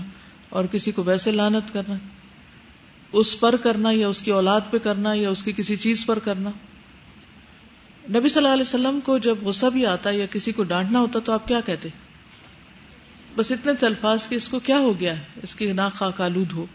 اور 0.48 0.64
کسی 0.64 0.92
کو 0.92 1.02
ویسے 1.02 1.30
لانت 1.30 1.72
کرنا، 1.72 1.94
اس 3.12 3.40
پر 3.40 3.56
کرنا 3.56 3.90
یا 3.92 4.08
اس 4.08 4.22
کی 4.22 4.30
اولاد 4.30 4.60
پہ 4.70 4.78
کرنا 4.78 5.12
یا 5.14 5.30
اس 5.30 5.42
کی 5.42 5.52
کسی 5.52 5.76
چیز 5.76 6.06
پر 6.06 6.18
کرنا۔ 6.18 6.50
نبی 8.10 8.28
صلی 8.28 8.42
اللہ 8.42 8.52
علیہ 8.52 8.62
وسلم 8.62 9.00
کو 9.00 9.18
جب 9.18 9.36
غصہ 9.42 9.66
بھی 9.66 9.86
آتا 9.86 10.10
یا 10.10 10.26
کسی 10.26 10.52
کو 10.52 10.62
ڈانٹنا 10.62 11.00
ہوتا 11.00 11.18
تو 11.18 11.32
آپ 11.32 11.48
کیا 11.48 11.60
کہتے؟ 11.60 11.88
بس 13.36 13.52
اتنے 13.52 13.86
الفاظ 13.86 14.26
کے 14.26 14.36
اس 14.36 14.48
کو 14.48 14.58
کیا 14.58 14.78
ہو 14.78 15.00
گیا 15.00 15.18
ہے؟ 15.18 15.24
اس 15.42 15.54
کی 15.54 15.72
ناک 15.72 15.92
خاک 15.92 16.20
آلود 16.20 16.52
ہو۔ 16.52 16.66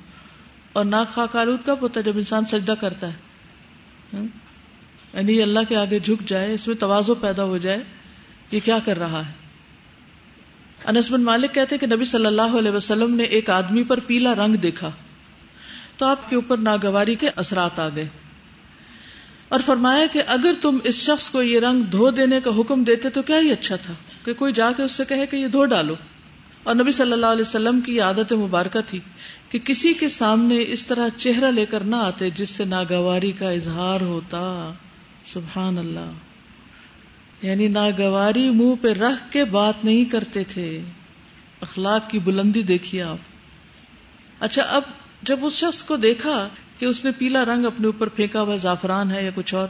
اور 0.73 0.85
ناک 0.85 1.13
خاک 1.13 1.35
آلود 1.35 1.59
کب 1.65 1.77
ہوتا 1.81 1.99
ہے؟ 1.99 2.05
جب 2.05 2.17
انسان 2.17 2.45
سجدہ 2.45 2.73
کرتا 2.79 3.07
ہے۔ 3.07 3.13
یعنی 5.13 5.41
اللہ 5.41 5.59
کے 5.69 5.75
آگے 5.75 5.99
جھک 5.99 6.27
جائے، 6.27 6.53
اس 6.53 6.67
میں 6.67 6.75
توازو 6.75 7.15
پیدا 7.15 7.43
ہو 7.43 7.57
جائے، 7.57 7.77
یہ 8.51 8.59
کیا 8.63 8.79
کر 8.85 8.99
رہا 8.99 9.27
ہے؟ 9.27 9.33
انس 10.85 11.11
بن 11.11 11.21
مالک 11.21 11.53
کہتے 11.53 11.77
کہ 11.77 11.87
نبی 11.87 12.05
صلی 12.05 12.25
اللہ 12.25 12.57
علیہ 12.59 12.71
وسلم 12.71 13.15
نے 13.15 13.23
ایک 13.23 13.49
آدمی 13.49 13.83
پر 13.83 13.99
پیلا 13.99 14.35
رنگ 14.35 14.55
دیکھا۔ 14.55 14.91
تو 15.97 16.05
آپ 16.05 16.29
کے 16.29 16.35
اوپر 16.35 16.57
ناگواری 16.57 17.15
کے 17.15 17.29
اثرات 17.35 17.79
آ 17.79 17.89
گئے۔ 17.89 18.07
اور 19.49 19.59
فرمایا 19.65 20.05
کہ 20.05 20.21
اگر 20.27 20.53
تم 20.61 20.77
اس 20.83 20.95
شخص 20.95 21.29
کو 21.29 21.41
یہ 21.41 21.59
رنگ 21.59 21.81
دھو 21.81 22.11
دینے 22.11 22.39
کا 22.41 22.51
حکم 22.59 22.83
دیتے 22.83 23.09
تو 23.09 23.21
کیا 23.21 23.39
ہی 23.39 23.51
اچھا 23.51 23.75
تھا 23.75 23.93
کہ 24.25 24.33
کوئی 24.33 24.53
جا 24.53 24.71
کے 24.71 24.83
اس 24.83 24.91
سے 24.91 25.03
کہے 25.05 25.25
کہ 25.25 25.35
یہ 25.35 25.47
دھو 25.47 25.65
ڈالو۔ 25.65 25.95
اور 26.63 26.75
نبی 26.75 26.91
صلی 26.91 27.11
اللہ 27.11 27.25
علیہ 27.25 27.41
وسلم 27.41 27.81
کی 27.81 27.99
عادت 27.99 28.33
مبارکہ 28.33 28.79
تھی 28.87 28.99
کہ 29.49 29.59
کسی 29.59 29.93
کے 29.93 30.09
سامنے 30.09 30.63
اس 30.67 30.87
طرح 30.87 31.07
چہرہ 31.17 31.51
لے 31.51 31.65
کر 31.65 31.79
نہ 31.79 31.95
آتے 31.95 32.29
جس 32.29 32.49
سے 32.49 32.65
ناگواری 32.65 33.31
کا 33.31 33.49
اظہار 33.49 34.01
ہوتا۔ 34.01 34.73
سبحان 35.25 35.77
اللہ۔ 35.77 36.11
یعنی 37.41 37.67
ناگواری 37.67 38.49
منہ 38.49 38.73
پہ 38.81 38.87
رکھ 38.87 39.31
کے 39.31 39.45
بات 39.45 39.85
نہیں 39.85 40.05
کرتے 40.05 40.43
تھے۔ 40.43 40.81
اخلاق 41.61 42.09
کی 42.09 42.19
بلندی 42.19 42.61
دیکھیے 42.61 43.01
آپ۔ 43.03 43.17
اچھا 44.39 44.61
اب 44.61 44.81
جب 45.21 45.39
اس 45.41 45.53
شخص 45.53 45.83
کو 45.83 45.95
دیکھا 45.95 46.49
کہ 46.79 46.85
اس 46.85 47.05
نے 47.05 47.11
پیلا 47.11 47.45
رنگ 47.45 47.65
اپنے 47.65 47.85
اوپر 47.85 48.07
پھینکا 48.07 48.41
ہوا 48.41 48.55
زعفران 48.55 49.11
ہے 49.11 49.25
یا 49.25 49.31
کچھ 49.35 49.55
اور، 49.55 49.67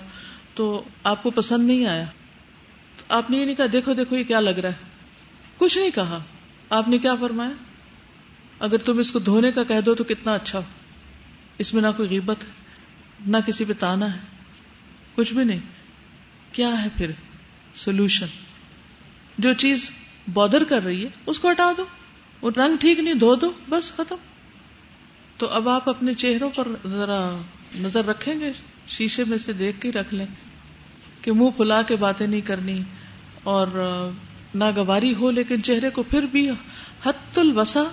تو 0.53 0.83
آپ 1.03 1.23
کو 1.23 1.31
پسند 1.31 1.67
نہیں 1.67 1.85
آیا؟ 1.85 2.05
تو 2.97 3.03
آپ 3.09 3.29
نے 3.29 3.37
یہ 3.37 3.45
نہیں 3.45 3.55
کہا، 3.55 3.65
دیکھو 3.71 3.93
دیکھو، 3.93 4.15
یہ 4.15 4.23
کیا 4.23 4.39
لگ 4.39 4.49
رہا 4.49 4.69
ہے؟ 4.69 4.75
کچھ 5.57 5.77
نہیں 5.77 5.89
کہا۔ 5.89 6.19
آپ 6.69 6.87
نے 6.87 6.97
کیا 6.97 7.15
فرمایا؟ 7.15 7.51
اگر 8.59 8.77
تم 8.77 8.97
اس 8.97 9.11
کو 9.11 9.19
دھونے 9.19 9.51
کا 9.51 9.63
کہہ 9.63 9.81
دو 9.81 9.95
تو 9.95 10.03
کتنا 10.03 10.33
اچھا 10.33 10.59
ہو۔ 10.59 10.63
اس 11.57 11.73
میں 11.73 11.81
نہ 11.81 11.87
کوئی 11.97 12.09
غیبت 12.09 12.43
ہے، 12.43 12.49
نہ 13.27 13.37
کسی 13.45 13.65
پہ 13.65 13.73
تانا 13.79 14.15
ہے، 14.15 14.19
کچھ 15.15 15.33
بھی 15.33 15.43
نہیں۔ 15.43 15.59
کیا 16.51 16.83
ہے 16.83 16.89
پھر 16.97 17.11
سولوشن 17.75 18.25
جو 19.37 19.53
چیز 19.53 19.89
بادر 20.33 20.63
کر 20.63 20.83
رہی 20.83 21.03
ہے، 21.03 21.09
اس 21.25 21.39
کو 21.39 21.51
ہٹا 21.51 21.71
دو۔ 21.77 21.85
وہ 22.41 22.51
رنگ 22.57 22.77
ٹھیک 22.77 22.99
نہیں، 22.99 23.13
دھو 23.13 23.35
دو، 23.35 23.51
بس 23.69 23.91
ختم۔ 23.91 24.15
تو 25.39 25.47
اب 25.47 25.69
آپ 25.69 25.89
اپنے 25.89 26.13
چہروں 26.13 26.49
پر 26.55 26.67
ذرا 26.87 27.41
نظر 27.79 28.05
رکھیں 28.05 28.39
گے، 28.39 28.51
شیشے 28.87 29.23
میں 29.27 29.37
سے 29.37 29.53
دیکھ 29.53 29.81
کے 29.81 29.91
رکھ 29.91 30.13
لیں 30.13 30.25
کہ 31.21 31.31
منہ 31.31 31.49
پھلا 31.57 31.81
کے 31.81 31.95
باتیں 31.95 32.27
نہیں 32.27 32.41
کرنی 32.41 32.81
اور 33.43 33.67
ناگواری 34.55 35.13
ہو، 35.13 35.31
لیکن 35.31 35.63
چہرے 35.63 35.89
کو 35.89 36.03
پھر 36.03 36.21
بھی 36.21 36.49
حت 37.05 37.39
الوسا 37.39 37.83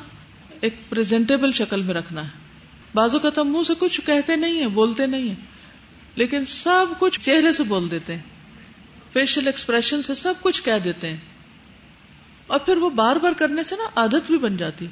ایک 0.61 0.75
پریزنٹیبل 0.89 1.53
شکل 1.53 1.83
میں 1.83 1.95
رکھنا 1.95 2.25
ہے۔ 2.25 2.31
بازو 2.95 3.19
کا 3.19 3.31
تم 3.31 3.49
منہ 3.53 3.63
سے 3.63 3.73
کچھ 3.79 4.01
کہتے 4.01 4.37
نہیں 4.37 4.61
ہیں، 4.61 4.69
بولتے 4.69 5.07
نہیں 5.07 5.29
ہیں، 5.29 5.47
لیکن 6.15 6.45
سب 6.45 6.87
کچھ 6.99 7.21
چہرے 7.21 7.53
سے 7.53 7.63
بول 7.63 7.91
دیتے 7.91 8.15
ہیں۔ 8.15 8.23
فیشل 9.13 9.47
ایکسپریشن 9.47 10.03
سے 10.03 10.15
سب 10.15 10.35
کچھ 10.43 10.63
کہہ 10.63 10.79
دیتے 10.85 11.11
ہیں۔ 11.11 11.17
اور 12.47 12.59
پھر 12.59 12.77
وہ 12.77 12.91
بار 12.91 13.17
بار 13.17 13.33
کرنے 13.33 13.63
سے 13.63 13.77
نا 13.77 13.85
عادت 13.97 14.27
بھی 14.27 14.39
بن 14.39 14.57
جاتی۔ 14.57 14.87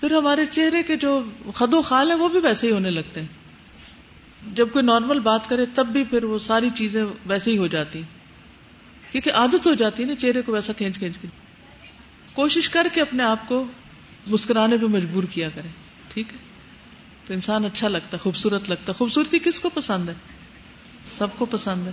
پھر 0.00 0.16
ہمارے 0.16 0.46
چہرے 0.46 0.82
کے 0.82 0.96
جو 0.96 1.22
خد 1.54 1.74
و 1.74 1.82
خال 1.82 2.10
ہیں 2.10 2.18
وہ 2.18 2.28
بھی 2.28 2.40
ویسے 2.40 2.66
ہی 2.66 2.72
ہونے 2.72 2.90
لگتے 2.90 3.20
ہیں۔ 3.20 3.28
جب 4.54 4.68
کوئی 4.72 4.84
نارمل 4.84 5.20
بات 5.20 5.48
کرے 5.48 5.66
تب 5.74 5.86
بھی 5.86 6.04
پھر 6.04 6.24
وہ 6.24 6.38
ساری 6.38 6.70
چیزیں 6.70 7.04
ویسے 7.26 7.50
ہی 7.50 7.58
ہو 7.58 7.66
جاتی۔ 7.66 8.02
کیونکہ 9.12 9.32
عادت 9.32 9.66
ہو 9.66 9.74
جاتی 9.74 10.02
ہے 10.02 10.08
نا 10.08 10.14
چہرے 10.14 10.42
کو 10.42 10.52
ویسا 10.52 10.72
کھینچ 10.72 10.98
کھینچ 10.98 11.16
کے۔ 11.22 11.28
کوشش 12.32 12.68
کر 12.68 12.86
کے 12.94 13.00
اپنے 13.00 13.22
آپ 13.22 13.48
کو 13.48 13.64
مسکرانے 14.26 14.76
پہ 14.76 14.86
مجبور 14.86 15.22
کیا 15.22 15.48
کرے۔ 15.48 15.68
ٹھیک 16.14 16.26
ہے؟ 16.32 16.38
تو 17.26 17.34
انسان 17.34 17.64
اچھا 17.64 17.88
لگتا 17.88 18.16
خوبصورت 18.16 18.70
لگتا 18.70 18.92
خوبصورتی 18.92 19.38
کس 19.38 19.60
کو 19.60 19.68
پسند 19.68 20.08
ہے؟ 20.08 20.14
سب 21.10 21.26
کو 21.38 21.46
پسند 21.46 21.86
ہے۔ 21.86 21.92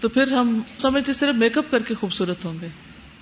تو 0.00 0.08
پھر 0.08 0.32
ہم 0.32 0.60
سمجھتے 0.78 1.12
صرف 1.12 1.34
میک 1.34 1.58
اپ 1.58 1.70
کر 1.70 1.82
کے 1.82 1.94
خوبصورت 1.94 2.44
ہوں 2.44 2.60
گے۔ 2.60 2.68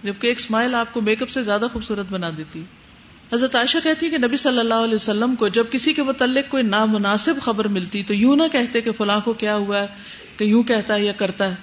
جبکہ 0.04 0.26
ایک 0.26 0.38
اسمائل 0.38 0.74
آپ 0.74 0.92
کو 0.92 1.00
میک 1.00 1.22
اپ 1.22 1.28
سے 1.28 1.42
زیادہ 1.42 1.66
خوبصورت 1.72 2.06
بنا 2.10 2.30
دیتی۔ 2.36 2.60
ہے 2.60 2.83
حضرت 3.32 3.56
عائشہ 3.56 3.78
کہتی 3.84 4.10
کہ 4.10 4.18
نبی 4.18 4.36
صلی 4.36 4.58
اللہ 4.58 4.74
علیہ 4.74 4.94
وسلم 4.94 5.36
کو 5.36 5.48
جب 5.48 5.64
کسی 5.70 5.92
کے 5.92 6.02
متعلق 6.02 6.50
کوئی 6.50 6.62
نامناسب 6.62 7.34
خبر 7.42 7.68
ملتی 7.68 8.02
تو 8.02 8.14
یوں 8.14 8.36
نہ 8.36 8.42
کہتے 8.52 8.80
کہ 8.80 8.92
فلاں 8.92 9.20
کو 9.20 9.32
کیا 9.32 9.56
ہوا 9.56 9.80
ہے، 9.80 9.86
کہ 10.36 10.44
یوں 10.44 10.62
کہتا 10.62 10.94
ہے 10.94 11.04
یا 11.04 11.12
کرتا 11.12 11.50
ہے۔ 11.50 11.54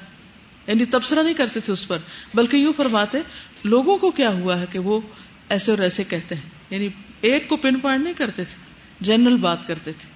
یعنی 0.67 0.85
تبصرہ 0.85 1.23
نہیں 1.23 1.33
کرتے 1.33 1.59
تھے 1.59 1.73
اس 1.73 1.87
پر، 1.87 1.97
بلکہ 2.33 2.57
یوں 2.57 2.73
فرماتے، 2.77 3.17
لوگوں 3.63 3.97
کو 3.97 4.11
کیا 4.11 4.29
ہوا 4.29 4.59
ہے 4.59 4.65
کہ 4.71 4.79
وہ 4.79 5.01
ایسے 5.49 5.71
اور 5.71 5.79
ایسے 5.79 6.03
کہتے 6.03 6.35
ہیں۔ 6.35 6.49
یعنی 6.69 6.87
ایک 7.21 7.49
کو 7.49 7.57
پن 7.57 7.79
پوائنٹ 7.79 8.03
نہیں 8.03 8.13
کرتے 8.13 8.43
تھے، 8.43 8.73
جنرل 9.01 9.37
بات 9.37 9.67
کرتے 9.67 9.91
تھے۔ 9.91 10.09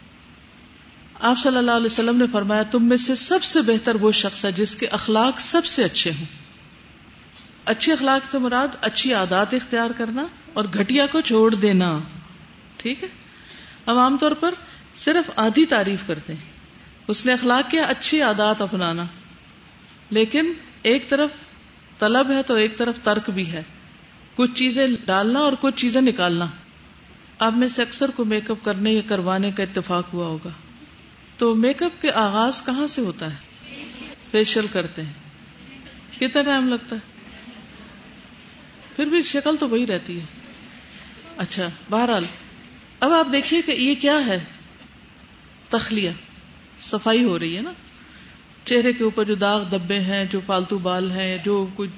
آپ 1.20 1.40
صلی 1.40 1.58
اللہ 1.58 1.72
علیہ 1.72 1.86
وسلم 1.86 2.18
نے 2.18 2.26
فرمایا، 2.32 2.64
تم 2.64 2.84
میں 2.84 2.98
سے 2.98 3.16
سب 3.16 3.44
سے 3.44 3.62
بہتر 3.62 3.96
وہ 3.96 4.12
شخص 4.12 4.46
ہے 4.46 4.52
جس 4.52 4.76
کے 4.76 4.88
اخلاق 4.88 5.40
سب 5.40 5.66
سے 5.66 5.84
اچھے 5.84 6.12
ہوں۔ 6.20 6.45
اچھی 7.66 7.92
اخلاق 7.92 8.32
سے 8.32 8.38
مراد 8.38 8.68
اچھی 8.82 9.14
عادات 9.14 9.54
اختیار 9.54 9.90
کرنا 9.98 10.26
اور 10.54 10.66
گھٹیا 10.74 11.06
کو 11.06 11.22
چھوڑ 11.22 11.56
دینا، 11.56 12.00
ٹھیک 12.78 13.04
ہے؟ 13.04 13.08
ہم 13.88 13.98
عام 13.98 14.18
طور 14.18 14.32
پر 14.32 14.54
صرف 14.96 15.32
آدھی 15.36 15.66
تعریف 15.66 16.00
کرتے 16.08 16.34
ہیں، 16.34 16.42
اس 17.08 17.26
نے 17.26 17.34
اخلاق 17.34 17.72
کیا 17.72 17.84
اچھی 17.84 18.22
عادات 18.22 18.62
اپنانا، 18.62 19.06
لیکن 20.10 20.54
ایک 20.82 21.10
طرف 21.10 21.30
طلب 22.00 22.32
ہے 22.32 22.44
تو 22.44 22.54
ایک 22.54 22.78
طرف 22.78 23.00
ترک 23.04 23.30
بھی 23.30 23.52
ہے، 23.52 23.64
کچھ 24.36 24.52
چیزیں 24.54 24.88
ڈالنا 25.06 25.40
اور 25.40 25.54
کچھ 25.60 25.76
چیزیں 25.76 26.02
نکالنا۔ 26.02 26.46
اب 27.40 27.58
میں 27.58 27.68
سے 27.68 27.82
اکثر 27.82 28.12
کو 28.12 28.26
میک 28.26 28.52
اپ 28.52 28.58
کرنے 28.64 28.92
یا 28.92 29.02
کروانے 29.08 29.52
کا 29.52 29.64
اتفاق 29.64 30.14
ہوا 30.14 30.26
ہوگا۔ 30.26 30.50
تو 31.38 31.56
میک 31.56 31.84
اپ 31.84 32.02
کے 32.02 32.12
آغاز 32.12 32.66
کہاں 32.66 32.88
سے 32.88 33.02
ہوتا 33.02 33.34
ہے؟ 33.34 33.36
فیشیل 34.32 34.68
کرتے 34.72 35.02
ہیں۔ 35.02 35.14
کتنا 36.20 36.42
ٹائم 36.42 36.70
لگتا 36.70 36.96
ہے؟ 36.96 37.15
پھر 38.96 39.06
بھی 39.06 39.22
شکل 39.22 39.56
تو 39.58 39.70
وہی 39.70 39.88
رہتی 39.88 40.20
ہے۔ 40.20 40.26
اچھا 41.38 41.68
بہرحال، 41.90 42.26
اب 43.00 43.14
آپ 43.14 43.28
دیکھیے 43.32 43.62
کہ 43.62 43.72
یہ 43.72 43.96
کیا 44.02 44.26
ہے؟ 44.26 44.44
تخلیہ، 45.70 46.10
صفائی 46.82 47.24
ہو 47.24 47.40
رہی 47.40 47.58
ہے 47.58 47.62
نا۔ 47.62 47.72
چہرے 48.66 48.94
کے 48.94 49.04
اوپر 49.04 49.24
جو 49.24 49.36
داغ 49.36 49.64
دبے 49.64 50.00
ہیں، 50.00 50.26
جو 50.26 50.40
فالتو 50.46 50.78
بال 50.78 51.12
ہیں، 51.12 51.38
جو 51.46 51.68
کوئی 51.76 51.90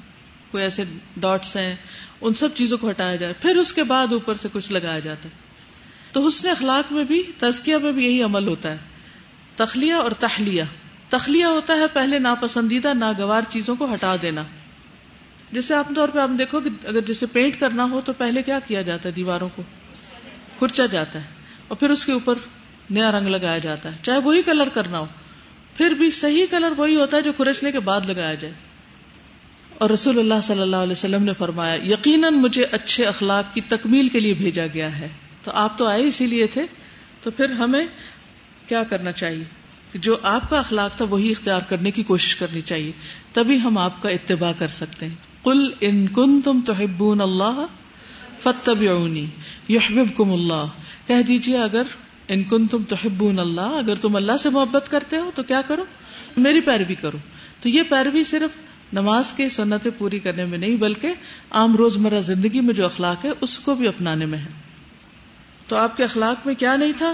کوئی 0.52 0.64
ایسے 0.64 0.84
ڈاٹس 1.18 1.58
ہیں، 1.58 1.76
ان 2.22 2.34
سب 2.34 2.50
چیزوں 2.56 2.78
کو 2.78 2.90
ہٹایا 2.90 3.16
جائے۔ 3.16 3.34
پھر 3.34 3.56
اس 3.56 3.74
کے 3.74 3.84
بعد 3.84 4.14
اوپر 4.14 4.36
سے 4.36 4.48
کچھ 4.52 4.72
لگایا 4.72 5.00
جاتا 5.00 5.30
ہے۔ 5.30 5.34
تو 6.12 6.28
حسن 6.28 6.48
اخلاق 6.48 6.92
میں 6.92 7.04
بھی، 7.04 7.24
تزکیہ 7.38 7.76
میں 7.76 7.92
بھی 7.92 8.06
یہی 8.06 8.24
عمل 8.24 8.48
ہوتا 8.48 8.72
ہے۔ 8.72 8.78
تخلیہ 9.56 9.94
اور 9.94 10.12
تخلیہ 10.12 10.64
تخلیہ 11.10 11.46
ہوتا 11.46 11.74
ہے 11.74 11.88
پہلے 11.94 12.20
ناپسندیدہ، 12.20 12.94
ناگوار 12.94 13.42
چیزوں 13.50 13.76
کو 13.76 13.94
ہٹا 13.94 14.16
دینا۔ 14.22 14.44
جیسے 15.52 15.74
عام 15.74 15.94
طور 15.94 16.10
پہ 16.10 16.20
آپ 16.20 16.30
دیکھو 16.40 16.60
کہ 16.60 16.88
اگر 16.88 17.02
جیسے 17.02 17.26
پینٹ 17.26 17.60
کرنا 17.60 17.84
ہو 17.84 18.02
تو 18.06 18.14
پہلے 18.14 18.44
کیا 18.44 18.60
کیا 18.68 18.82
جاتا 18.82 19.10
ہے 19.10 19.14
دیواروں 19.14 19.50
کو؟ 19.56 19.62
کھرچا 20.60 20.86
جاتا 20.86 21.20
ہے 21.20 21.26
اور 21.68 21.78
پھر 21.78 21.90
اس 21.90 22.06
کے 22.06 22.12
اوپر 22.12 22.34
نیا 22.90 23.12
رنگ 23.12 23.28
لگایا 23.28 23.58
جاتا 23.58 23.92
ہے۔ 23.92 23.98
چاہے 24.04 24.18
وہی 24.18 24.42
کلر 24.42 24.70
کرنا 24.70 25.00
ہو، 25.00 25.06
پھر 25.74 25.90
بھی 25.90 26.12
صحیح 26.12 26.46
کلر 26.50 26.74
وہی 26.78 26.96
ہوتا 26.96 27.18
ہے 27.18 27.22
جو 27.22 27.34
کھرچنے 27.34 27.72
کے 27.72 27.80
بعد 27.80 28.02
لگایا 28.02 28.34
جائے۔ 28.34 28.54
اور 29.78 29.90
رسول 29.90 30.20
اللہ 30.20 30.34
صلی 30.44 30.62
اللہ 30.62 30.76
علیہ 30.76 30.92
وسلم 30.92 31.24
نے 31.24 31.34
فرمایا، 31.38 31.74
یقیناً 31.74 32.34
مجھے 32.34 32.66
اچھے 32.72 33.06
اخلاق 33.06 33.54
کی 33.54 33.62
تکمیل 33.62 34.10
کے 34.10 34.20
لیے 34.20 34.34
بھیجا 34.34 34.66
گیا 34.74 35.00
ہے۔ 35.00 35.08
تو 35.44 35.52
آپ 35.54 35.78
تو 35.78 35.88
آئے 35.88 36.08
اسی 36.08 36.28
لیے 36.28 36.48
تھے، 36.48 36.66
تو 37.24 37.32
پھر 37.32 37.52
ہمیں 37.52 37.86
کیا 38.68 38.84
کرنا 38.84 39.12
چاہیے؟ 39.12 39.44
جو 39.94 40.18
آپ 40.24 40.50
کا 40.50 40.60
اخلاق 40.60 40.98
تھا 40.98 41.06
وہی 41.06 41.32
اختیار 41.32 41.62
کرنے 41.70 41.92
کی 41.92 42.04
کوشش 42.04 42.36
کرنی 42.36 42.62
چاہیے، 42.62 42.92
تبھی 43.34 43.62
ہم 43.62 43.78
آپ 43.78 44.02
کا 44.02 44.10
اتباع 44.10 44.52
کر 44.60 44.68
سکتے 44.68 45.06
ہیں۔ 45.06 45.27
کل 45.44 45.74
ان 45.82 46.08
کن 46.08 46.42
تم 46.42 46.60
تو 46.66 47.12
اللہ 47.22 47.66
فتب 48.40 48.84
یحبب 49.70 50.18
کم 50.18 50.32
اللہ۔ 50.32 50.66
کہہ 51.08 51.22
دیجیے 51.28 51.58
اگر 51.58 51.84
ان 52.28 52.44
کن 52.44 52.68
تم 52.68 52.84
تو 52.84 53.30
اللہ، 53.40 53.62
اگر 53.62 53.96
تم 53.96 54.16
اللہ 54.16 54.38
سے 54.38 54.50
محبت 54.50 54.92
کرتے 54.92 55.18
ہو 55.18 55.32
تو 55.36 55.44
کیا 55.44 55.62
کرو؟ 55.62 55.86
میری 56.38 56.62
پیروی 56.62 56.96
کرو۔ 56.96 57.18
تو 57.62 57.70
یہ 57.70 57.84
پیروی 57.84 58.24
صرف 58.24 58.58
نماز 58.94 59.32
کے 59.32 59.50
سنتیں 59.50 59.92
پوری 59.98 60.20
کرنے 60.20 60.46
میں 60.46 60.58
نہیں، 60.58 60.76
بلکہ 60.76 61.14
عام 61.52 61.76
روزمرہ 61.76 62.22
زندگی 62.22 62.62
میں 62.62 62.74
جو 62.74 62.86
اخلاق 62.86 63.26
ہے، 63.26 63.30
اس 63.42 63.60
کو 63.60 63.76
بھی 63.76 63.88
اپنانے 63.88 64.26
میں 64.26 64.38
ہے۔ 64.38 64.50
تو 65.68 65.76
آپ 65.76 65.98
کے 65.98 66.04
اخلاق 66.04 66.48
میں 66.48 66.56
کیا 66.56 66.76
نہیں 66.76 66.94
تھا؟ 66.98 67.14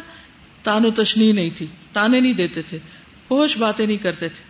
تان 0.63 0.85
و 0.85 0.91
تشنی 0.91 1.31
نہیں 1.31 1.49
تھی۔ 1.55 1.65
تانے 1.93 2.19
نہیں 2.19 2.33
دیتے 2.33 2.61
تھے۔ 2.61 2.77
پوش 3.27 3.57
باتیں 3.57 3.87
نہیں 3.87 3.97
کرتے 3.97 4.29
تھے۔ 4.29 4.43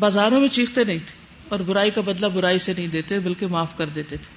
بازاروں 0.00 0.40
میں 0.40 0.48
چیختے 0.48 0.84
نہیں 0.84 0.98
تھے۔ 0.98 1.21
اور 1.52 1.60
برائی 1.60 1.90
کا 1.90 2.00
بدلہ 2.00 2.26
برائی 2.26 2.58
سے 2.58 2.72
نہیں 2.76 2.86
دیتے 2.86 3.18
بلکہ 3.18 3.46
معاف 3.46 3.76
کر 3.76 3.86
دیتے 3.86 4.16
تھے۔ 4.16 4.30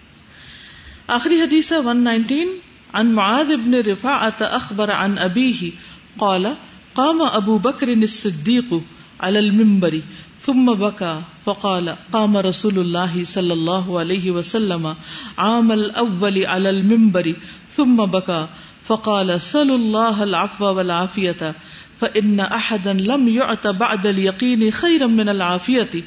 آخری 1.07 1.41
حدیث 1.41 1.71
ہے 1.71 1.77
119 1.77 2.47
عن 2.93 3.07
معاذ 3.07 3.51
ابن 3.51 3.73
رفاعت 3.73 4.41
اخبر 4.41 4.91
عن 4.91 5.17
ابیہ، 5.17 5.69
قال 6.19 6.45
قام 6.93 7.21
ابو 7.21 7.57
بکر 7.57 7.87
الصدیق 7.87 8.73
على 9.19 9.39
المنبر، 9.39 9.93
ثم 10.45 10.73
بكى 10.73 11.19
فقال 11.43 11.89
قام 12.11 12.37
رسول 12.37 12.79
الله 12.79 13.23
صلى 13.25 13.53
الله 13.53 13.99
عليه 13.99 14.31
وسلم 14.31 14.87
عام 15.37 15.71
الاول 15.71 16.45
على 16.45 16.69
المنبر، 16.69 17.31
ثم 17.75 17.95
بكى 17.95 18.45
فقال 18.87 19.41
سل 19.41 19.71
الله 19.71 20.23
العفو 20.23 20.65
والعافية 20.65 21.53
فإن 21.99 22.39
أحدا 22.39 22.93
لم 22.93 23.27
يعت 23.27 23.67
بعد 23.67 24.07
اليقين 24.07 24.69
خيرا 24.71 25.07
من 25.07 25.29
العافية 25.29 26.03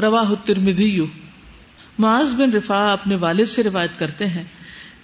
روا 0.00 0.22
ترمدی 0.44 1.00
معاذ 1.98 2.34
بن 2.34 2.52
رفا 2.52 2.92
اپنے 2.92 3.14
والد 3.14 3.46
سے 3.46 3.62
روایت 3.62 3.98
کرتے 3.98 4.26
ہیں 4.26 4.44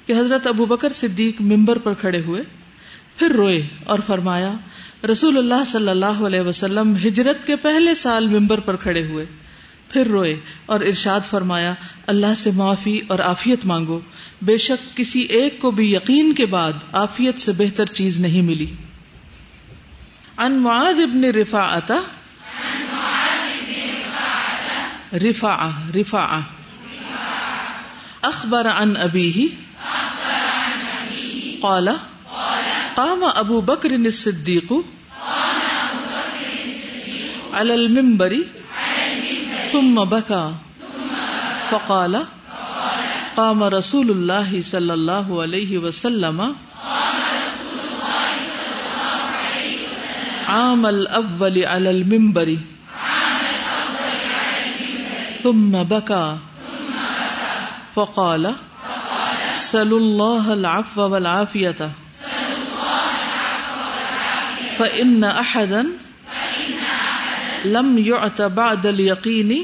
کہ 0.07 0.13
حضرت 0.13 0.47
ابو 0.47 0.67
بکر 0.67 0.93
صدیق 0.93 1.41
ممبر 1.41 1.79
پر 1.79 1.95
کھڑے 1.95 2.21
ہوئے، 2.21 2.43
پھر 3.17 3.31
روئے 3.31 3.67
اور 3.85 3.99
فرمایا، 4.07 4.53
رسول 5.11 5.39
اللہ 5.39 5.65
صلی 5.67 5.89
اللہ 5.89 6.23
علیہ 6.27 6.41
وسلم 6.41 6.95
ہجرت 6.97 7.47
کے 7.47 7.57
پہلے 7.57 7.95
سال 7.95 8.29
ممبر 8.29 8.61
پر 8.61 8.77
کھڑے 8.77 9.07
ہوئے، 9.07 9.27
پھر 9.89 10.07
روئے 10.07 10.41
اور 10.67 10.81
ارشاد 10.81 11.21
فرمایا، 11.31 11.75
اللہ 12.07 12.35
سے 12.37 12.51
معافی 12.51 13.01
اور 13.07 13.19
آفیت 13.19 13.67
مانگو، 13.67 14.01
بے 14.43 14.57
شک 14.57 14.97
کسی 14.97 15.21
ایک 15.21 15.61
کو 15.61 15.71
بھی 15.71 15.93
یقین 15.93 16.33
کے 16.33 16.47
بعد 16.47 16.73
آفیت 16.93 17.39
سے 17.39 17.53
بہتر 17.53 17.87
چیز 17.87 18.21
نہیں 18.21 18.43
ملی۔ 18.43 18.67
ان 20.39 20.53
معاذ 20.53 20.99
ابن 20.99 21.25
رفا 21.25 21.65
رفا 25.15 25.71
رفا 25.95 26.41
اخبر 28.23 28.67
ان 28.67 28.97
ابی 28.97 29.49
قال، 31.61 31.89
قام 32.95 33.25
ابو 33.35 33.61
بکر 33.61 33.91
الصدیق۔ 33.91 34.73
على 37.53 37.73
المنبر۔ 37.73 38.33
ثم 39.73 40.05
بكى 40.05 40.53
فقال، 41.71 42.17
قام 43.35 43.65
رسول 43.65 44.11
الله 44.11 44.61
صلى 44.63 44.93
الله 44.93 45.43
عليه 45.43 45.79
وسلم۔ 45.79 46.53
عام 50.47 50.87
الأول 50.87 51.65
على 51.65 51.89
المنبر۔ 51.89 52.49
ثم 55.45 55.83
بكى. 55.83 56.37
فقال، 57.95 58.55
سلوا 59.57 59.99
الله 59.99 60.53
العفو 60.53 61.03
والعافية. 61.03 61.91
فإن 64.79 65.25
أحدا 65.25 65.87
لم 67.65 67.99
يعت 67.99 68.43
بعد 68.43 68.87
اليقين 68.87 69.63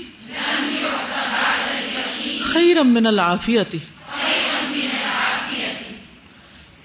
خيرا 2.42 2.82
من 2.82 3.06
العافية. 3.06 3.78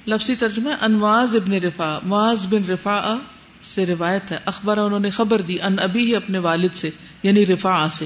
لفظی 0.08 0.36
ترجمہ 0.36 0.70
انواز 0.86 1.36
ابن 1.36 1.54
رفا 1.54 2.00
معاذ 2.06 2.48
بن 2.48 2.72
رفا 2.72 3.18
سے 3.66 3.86
روایت 3.86 4.32
ہے۔ 4.32 4.38
اخبار 4.46 4.78
انہوں 4.78 5.00
نے 5.00 5.10
خبر 5.10 5.42
دی 5.42 5.62
ان 5.62 5.80
ابھی 5.80 6.06
ہی 6.06 6.16
اپنے 6.16 6.38
والد 6.38 6.76
سے 6.76 6.90
یعنی 7.24 7.46
رفا 7.46 7.88
سے۔ 7.92 8.06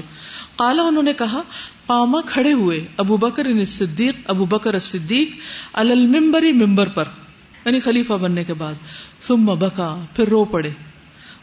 کالا 0.56 0.82
انہوں 0.82 1.02
نے 1.02 1.12
کہا 1.12 1.42
قاما 1.86 2.20
کھڑے 2.26 2.52
ہوئے، 2.52 2.86
ابو 2.96 3.16
بکر 3.16 3.64
صدیق 3.64 4.14
ابو 4.26 4.44
بکر 4.44 4.78
صدیق 4.78 5.30
المبری 5.72 6.52
ممبر 6.52 6.88
پر 6.88 7.04
یعنی 7.64 7.80
خلیفہ 7.80 8.12
بننے 8.12 8.44
کے 8.44 8.54
بعد۔ 8.54 8.74
ثم 9.20 9.44
بکا، 9.44 10.04
پھر 10.16 10.28
رو 10.28 10.44
پڑے۔ 10.44 10.70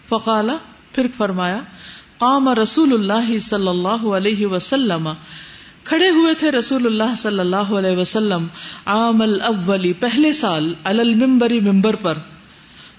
فقالا، 0.09 0.57
پھر 0.91 1.07
فرمایا، 1.17 1.59
قام 2.17 2.49
رسول 2.49 2.93
اللہ 2.93 3.39
صلی 3.39 3.67
اللہ 3.67 4.07
علیہ 4.07 4.47
وسلم۔ 4.47 5.09
کھڑے 5.83 6.09
ہوئے 6.09 6.33
تھے 6.33 6.51
رسول 6.51 6.85
اللہ 6.85 7.15
صلی 7.17 7.39
اللہ 7.39 7.55
علیہ 7.55 7.97
وسلم۔ 7.97 8.47
عام 8.85 9.21
الاولی 9.21 9.93
پہلے 9.93 10.33
سال 10.33 10.73
المبری 10.83 11.59
ممبر 11.59 11.95
پر۔ 11.95 12.17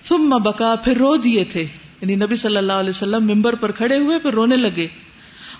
ثم 0.03 0.31
بکا 0.31 0.75
پھر 0.85 0.97
رو 0.97 1.17
دیے 1.17 1.45
تھے۔ 1.45 1.63
یعنی 2.01 2.15
نبی 2.15 2.37
صلی 2.37 2.57
اللہ 2.57 2.73
علیہ 2.73 2.91
وسلم 2.91 3.27
ممبر 3.27 3.55
پر 3.55 3.73
کھڑے 3.73 3.99
ہوئے، 3.99 4.19
پھر 4.19 4.31
رونے 4.31 4.57
لگے۔ 4.57 4.89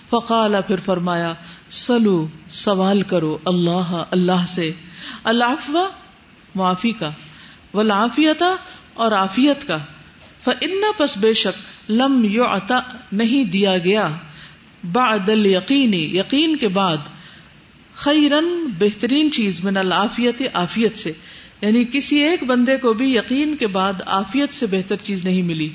فقالا 0.09 0.61
پھر 0.61 0.75
فرمایا، 0.85 1.33
سلو، 1.69 2.27
سوال 2.49 3.01
کرو 3.01 3.37
اللہ 3.45 4.03
اللہ 4.11 4.45
سے۔ 4.47 4.71
اللہ 5.23 5.87
معافی 6.55 6.91
کا۔ 6.91 7.11
ولافیتا 7.73 8.55
اور 8.93 9.11
آفیت 9.11 9.67
کا۔ 9.67 9.77
فن 10.43 10.83
پس 10.97 11.17
بے 11.17 11.33
شک، 11.33 11.91
لم 11.91 12.23
یو 12.23 12.43
نہیں 13.11 13.43
دیا 13.43 13.77
گیا۔ 13.77 14.09
بعد 14.91 15.29
یقینی 15.29 16.17
یقین 16.17 16.55
کے 16.55 16.67
بعد، 16.67 16.97
خیرن، 17.95 18.65
بہترین 18.79 19.31
چیز 19.31 19.63
من 19.63 19.77
العافیت 19.77 20.41
آفیت 20.53 20.97
سے۔ 20.97 21.11
یعنی 21.61 21.85
کسی 21.93 22.15
ایک 22.15 22.43
بندے 22.43 22.77
کو 22.77 22.93
بھی 22.93 23.15
یقین 23.15 23.55
کے 23.55 23.67
بعد 23.67 23.93
آفیت 24.05 24.53
سے 24.53 24.65
بہتر 24.65 24.95
چیز 24.95 25.25
نہیں 25.25 25.41
ملی۔ 25.41 25.69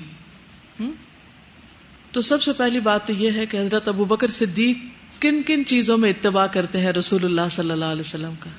تو 2.11 2.21
سب 2.21 2.43
سے 2.43 2.53
پہلی 2.53 2.81
بات 2.81 3.07
تو 3.07 3.13
یہ 3.13 3.31
ہے 3.31 3.47
کہ 3.47 3.57
حضرت 3.57 3.89
ابو 3.89 4.05
بکر 4.05 4.29
صدیق 4.29 4.77
کن 5.23 5.43
کن 5.43 5.65
چیزوں 5.65 5.99
میں 5.99 6.11
اتباع 6.11 6.47
کرتے 6.47 6.81
ہیں 6.81 6.93
رسول 6.93 7.25
اللہ 7.25 7.41
صلی 7.51 7.71
اللہ 7.71 7.85
علیہ 7.85 8.01
وسلم 8.01 8.33
کا؟ 8.39 8.51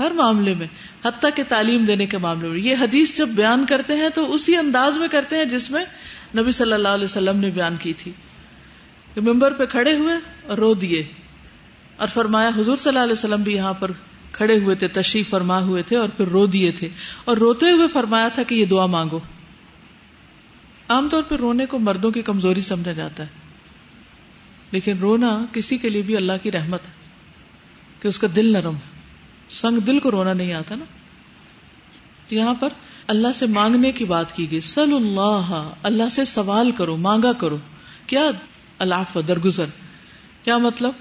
ہر 0.00 0.10
معاملے 0.10 0.54
میں، 0.54 0.66
حتیٰ 1.04 1.30
کہ 1.34 1.42
تعلیم 1.48 1.84
دینے 1.84 2.06
کے 2.06 2.18
معاملے 2.18 2.48
میں۔ 2.48 2.58
یہ 2.58 2.76
حدیث 2.80 3.18
جب 3.18 3.28
بیان 3.28 3.66
کرتے 3.66 3.94
ہیں 3.94 4.08
تو 4.08 4.34
اسی 4.34 4.56
انداز 4.56 4.96
میں 4.96 5.08
کرتے 5.08 5.36
ہیں 5.36 5.44
جس 5.44 5.70
میں 5.70 5.84
نبی 6.36 6.50
صلی 6.50 6.72
اللہ 6.72 6.88
علیہ 6.88 7.04
وسلم 7.04 7.38
نے 7.38 7.50
بیان 7.50 7.76
کی 7.80 7.92
تھی۔ 7.92 8.12
کہ 9.14 9.20
ممبر 9.20 9.52
پہ 9.52 9.66
کھڑے 9.66 9.96
ہوئے 9.96 10.14
اور 10.46 10.58
رو 10.58 10.74
دیے۔ 10.74 11.04
اور 11.96 12.08
فرمایا، 12.08 12.50
حضور 12.56 12.76
صلی 12.76 12.88
اللہ 12.88 12.98
علیہ 12.98 13.12
وسلم 13.12 13.42
بھی 13.42 13.54
یہاں 13.54 13.74
پر 13.74 13.90
کھڑے 14.32 14.58
ہوئے 14.58 14.76
تھے، 14.76 14.88
تشریف 14.88 15.30
فرما 15.30 15.60
ہوئے 15.60 15.82
تھے 15.82 15.96
اور 15.96 16.08
پھر 16.08 16.28
رو 16.28 16.46
دیے 16.46 16.72
تھے۔ 16.72 16.88
اور 17.24 17.36
روتے 17.36 17.70
ہوئے 17.70 17.88
فرمایا 17.88 18.28
تھا 18.28 18.42
کہ 18.42 18.54
یہ 18.54 18.64
دعا 18.64 18.86
مانگو۔ 18.86 19.18
عام 20.88 21.08
طور 21.08 21.22
پہ 21.22 21.34
رونے 21.34 21.66
کو 21.66 21.78
مردوں 21.78 22.10
کی 22.10 22.22
کمزوری 22.22 22.60
سمجھا 22.60 22.92
جاتا 22.92 23.22
ہے۔ 23.22 23.28
لیکن 24.70 24.98
رونا 24.98 25.44
کسی 25.52 25.78
کے 25.78 25.88
لیے 25.88 26.02
بھی 26.02 26.16
اللہ 26.16 26.32
کی 26.42 26.52
رحمت 26.52 26.80
ہے، 26.86 26.92
کہ 28.02 28.08
اس 28.08 28.18
کا 28.18 28.26
دل 28.36 28.52
نرم 28.52 28.74
سنگ 29.50 29.78
دل 29.78 29.98
کو 29.98 30.10
رونا 30.10 30.32
نہیں 30.32 30.52
آتا 30.52 30.74
نا۔ 30.74 30.84
یہاں 32.34 32.54
پر 32.54 32.68
اللہ 33.06 33.28
سے 33.34 33.46
مانگنے 33.46 33.92
کی 33.92 34.04
بات 34.04 34.36
کی 34.36 34.50
گئی۔ 34.50 34.60
سل 34.60 34.92
اللہ 34.94 35.70
اللہ 35.82 36.08
سے 36.08 36.24
سوال 36.24 36.70
کرو، 36.70 36.96
مانگا 36.96 37.32
کرو۔ 37.32 37.56
کیا 38.06 38.22
اللہ 38.78 39.18
درگزر۔ 39.28 39.64
کیا 40.44 40.58
مطلب؟ 40.58 40.92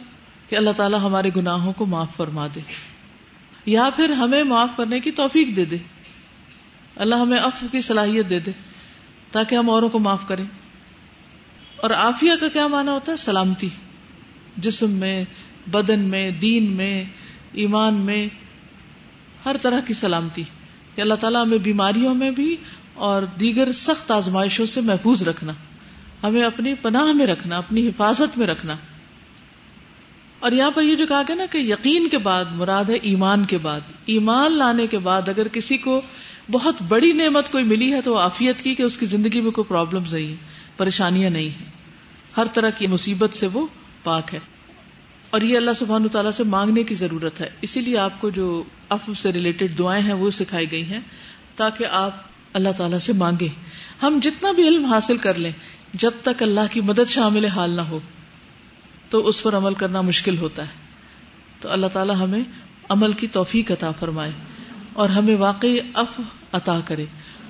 کہ 0.50 0.56
اللہ 0.56 0.70
تعالیٰ 0.78 1.00
ہمارے 1.00 1.30
گناہوں 1.36 1.74
کو 1.74 1.86
معاف 1.86 2.16
فرما 2.16 2.48
دے۔ 2.56 2.60
یا 3.66 3.90
پھر 3.96 4.10
ہمیں 4.10 4.44
معاف 4.44 4.70
کرنے 4.78 5.00
کی 5.00 5.12
توفیق 5.12 5.56
دے 5.56 5.66
دے۔ 5.66 5.78
اللہ 6.96 7.16
ہمیں 7.16 7.38
اف 7.38 7.64
کی 7.72 7.82
صلاحیت 7.82 8.30
دے 8.30 8.40
دے 8.40 8.52
تاکہ 9.32 9.56
ہم 9.56 9.70
اوروں 9.70 9.90
کو 9.90 10.00
معاف 10.00 10.28
کریں۔ 10.28 10.46
اور 11.76 11.90
عافیہ 11.90 12.32
کا 12.40 12.48
کیا 12.48 12.68
مانا 12.68 12.92
ہوتا 12.92 13.12
ہے؟ 13.12 13.18
سلامتی۔ 13.18 13.70
جسم 14.58 14.92
میں، 14.92 15.26
بدن 15.68 16.00
میں، 16.00 16.32
دین 16.32 16.72
میں، 16.72 17.04
ایمان 17.52 17.94
میں، 17.94 18.28
ہر 19.46 19.56
طرح 19.62 19.80
کی 19.80 19.94
سلامتی۔ 19.94 20.44
کہ 20.96 21.02
اللہ 21.02 21.14
تعالیٰ 21.14 21.46
ہمیں 21.46 21.58
بیماریوں 21.58 22.16
میں 22.16 22.32
بھی 22.32 22.56
اور 22.94 23.24
دیگر 23.24 23.72
سخت 23.72 24.12
آزمائشوں 24.12 24.66
سے 24.66 24.82
محفوظ 24.82 25.24
رکھنا۔ 25.24 25.54
ہمیں 26.24 26.44
اپنی 26.44 26.74
پناہ 26.74 27.04
میں 27.04 27.28
رکھنا، 27.28 27.58
اپنی 27.58 27.88
حفاظت 27.88 28.38
میں 28.38 28.48
رکھنا۔ 28.48 28.76
اور 30.40 30.52
یہاں 30.52 30.72
پر 30.72 30.82
یہ 30.82 30.96
جو 30.96 31.08
کہا 31.08 31.22
گیا 31.28 31.36
نا 31.36 31.46
کہ 31.52 31.58
یقین 31.58 32.10
کے 32.10 32.18
بعد 32.18 32.46
مراد 32.52 32.84
ہے 32.90 32.96
ایمان 33.02 33.46
کے 33.46 33.58
بعد، 33.58 33.80
ایمان 34.06 34.58
لانے 34.58 34.88
کے 34.88 34.98
بعد 34.98 35.30
اگر 35.30 35.48
کسی 35.48 35.78
کو 35.78 36.02
بہت 36.52 36.76
بڑی 36.88 37.12
نعمت 37.12 37.52
کوئی 37.52 37.64
ملی 37.64 37.94
ہے 37.94 38.02
تو 38.02 38.18
آفیت 38.18 38.62
کی 38.62 38.76
کہ 38.76 38.84
اس 38.84 38.98
کی 38.98 39.06
زندگی 39.06 39.42
میں 39.42 39.52
کوئی 39.52 39.66
پرابلم 39.66 40.04
نہیں 40.12 40.36
پریشانیاں 40.78 41.30
نہیں 41.30 41.50
ہیں۔ 41.50 41.66
ہر 42.38 42.44
طرح 42.54 42.70
کی 42.70 42.88
مصیبت 42.88 43.38
سے 43.38 43.48
وہ 43.54 43.68
پاک 44.04 44.34
ہے۔ 44.34 44.40
اور 45.30 45.42
یہ 45.42 45.58
اللہ 45.58 45.72
سبحان 45.76 46.08
تعالیٰ 46.08 46.32
سے 46.32 46.44
مانگنے 46.44 46.84
کی 46.84 46.96
ضرورت 46.96 47.42
ہے۔ 47.42 47.50
اسی 47.62 47.82
لیے 47.82 47.98
آپ 47.98 48.22
کو 48.22 48.30
جو 48.30 48.64
اف 48.90 49.10
سے 49.18 49.32
ریلیٹڈ 49.32 49.80
دعائیں 49.80 50.04
ہیں 50.04 50.14
وہ 50.14 50.30
سکھائی 50.30 50.72
گئی 50.72 50.84
ہیں 50.84 51.00
تاکہ 51.56 51.86
آپ 51.92 52.16
اللہ 52.54 52.70
تعالیٰ 52.78 53.00
سے 53.00 53.14
مانگے 53.14 53.48
ہم 54.04 54.20
جتنا 54.22 54.52
بھی 54.52 54.68
علم 54.68 54.86
حاصل 54.86 55.18
کر 55.18 55.34
لیں، 55.34 55.52
جب 55.94 56.12
تک 56.22 56.44
اللہ 56.44 56.60
کی 56.72 56.82
مدد 56.82 57.10
شامل 57.10 57.46
حال 57.46 57.70
نہ 57.70 57.82
ہو۔ 57.82 58.00
تو 59.10 59.28
اس 59.28 59.44
پر 59.44 59.58
عمل 59.58 59.74
کرنا 59.74 60.02
مشکل 60.02 60.38
ہوتا 60.38 60.62
ہے۔ 60.62 60.90
تو 61.62 61.72
اللہ 61.72 61.88
تعالیٰ 61.88 62.16
ہمیں 62.16 62.42
عمل 62.90 63.14
کی 63.14 63.28
توفیق 63.28 63.72
عطا 63.72 63.92
فرمائے 63.92 64.32
اور 64.94 65.10
ہمیں 65.10 65.36
واقعی 65.36 65.78
اف 65.94 66.22
عطا 66.52 66.80
کرے۔ 66.86 67.06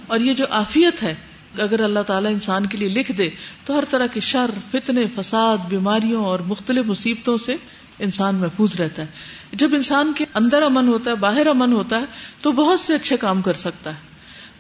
اور 0.08 0.20
یہ 0.20 0.34
جو 0.34 0.46
آفیت 0.50 1.04
ہے، 1.04 1.16
اگر 1.58 1.84
اللہ 1.84 2.00
تعالیٰ 2.00 2.32
انسان 2.32 2.66
کے 2.66 2.78
لیے 2.78 2.90
لکھ 2.90 3.12
دے، 3.12 3.30
تو 3.66 3.78
ہر 3.78 3.84
طرح 3.90 4.08
کے 4.08 4.20
شر، 4.20 4.50
فتنے، 4.72 5.04
فساد، 5.16 5.58
بیماریوں 5.70 6.26
اور 6.26 6.40
مختلف 6.40 6.86
مصیبتوں 6.86 7.38
سے 7.38 7.56
انسان 8.00 8.36
محفوظ 8.36 8.76
رہتا 8.76 9.02
ہے۔ 9.02 9.08
جب 9.54 9.70
انسان 9.74 10.14
کے 10.16 10.26
اندر 10.34 10.62
امن 10.62 10.88
ہوتا 10.88 11.12
ہے، 11.12 11.16
باہر 11.16 11.48
امن 11.48 11.74
ہوتا 11.74 12.00
ہے، 12.00 12.06
تو 12.42 12.52
بہت 12.52 12.80
سے 12.80 12.96
اچھے 12.96 13.18
کام 13.18 13.42
کر 13.42 13.54
سکتا 13.54 13.90
ہے۔ 13.90 14.00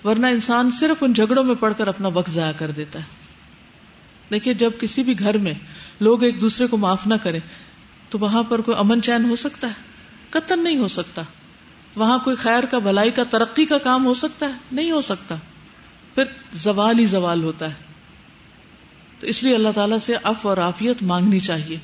ورنہ 0.07 0.27
انسان 0.27 0.71
صرف 0.71 1.03
ان 1.03 1.13
جھگڑوں 1.13 1.43
میں 1.43 1.55
پڑھ 1.55 1.73
کر 1.77 1.87
اپنا 1.87 2.07
وقت 2.07 2.29
ضائع 2.29 2.51
کر 2.51 2.71
دیتا 2.71 2.99
ہے۔ 2.99 3.28
دیکھیے 4.31 4.53
جب 4.53 4.71
کسی 4.79 5.03
بھی 5.03 5.19
گھر 5.19 5.37
میں 5.37 5.53
لوگ 5.99 6.23
ایک 6.23 6.41
دوسرے 6.41 6.67
کو 6.67 6.77
معاف 6.77 7.07
نہ 7.07 7.13
کریں، 7.23 7.39
تو 8.09 8.19
وہاں 8.19 8.43
پر 8.43 8.61
کوئی 8.61 8.77
امن 8.77 9.01
چین 9.01 9.29
ہو 9.29 9.35
سکتا 9.35 9.67
ہے؟ 9.67 9.73
قتل 10.29 10.63
نہیں 10.63 10.77
ہو 10.77 10.87
سکتا۔ 10.87 11.21
وہاں 11.95 12.19
کوئی 12.19 12.35
خیر 12.35 12.65
کا 12.65 12.79
بھلائی 12.79 13.11
کا، 13.11 13.23
ترقی 13.23 13.65
کا 13.65 13.77
کام 13.77 14.05
ہو 14.05 14.13
سکتا 14.13 14.45
ہے؟ 14.45 14.53
نہیں 14.71 14.91
ہو 14.91 15.01
سکتا۔ 15.01 15.35
پھر 16.15 16.23
زوال 16.53 16.99
ہی 16.99 17.05
زوال 17.05 17.43
ہوتا 17.43 17.69
ہے۔ 17.69 17.73
تو 19.19 19.27
اس 19.27 19.43
لیے 19.43 19.55
اللہ 19.55 19.69
تعالیٰ 19.75 19.99
سے 19.99 20.15
اف 20.23 20.45
اور 20.45 20.57
عافیت 20.57 21.03
مانگنی 21.03 21.39
چاہیے۔ 21.39 21.77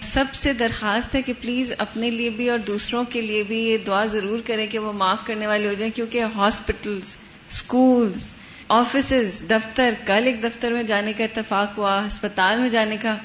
سب 0.00 0.24
سے 0.32 0.52
درخواست 0.52 1.14
ہے 1.14 1.22
کہ 1.22 1.32
پلیز 1.40 1.72
اپنے 1.78 2.10
لیے 2.10 2.30
بھی 2.30 2.50
اور 2.50 2.58
دوسروں 2.58 3.04
کے 3.10 3.20
لیے 3.20 3.42
بھی 3.42 3.58
یہ 3.58 3.78
دعا 3.78 4.04
ضرور 4.04 4.38
کریں 4.46 4.66
کہ 4.66 4.78
وہ 4.78 4.92
معاف 4.92 5.26
کرنے 5.26 5.46
والے 5.46 5.68
ہو 5.68 5.72
جائیں، 5.72 5.96
کیونکہ 5.96 6.22
ہاسپٹلس 6.34 7.16
اسکولس 7.50 8.34
آفیسز، 8.70 9.42
دفتر، 9.50 9.94
کل 10.06 10.22
ایک 10.26 10.42
دفتر 10.42 10.72
میں 10.72 10.82
جانے 10.82 11.12
کا 11.12 11.24
اتفاق 11.24 11.78
ہوا، 11.78 12.06
ہسپتال 12.06 12.60
میں 12.60 12.68
جانے 12.68 12.96
کا، 13.02 13.16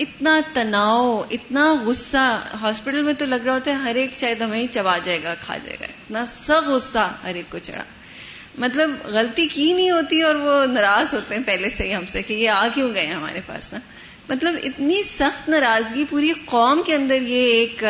اتنا 0.00 0.40
تناؤ، 0.54 1.22
اتنا 1.30 1.74
غصہ، 1.86 2.40
ہاسپٹل 2.62 3.02
میں 3.02 3.14
تو 3.14 3.26
لگ 3.26 3.34
رہا 3.34 3.54
ہوتا 3.54 3.70
ہے 3.70 3.76
ہر 3.76 3.94
ایک 3.94 4.14
شاید 4.14 4.40
ہمیں 4.40 4.66
چبا 4.70 4.98
جائے 4.98 5.22
گا، 5.22 5.34
کھا 5.34 5.56
جائے 5.56 5.76
گا، 5.80 5.84
اتنا 5.84 6.26
سب 6.26 6.62
غصہ 6.66 7.12
ہر 7.24 7.34
ایک 7.34 7.52
کو 7.52 7.58
چڑھا۔ 7.58 7.84
مطلب 8.58 8.90
غلطی 9.04 9.46
کی 9.46 9.72
نہیں 9.72 9.90
ہوتی 9.90 10.22
اور 10.22 10.34
وہ 10.34 10.66
ناراض 10.66 11.14
ہوتے 11.14 11.34
ہیں 11.34 11.42
پہلے 11.42 11.70
سے 11.70 11.84
ہی 11.84 11.94
ہم 11.94 12.06
سے 12.06 12.22
کہ 12.22 12.34
یہ 12.34 12.50
آ 12.50 12.68
کیوں 12.74 12.94
گئے 12.94 13.06
ہمارے 13.06 13.40
پاس 13.46 13.72
نا؟ 13.72 13.78
مطلب 14.32 14.54
اتنی 14.64 15.02
سخت 15.18 15.48
ناراضگی 15.48 16.04
پوری 16.10 16.32
قوم 16.44 16.82
کے 16.86 16.94
اندر 16.94 17.22
یہ 17.22 17.44
ایک 17.44 17.84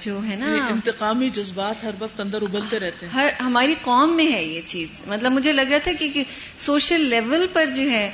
جو 0.00 0.20
ہے 0.28 0.36
نا 0.36 0.66
انتقامی 0.70 1.30
جذبات 1.30 1.84
ہر 1.84 1.90
وقت 1.98 2.20
اندر 2.20 2.42
ابلتے 2.42 2.80
رہتے 2.80 3.06
ہیں۔ 3.06 3.12
ہر 3.12 3.28
ہماری 3.40 3.74
قوم 3.82 4.16
میں 4.16 4.32
ہے 4.32 4.44
یہ 4.44 4.60
چیز۔ 4.64 5.02
مطلب 5.06 5.32
مجھے 5.32 5.52
لگ 5.52 5.62
رہا 5.62 5.78
تھا 5.78 5.92
کہ 5.98 6.24
سوشل 6.58 7.00
لیول 7.00 7.46
پر 7.52 7.66
جو 7.66 7.90
ہے 7.90 8.10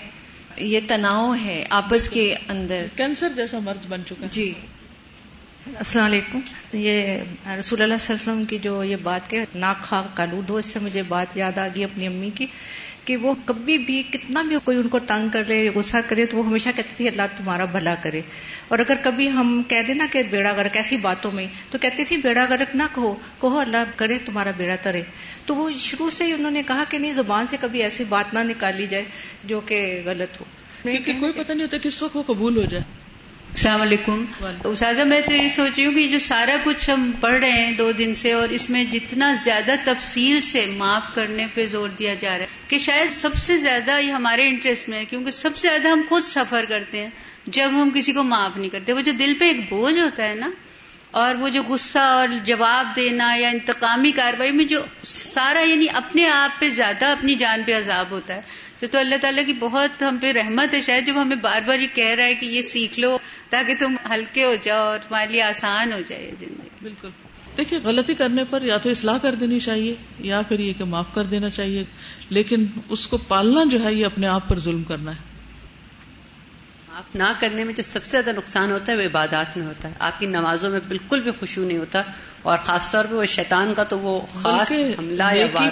یہ 0.57 0.81
تناؤ 0.89 1.35
ہے 1.45 1.65
آپس 1.71 2.09
کے 2.09 2.37
اندر۔ 2.49 2.87
کینسر 2.97 3.29
جیسا 3.37 3.59
مرض 3.59 3.87
بن 3.89 4.03
چکا 4.07 4.27
جی۔ 4.31 4.53
السلام 5.67 6.07
علیکم۔ 6.07 6.41
یہ 6.73 7.19
رسول 7.59 7.83
اللہ 7.83 7.95
صلی 8.01 8.15
اللہ 8.15 8.23
علیہ 8.23 8.33
وسلم 8.33 8.45
کی 8.45 8.59
جو 8.59 8.85
یہ 8.85 8.97
بات 9.03 9.31
کہ 9.31 9.45
ناک 9.55 9.83
خاک 9.83 10.17
کالود 10.17 10.51
ہو 10.51 10.57
اس 10.57 10.67
سے 10.67 10.79
مجھے 10.79 11.03
بات 11.03 11.37
یاد 11.37 11.59
آ 11.59 11.67
گئی 11.67 11.85
اپنی 11.85 12.07
امی 12.07 12.31
کی۔ 12.31 12.47
کہ 13.05 13.17
وہ 13.17 13.35
کبھی 13.45 13.79
بھی 13.79 14.03
کتنا 14.03 14.43
بھی 14.43 14.57
کوئی 14.65 14.77
ان 14.77 14.89
کو 14.89 14.99
تنگ 14.99 15.29
کر 15.29 15.45
لے 15.49 15.69
غصہ 15.75 15.97
کرے 16.09 16.27
تو 16.27 16.37
وہ 16.37 16.47
ہمیشہ 16.47 16.69
کہتی 16.77 16.95
تھی 16.97 17.09
اللہ 17.09 17.23
تمہارا 17.37 17.65
بھلا 17.65 17.95
کرے۔ 18.03 18.21
اور 18.69 18.79
اگر 18.79 18.95
کبھی 19.03 19.31
ہم 19.31 19.63
کہہ 19.69 19.83
دیں 19.87 19.95
نا 19.95 20.07
کہ 20.13 20.23
بیڑا 20.23 20.53
گرک 20.53 20.77
ایسی 20.77 20.97
باتوں 20.97 21.33
میں 21.33 21.47
تو 21.71 21.79
کہتی 21.79 22.05
تھی 22.05 22.17
بیڑا 22.17 22.47
گرک 22.51 22.77
نہ 22.77 22.83
کہو 22.95 23.15
کہو 23.41 23.59
اللہ 23.59 23.85
کرے 23.97 24.19
تمہارا 24.19 24.51
بیڑا 24.57 24.77
ترے۔ 24.77 25.03
تو 25.47 25.55
وہ 25.57 25.71
شروع 25.79 26.11
سے 26.11 26.25
ہی 26.25 26.33
انہوں 26.33 26.51
نے 26.51 26.63
کہا 26.67 26.85
کہ 26.89 26.99
نہیں، 26.99 27.13
زبان 27.13 27.47
سے 27.47 27.57
کبھی 27.61 27.83
ایسی 27.83 28.05
بات 28.09 28.35
نہ 28.35 28.39
نکالی 28.39 28.87
جائے 28.87 29.05
جو 29.45 29.61
کہ 29.61 30.03
غلط 30.05 30.41
ہو۔ 30.41 30.45
کیونکہ 30.83 31.13
کوئی 31.21 31.33
پتہ 31.33 31.53
نہیں 31.53 31.63
ہوتا 31.63 31.77
کس 31.79 32.03
وقت 32.03 32.17
وہ 32.17 32.23
قبول 32.27 32.57
ہو 32.57 32.65
جائے۔ 32.65 33.04
السلام 33.55 33.81
علیکم۔ 33.81 34.25
اساتذہ 34.65 35.03
میں 35.03 35.21
تو 35.21 35.33
یہ 35.35 35.49
سوچ 35.49 35.71
رہی 35.77 35.87
ہوں 35.87 35.93
کہ 35.93 36.07
جو 36.09 36.19
سارا 36.19 36.57
کچھ 36.65 36.91
ہم 36.91 37.11
پڑھ 37.21 37.35
رہے 37.35 37.51
ہیں 37.51 37.73
دو 37.73 37.93
دن 37.93 38.15
سے 38.15 38.33
اور 38.33 38.49
اس 38.49 38.71
میں 38.71 38.85
جتنا 38.85 39.35
زیادہ 39.35 39.73
تفصیل 39.85 40.41
سے 40.41 40.67
معاف 40.77 41.15
کرنے 41.15 41.47
پہ 41.55 41.67
زور 41.67 41.89
دیا 41.89 42.15
جا 42.15 42.29
رہا 42.29 42.45
ہے 42.45 42.47
کہ 42.69 42.79
شاید 42.79 43.13
سب 43.13 43.35
سے 43.35 43.57
زیادہ 43.57 44.01
یہ 44.01 44.13
ہمارے 44.13 44.49
انٹرسٹ 44.49 44.89
میں 44.89 44.99
ہے 44.99 45.05
کیونکہ 45.05 45.31
سب 45.31 45.57
سے 45.57 45.69
زیادہ 45.69 45.89
ہم 45.89 46.03
خود 46.09 46.23
سفر 46.23 46.65
کرتے 46.69 47.03
ہیں 47.03 47.11
جب 47.47 47.71
ہم 47.73 47.91
کسی 47.95 48.13
کو 48.13 48.23
معاف 48.23 48.57
نہیں 48.57 48.71
کرتے۔ 48.71 48.93
وہ 48.93 49.01
جو 49.01 49.13
دل 49.13 49.35
پہ 49.39 49.45
ایک 49.45 49.71
بوجھ 49.71 49.99
ہوتا 49.99 50.29
ہے 50.29 50.35
نا 50.35 50.51
اور 51.11 51.35
وہ 51.35 51.49
جو 51.49 51.63
غصہ 51.63 51.99
اور 51.99 52.29
جواب 52.45 52.97
دینا 52.97 53.35
یا 53.37 53.49
انتقامی 53.49 54.11
کاروائی 54.11 54.53
میں 54.53 54.65
جو 54.65 54.81
سارا 55.03 55.61
یعنی 55.61 55.87
اپنے 55.95 56.29
آپ 56.29 56.61
پہ 56.61 56.69
زیادہ 56.69 57.07
اپنی 57.07 57.35
جان 57.35 57.63
پہ 57.67 57.79
عذاب 57.79 58.11
ہوتا 58.11 58.35
ہے 58.35 58.41
تو 58.87 58.93
تو 58.93 58.99
اللہ 58.99 59.15
تعالیٰ 59.21 59.47
کی 59.47 59.53
بہت 59.53 60.03
ہم 60.03 60.19
پہ 60.21 60.33
رحمت 60.33 60.75
ہے 60.75 60.81
شاید 60.81 61.07
جب 61.07 61.23
ہمیں 61.23 61.37
بار 61.37 61.61
بار 61.67 61.79
یہ 61.79 61.87
کہہ 61.95 62.15
رہا 62.15 62.25
ہے 62.25 62.35
کہ 62.35 62.47
یہ 62.47 62.63
سیکھ 62.63 63.01
لو 63.01 63.19
تاکہ 63.51 63.75
تم 63.79 63.97
ہلکے 64.11 64.45
ہو 64.45 64.55
جاؤ 64.63 64.79
اور 64.79 64.99
تمہارے 64.99 65.33
لیے 65.33 65.43
آسان 65.43 65.93
ہو 65.93 65.99
جائے 66.07 66.31
زندگی۔ 66.41 66.69
بالکل۔ 66.83 67.09
دیکھیے 67.57 67.81
غلطی 67.85 68.15
کرنے 68.15 68.45
پر 68.51 68.63
یا 68.63 68.77
تو 68.77 68.91
اصلاح 68.91 69.19
کر 69.19 69.35
دینی 69.35 69.61
چاہیے 69.61 69.95
یا 70.19 70.43
پھر 70.49 70.61
یہ 70.61 70.73
کہ 70.73 70.85
معاف 70.85 71.15
کر 71.15 71.25
دینا 71.25 71.51
چاہیے۔ 71.51 71.85
لیکن 72.31 72.67
اس 72.89 73.07
کو 73.07 73.17
پالنا 73.17 73.61
جو 73.71 73.85
ہے 73.85 73.95
یہ 73.95 74.07
اپنے 74.07 74.27
آپ 74.27 74.49
پر 74.49 74.59
ظلم 74.59 74.83
کرنا 74.83 75.11
ہے۔ 75.11 75.35
معاف 76.89 77.17
نہ 77.17 77.33
کرنے 77.41 77.65
میں 77.65 77.75
جو 77.75 77.83
سب 77.83 78.05
سے 78.05 78.11
زیادہ 78.11 78.37
نقصان 78.37 78.71
ہوتا 78.71 78.93
ہے 78.93 78.97
وہ 78.97 79.03
عبادات 79.03 79.57
میں 79.57 79.67
ہوتا 79.67 79.89
ہے۔ 79.89 79.95
آپ 79.99 80.21
کی 80.21 80.27
نمازوں 80.27 80.71
میں 80.71 80.81
بالکل 80.89 81.21
بھی 81.21 81.31
خوشبو 81.31 81.65
نہیں 81.65 81.79
ہوتا 81.79 82.03
اور 82.43 82.59
خاص 82.59 82.93
طور 82.93 83.05
پہ 83.05 83.15
وہ 83.15 83.25
شیطان 83.25 83.75
کا 83.75 83.85
تو 83.85 83.99
وہ 83.99 84.21
خاص 84.35 84.73
حملہ 84.99 85.23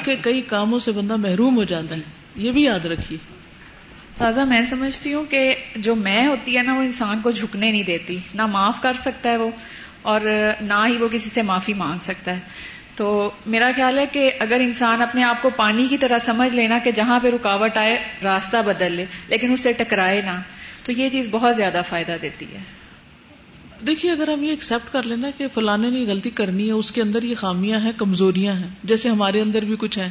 کے 0.05 0.17
کئی 0.17 0.41
کاموں 0.41 0.79
سے 0.79 0.93
بندہ 0.93 1.17
محروم 1.17 1.57
ہو 1.57 1.65
جاتا 1.65 1.95
ہے۔ 1.95 2.22
یہ 2.37 2.53
بھی 2.53 2.63
یاد 2.63 2.85
رکھیے۔ 2.85 3.19
سازا 4.19 4.45
میں 4.45 4.65
سمجھتی 4.65 5.15
ہوں 5.15 5.25
کہ 5.25 5.55
جو 5.77 5.95
میں 5.95 6.27
ہوتی 6.27 6.57
ہے 6.57 6.63
نا 6.63 6.75
وہ 6.75 6.83
انسان 6.83 7.21
کو 7.23 7.31
جھکنے 7.31 7.71
نہیں 7.71 7.83
دیتی۔ 7.83 8.19
نہ 8.35 8.47
معاف 8.47 8.83
کر 8.83 8.93
سکتا 8.93 9.29
ہے 9.29 9.37
وہ 9.37 9.51
اور 10.03 10.21
نہ 10.61 10.85
ہی 10.89 10.97
وہ 10.97 11.09
کسی 11.13 11.31
سے 11.31 11.43
معافی 11.43 11.75
مانگ 11.75 11.99
سکتا 12.03 12.35
ہے۔ 12.35 12.41
تو 12.97 13.31
میرا 13.47 13.71
خیال 13.77 13.99
ہے 13.99 14.07
کہ 14.07 14.31
اگر 14.41 14.61
انسان 14.61 15.03
اپنے 15.03 15.23
آپ 15.23 15.43
کو 15.43 15.51
پانی 15.57 15.87
کی 15.87 15.99
طرح 15.99 16.19
سمجھ 16.19 16.55
لینا 16.55 16.79
کہ 16.79 16.91
جہاں 16.91 17.21
پہ 17.21 17.29
رکاوٹ 17.29 17.79
آئے 17.79 18.03
راستہ 18.25 18.57
بدل 18.67 18.93
لے 18.93 19.05
لیکن 19.29 19.53
اس 19.53 19.61
سے 19.61 19.73
ٹکرائے 19.73 20.23
نہ 20.23 20.41
تو 20.85 20.93
یہ 20.93 21.09
چیز 21.09 21.29
بہت 21.31 21.57
زیادہ 21.57 21.81
فائدہ 21.89 22.17
دیتی 22.23 22.47
ہے۔ 22.53 22.59
دیکھیے 23.87 24.13
اگر 24.13 24.29
ہم 24.29 24.43
یہ 24.43 24.51
ایکسپٹ 24.51 24.93
کر 24.93 25.03
لینا 25.03 25.31
کہ 25.39 25.47
فلانے 25.55 25.91
نے 25.91 26.05
غلطی 26.05 26.31
کرنی 26.31 26.67
ہے 26.67 26.73
اس 26.73 26.93
کے 26.93 27.03
اندر 27.03 27.23
یہ 27.23 27.35
خامیاں 27.35 27.81
ہیں 27.81 27.93
کمزوریاں 27.97 28.55
ہیں 28.55 28.69
جیسے 28.85 29.09
ہمارے 29.09 29.41
اندر 29.41 29.65
بھی 29.65 29.77
کچھ 29.79 29.99
ہیں۔ 29.99 30.11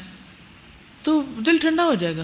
تو 1.03 1.23
دل 1.45 1.57
ٹھنڈا 1.57 1.83
ہو 1.83 1.93
جائے 1.93 2.17
گا۔ 2.17 2.23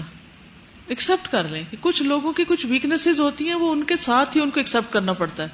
ایکسپٹ 0.86 1.28
کر 1.30 1.48
لیں 1.48 1.62
کہ 1.70 1.76
کچھ 1.80 2.02
لوگوں 2.02 2.32
کی 2.32 2.44
کچھ 2.48 2.66
ویکنیس 2.66 3.08
ہوتی 3.18 3.48
ہیں، 3.48 3.54
وہ 3.54 3.72
ان 3.72 3.84
کے 3.84 3.96
ساتھ 3.96 4.36
ہی 4.36 4.42
ان 4.42 4.50
کو 4.50 4.60
ایکسپٹ 4.60 4.92
کرنا 4.92 5.12
پڑتا 5.12 5.42
ہے۔ 5.42 5.48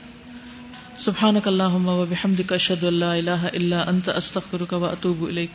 سبحان 0.99 1.37
اللہ 1.45 1.63
اشہد 2.53 2.85
اللہ 2.85 3.05
اللہ 3.05 3.75
انت، 3.75 4.09
استغفرک 4.09 4.73
و 4.73 4.85
اتوب 4.85 5.27
الیک۔ 5.27 5.51